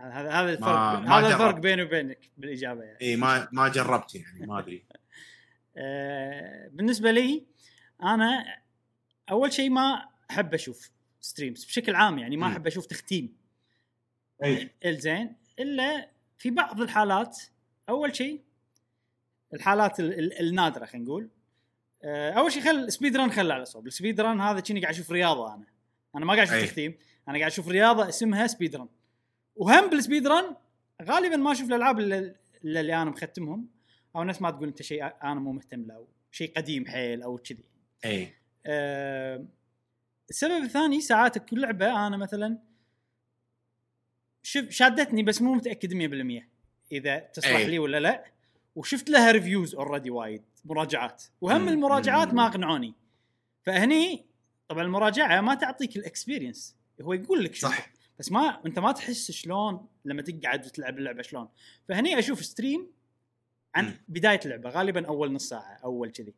[0.00, 0.78] هذا هذا الفرق.
[1.08, 1.54] هذا الفرق.
[1.54, 3.00] بيني وبينك بالإجابة يعني.
[3.02, 4.84] اي ما ما جربت يعني ما أدري.
[5.76, 7.46] آه، بالنسبة لي
[8.02, 8.44] أنا
[9.30, 10.90] أول شيء ما أحب أشوف
[11.20, 12.46] streams بشكل عام يعني ما.
[12.46, 13.36] أحب أشوف تختيم.
[14.44, 14.70] أي.
[14.84, 15.36] الزين.
[15.58, 16.08] إلا
[16.38, 17.38] في بعض الحالات
[17.88, 18.42] أول شيء
[19.54, 21.28] الحالات ال- ال- النادرة خلينا نقول.
[22.04, 23.86] آه، أول شيء خل speedrun خله على صوب.
[23.86, 25.66] ال speedrun هذا كني قاعد أشوف رياضة أنا.
[26.16, 26.68] أنا ما قاعد أشوف.
[26.68, 26.94] تختيم.
[27.28, 28.88] أنا قاعد أشوف رياضة اسمها speedrun
[29.56, 30.56] وهم بال speedrun
[31.02, 32.34] غالبا ما أشوف الألعاب اللي,
[32.64, 33.68] اللي أنا مختمهم.
[34.16, 35.94] أو ناس ما تقول أنت شيء أنا مو مهتم له.
[35.94, 37.64] أو شيء قديم حيل أو كذي.
[38.04, 38.34] أي.
[38.66, 39.44] آه،
[40.30, 42.58] السبب الثاني ساعات كل لعبة أنا مثلا
[44.68, 45.94] شادتني بس مو متأكد
[46.40, 46.44] 100%
[46.92, 47.66] إذا تصلح أي.
[47.66, 48.24] لي ولا لا
[48.76, 51.68] وشفت لها reviews already وايد مراجعات وهم مم.
[51.68, 52.46] المراجعات ما.
[52.46, 52.94] أقنعوني
[53.62, 54.26] فهني
[54.68, 59.30] طبعا المراجعة ما تعطيك ال experience هو يقول لك صح بس ما أنت ما تحس
[59.30, 61.48] شلون لما تقعد وتلعب اللعبة شلون
[61.88, 62.92] فهني أشوف stream
[63.74, 64.00] عن مم.
[64.08, 66.34] بداية اللعبه غالبا أول نص ساعة أول كذي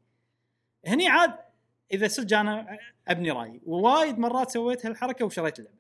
[0.87, 1.35] هني عاد
[1.93, 2.79] إذا صدق أنا
[3.09, 3.61] أبني رأيي.
[3.67, 5.79] ووايد مرات سويت هالحركة وشريت اللعبة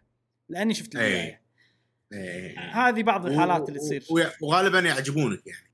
[0.48, 1.06] لأني شفت أي.
[1.06, 1.42] البداية.
[2.12, 2.56] إي.
[2.56, 4.04] هذه بعض الحالات اللي تصير.
[4.42, 5.72] وغالبا يعجبونك يعني.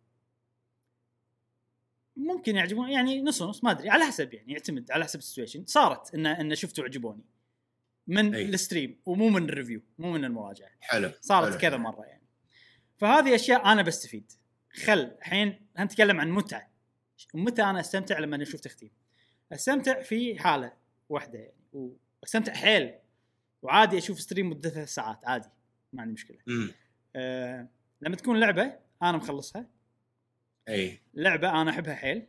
[2.16, 5.64] ممكن يعجبون يعني نص نص ما أدري على حسب يعني يعتمد على حسب ال situation
[5.66, 7.24] صارت إن إن شفت وعجبوني.
[8.06, 8.44] من أي.
[8.44, 10.70] ال stream ومو من ال review مو من المراجعة.
[10.80, 11.58] حلو صارت حلو.
[11.58, 12.22] كذا مرة يعني.
[12.96, 14.32] فهذه أشياء أنا بستفيد.
[14.72, 16.70] خل الحين نتكلم عن متعة.
[17.34, 18.90] متى أنا أستمتع لما أشوف تختيم
[19.52, 20.72] استمتع في حالة
[21.08, 21.92] واحدة يعني
[22.22, 22.94] واستمتع حيل.
[23.62, 25.48] وعادي أشوف stream مدته ثلاث ساعات عادي
[25.92, 26.38] ما عندي مشكلة.
[26.48, 26.72] امم
[27.16, 27.68] أه
[28.00, 29.66] لما تكون لعبة أنا مخلصها.
[30.68, 31.00] أي.
[31.14, 32.26] لعبة أنا أحبها حيل.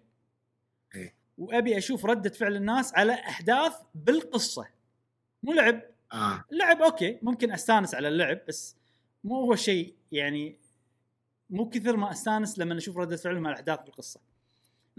[0.95, 1.15] إيه.
[1.37, 4.67] وأبي أشوف ردة فعل الناس على أحداث بالقصة.
[5.43, 5.81] مو لعب.
[6.13, 6.43] آه.
[6.51, 8.75] اللعب okay ممكن أستانس على اللعب بس
[9.23, 10.59] مو هو شيء يعني
[11.49, 14.21] مو كثر ما أستانس لما أشوف ردة فعلهم على الاحداث بالقصة.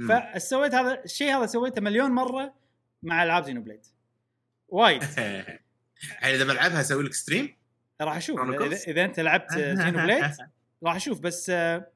[0.09, 2.55] فسويت هذا الشيء هذا سويته مليون مرة
[3.03, 3.87] مع ألعاب Xenoblade
[4.69, 5.03] وايد.
[5.03, 5.59] الحين
[6.35, 7.57] إذا بلعبها أسوي لك stream
[8.01, 8.41] راح أشوف.
[8.41, 9.53] اذا؟ إذا أنت لعبت
[9.83, 10.37] Xenoblade
[10.83, 11.21] راح أشوف.
[11.21, 11.91] بس آه،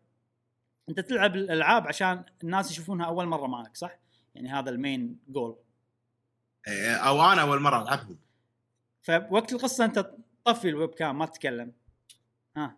[0.88, 3.98] أنت تلعب الألعاب عشان الناس يشوفونها أول مرة معك صح؟
[4.34, 5.56] يعني هذا ال main goal
[6.68, 8.18] أو أنا أول مرة ألعبهم.
[9.02, 10.10] فوقت القصة أنت
[10.44, 11.72] طفي ال webcam ما تتكلم.
[12.56, 12.76] ها.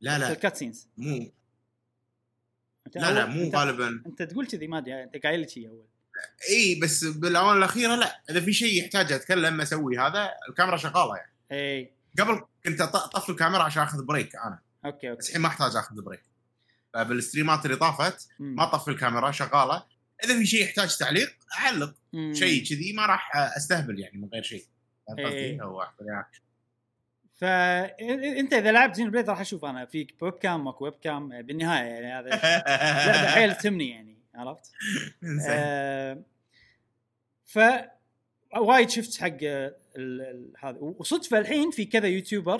[0.00, 0.32] لا لا.
[0.32, 1.32] ال cutscenes مو
[2.94, 4.02] لا لا مو غالبا.
[4.06, 5.86] أنت تقول كذي ما أدري أنت قايل لي شيء أول.
[6.48, 8.20] إي بس بالاوان الأخيرة لا.
[8.30, 11.32] إذا في شيء يحتاج أتكلم أسوي هذا الكاميرا شغالة يعني.
[11.52, 11.92] إي.
[12.18, 14.58] قبل كنت أطفي الكاميرا عشان أخذ بريك أنا.
[14.84, 16.22] okay بس okay الحين ما أحتاج أخذ بريك.
[16.94, 18.28] فبال stream ات اللي طافت.
[18.38, 19.84] ما طفي الكاميرا شغالة.
[20.24, 21.94] إذا في شيء يحتاج تعليق أعلق.
[22.32, 24.64] شيء كذي ما راح أستهبل يعني من غير شيء.
[25.08, 25.58] فهمت قصدي؟
[27.36, 32.28] فانت إذا لعبت Xenoblade راح أشوف أنا في webcam ماكو webcam بالنهاية يعني هذا
[33.06, 34.72] لعبة حيل تهمني يعني عرفت؟
[35.48, 36.22] آه
[37.44, 37.58] ف
[38.56, 39.42] وايد شفت حق
[40.58, 42.58] هذا وصدفه الحين في كذا YouTuber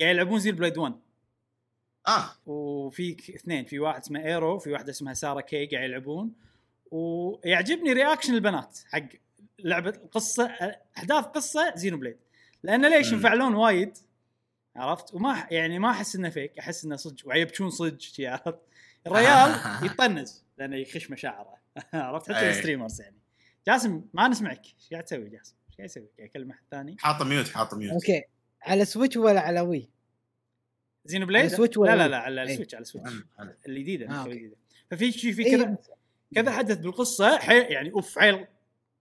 [0.00, 0.94] قاعد يلعبون Xenoblade 1
[2.08, 2.30] آه.
[2.46, 6.32] وفي اثنين في واحد اسمه ايرو وفي واحدة اسمها ساره كي قاعد يلعبون.
[6.90, 9.02] ويعجبني reaction البنات حق
[9.58, 10.46] لعبة القصة
[10.98, 12.16] أحداث قصة Xenoblade
[12.66, 13.12] لأن ليش.
[13.12, 13.98] ينفعلون وايد
[14.76, 18.58] عرفت؟ وما يعني ما أحس إنه فيك أحس إنه صدق ويبكون صدق شي عرفت؟
[19.06, 21.56] الريال يطنز لأنه يخش مشاعره
[21.94, 22.50] عرفت؟ حتى أي.
[22.50, 23.16] ال streamers يعني.
[23.66, 24.66] جاسم ما نسمعك.
[24.66, 27.92] إيش قاعد تسوي جاسم؟ إيش قاعد تسوي قاعد اكلم أحد ثاني؟ حاط mute حاط mute
[27.92, 28.22] okay.
[28.62, 29.90] على Switch ولا على Wii؟
[31.04, 32.42] Xenoblade Switch ولا لا لا؟ لا على.
[32.42, 33.12] ال Switch على ال Switch.
[33.68, 34.26] الجديده آه،.
[34.26, 34.56] الجديده
[34.90, 35.76] ففي شي في إيه، كذا
[36.34, 38.46] كذا حدث بالقصة حي يعني أوف حيل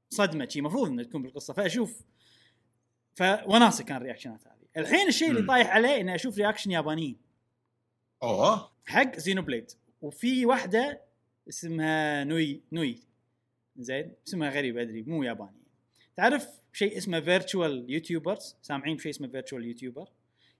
[0.09, 0.59] صدمة شي.
[0.59, 1.53] المفروض إنه تكون بالقصة.
[1.53, 2.01] فأشوف
[3.15, 4.55] فوناسه كان ال reaction ات هذه.
[4.77, 5.41] الحين الشيء اللي.
[5.47, 7.17] طايح عليه إني أشوف reaction يابانيين.
[8.23, 8.71] أوه.
[8.85, 9.71] حق Xenoblade
[10.01, 11.01] وفي واحدة
[11.49, 12.99] اسمها نوي نوي.
[13.77, 15.61] زين؟ اسمها غريب أدري مو ياباني
[16.15, 20.09] تعرف شيء اسمه virtual YouTubers سامعين بشيء اسمه virtual YouTuber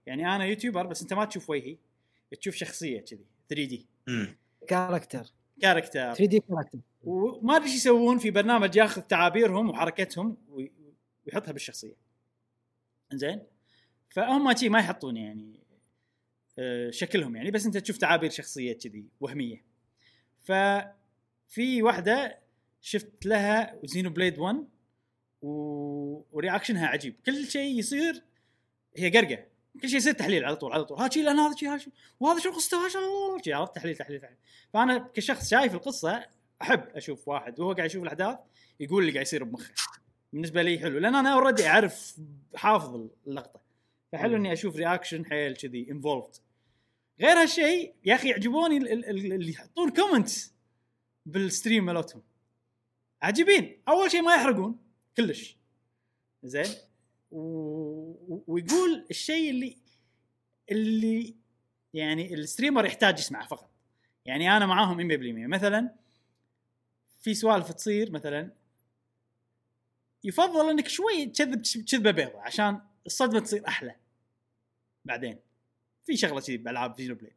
[0.06, 1.78] يعني أنا YouTuber بس أنت ما تشوف وجهي.
[2.42, 3.86] تشوف شخصية كذي 3D.
[4.68, 5.26] character
[5.62, 10.72] character 3D character وما أدري إيش يسوون في برنامج ياخذ تعابيرهم وحركتهم وي-
[11.26, 12.05] ويحطها بالشخصية.
[13.14, 13.42] زين
[14.10, 15.66] فهم شي ما يحطون يعني
[16.60, 19.66] آه، شكلهم يعني بس أنت تشوف تعابير شخصية كذي وهمية.
[20.44, 22.40] ففي واحدة
[22.82, 24.68] شفت لها زينو بليد 1
[25.42, 25.50] و...
[26.32, 27.16] ورياكشنها عجيب.
[27.26, 28.24] كل شيء يصير
[28.98, 29.46] هي قرقة.
[29.82, 31.00] كل شيء يصير تحليل على طول على طول.
[31.00, 31.86] ها شي لأن هذا شي هذا
[32.20, 32.88] وهذا شو قصته
[33.44, 34.38] شي عرفت؟ تحليل تحليل تحليل.
[34.74, 36.26] فأنا كشخص شايف القصة
[36.62, 38.38] أحب أشوف واحد وهو قاعد يشوف الأحداث
[38.80, 39.74] يقول اللي قاعد يصير بمخه.
[40.36, 42.18] بالنسبة لي حلو لأن أنا already أعرف
[42.56, 43.62] حافظ اللقطة.
[44.12, 46.36] فحلو إني أشوف reaction حيل كذي involved
[47.22, 50.54] غير هالشيء يا أخي يعجبوني ال- ال- ال- اللي يحطون comments
[51.26, 52.22] بال stream مالتهم.
[53.22, 53.82] عجيبين.
[53.88, 54.80] أول شيء ما يحرقون
[55.18, 55.58] كلش.
[56.44, 56.76] زين.
[57.32, 59.78] و- ويقول الشيء اللي
[60.72, 61.36] اللي
[61.94, 63.70] يعني ال streamer يحتاج يسمعه فقط.
[64.26, 65.96] يعني أنا معاهم 100% مثلا
[67.22, 68.52] في سوالف تصير مثلا
[70.26, 71.62] يفضل إنك شوي تكذب
[71.92, 73.96] كذبه بيضة عشان الصدمة تصير أحلى.
[75.06, 75.40] بعدين
[76.06, 77.34] في شغلة كذي بألعاب Xenoblade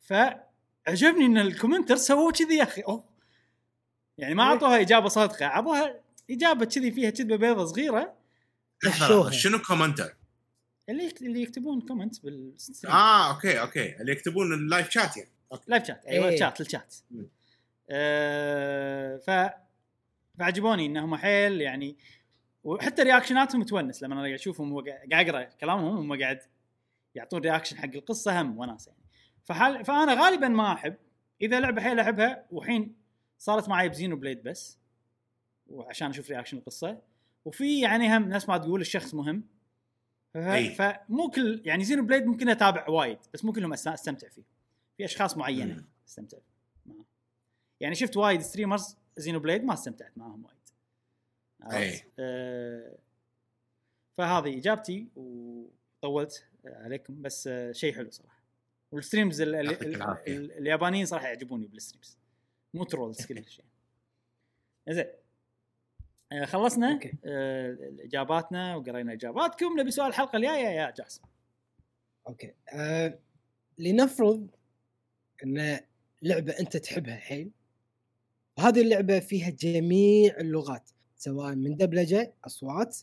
[0.00, 2.80] فعجبني إن ال commenter سووا كذي يا أخي.
[2.80, 3.04] أوه.
[4.18, 6.00] يعني ما أعطوها إجابة صادقة أعطوها
[6.30, 8.14] إجابة كذي فيها كذبة بيضة صغيرة.
[9.30, 10.16] شنو commenter؟
[10.88, 13.96] اللي اللي يكتبون comment بال stream آه Okay okay.
[14.00, 15.30] اللي يكتبون ال live chat يعني.
[15.66, 16.34] Live chat أيوه إيه.
[16.34, 17.28] ال chat ال chat مم.
[17.90, 19.30] آه ف
[20.38, 21.96] فعجبوني إنهم حيل يعني
[22.64, 24.80] وحتى reaction اتهم تونس لما أنا قاعد أشوفهم
[25.10, 26.40] قاعد أقرأ كلامهم هم قاعد
[27.14, 29.00] يعطون reaction حق القصة هم وناس يعني
[29.44, 30.96] فحال فأنا غالبا ما أحب
[31.42, 32.96] إذا لعبة حيل أحبها وحين
[33.38, 34.78] صارت معي ب Xenoblade بس
[35.66, 37.02] وعشان أشوف reaction القصة
[37.44, 39.44] وفي يعني هم ناس ما تقول الشخص مهم.
[40.74, 44.42] فمو كل يعني Xenoblade ممكن أتابع وايد بس مو كلهم أستمتع فيه
[44.96, 45.84] في أشخاص معينة.
[46.08, 46.38] أستمتع
[46.86, 47.04] معه
[47.80, 50.56] يعني شفت وايد streamers Xenoblade ما استمتعت معاهم وايد.
[51.62, 52.12] عرفت؟ أي.
[52.18, 52.98] آه
[54.18, 58.42] فهذه إجابتي وطولت عليكم بس آه شيء حلو صراحة.
[58.92, 60.36] وال streams ال- ال- يعطيك ال- العافية.
[60.36, 62.18] ال- اليابانيين صراحة يعجبوني بال streams.
[62.74, 63.64] مو trolls كل شيء.
[64.88, 65.06] زين.
[66.32, 66.92] آه خلصنا.
[66.92, 67.12] Okay.
[67.24, 69.80] آه إجاباتنا وقرينا إجاباتكم.
[69.80, 71.22] نبي سؤال الحلقة الجاية يا جاسم.
[72.28, 72.54] Okay.
[72.72, 73.18] آه
[73.78, 74.48] لنفرض
[75.44, 75.80] إن
[76.22, 77.50] لعبة أنت تحبها حيل
[78.62, 82.96] وهذه اللعبة فيها جميع اللغات سواء من دبلجة أصوات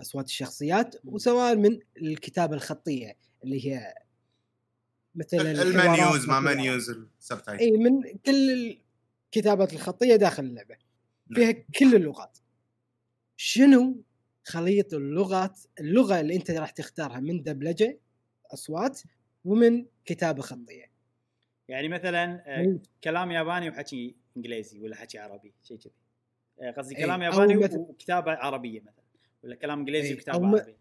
[0.00, 3.94] أصوات الشخصيات وسواء من الكتابة الخطية اللي هي
[5.14, 7.64] مثلا ال menus ما menus ال subtitle.
[7.64, 8.76] إي من كل
[9.32, 10.76] الكتابات الخطية داخل اللعبة.
[11.34, 12.38] فيها كل اللغات.
[13.36, 14.02] شنو
[14.44, 18.00] خليط اللغات اللغة اللي أنت راح تختارها من دبلجة
[18.54, 19.00] أصوات
[19.44, 20.90] ومن كتابة خطية؟
[21.68, 24.23] يعني مثلا آه، كلام ياباني وحكي.
[24.36, 25.92] إنجليزي ولا حكي عربي شيء كذي.
[26.60, 29.04] آه، قصدي كلام ياباني مثل- وكتابة عربية مثلا
[29.44, 30.76] ولا كلام إنجليزي إيه، وكتابة أو م- عربيه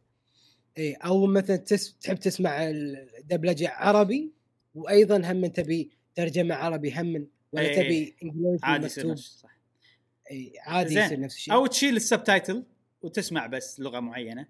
[0.78, 1.98] إي أو مثلا تس...
[1.98, 4.32] تحب تسمع الدبلجة عربي
[4.76, 9.58] وأيضا هم تبي ترجمة عربي هم ولا إيه، تبي إنجليزي عادي يصير مكتوب؟ صح.
[10.32, 10.96] إي عادي.
[11.00, 11.54] يصير نفس الشيء.
[11.54, 12.64] أو تشيل ال subtitle
[13.02, 14.48] وتسمع بس لغة معينة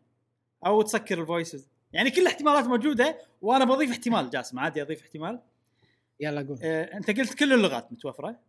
[0.65, 5.39] أو تسكر ال voices يعني كل الاحتمالات موجودة وأنا بضيف احتمال جاسم عادي أضيف احتمال؟
[6.19, 6.59] يلا قول.
[6.63, 8.39] آه، أنت قلت كل اللغات متوفرة.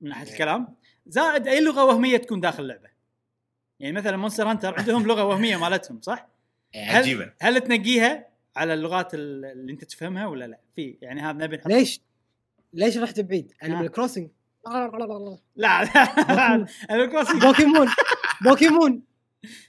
[0.00, 0.32] من ناحية إيه.
[0.32, 0.74] الكلام
[1.06, 2.88] زائد أي لغة وهمية تكون داخل اللعبة
[3.80, 6.26] يعني مثلا Monster Hunter عندهم لغة وهمية مالتهم صح؟
[6.74, 8.26] هل عجيبة هل تنقيها
[8.56, 12.00] على اللغات ال- اللي أنت تفهمها ولا لا؟ في يعني هذا نبي نحط ليش؟
[12.72, 13.66] ليش رحت بعيد؟ آه.
[13.66, 14.28] Animal Crossing
[15.56, 15.90] لا لا
[16.90, 17.88] Animal Crossing بوكيمون
[18.44, 19.02] بوكيمون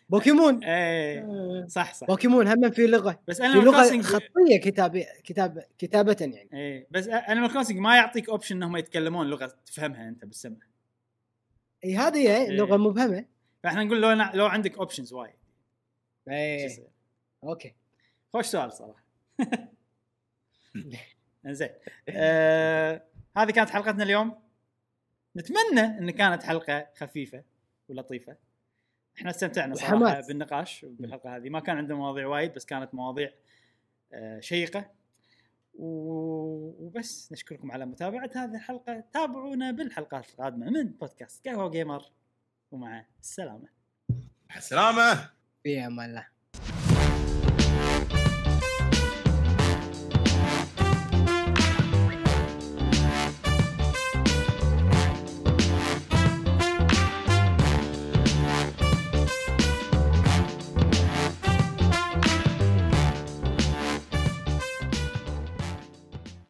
[0.10, 0.64] بوكيمون.
[0.64, 1.68] إيه.
[1.68, 2.08] صح صح.
[2.08, 6.50] بوكيمون هم في لغة بس في أنا لغه Crossing خطية كتابه كتابه كتابة يعني.
[6.54, 6.88] إيه.
[6.92, 10.58] بس Animal Crossing ما يعطيك option إنهم يتكلمون لغة تفهمها أنت بالسمع.
[11.84, 12.50] إي هذه هي إيه.
[12.50, 13.26] لغة مبهمة.
[13.64, 15.34] فإحنا نقول لو لو عندك options وايد.
[16.26, 16.88] شو اي يصير؟
[17.44, 17.74] Okay.
[18.34, 19.04] خوش سؤال صراحة.
[21.46, 21.70] زين
[22.10, 23.04] آه
[23.38, 24.36] هذه كانت حلقتنا اليوم.
[25.38, 27.44] نتمنى إن كانت حلقة خفيفة
[27.90, 28.36] ولطيفة.
[29.18, 30.28] إحنا استمتعنا صراحة وحماس.
[30.28, 31.50] بالنقاش بالحلقة هذه.
[31.50, 33.32] ما كان عندنا مواضيع وايد بس كانت مواضيع
[34.14, 34.92] آه شيقة.
[35.74, 39.04] وبس نشكركم على متابعة هذه الحلقة.
[39.14, 42.12] تابعونا بالحلقات القادمة من بودكاست قهوة gamer.
[42.72, 43.68] ومع السلامة.
[44.58, 45.30] السلامة.
[45.64, 46.35] في أمان الله.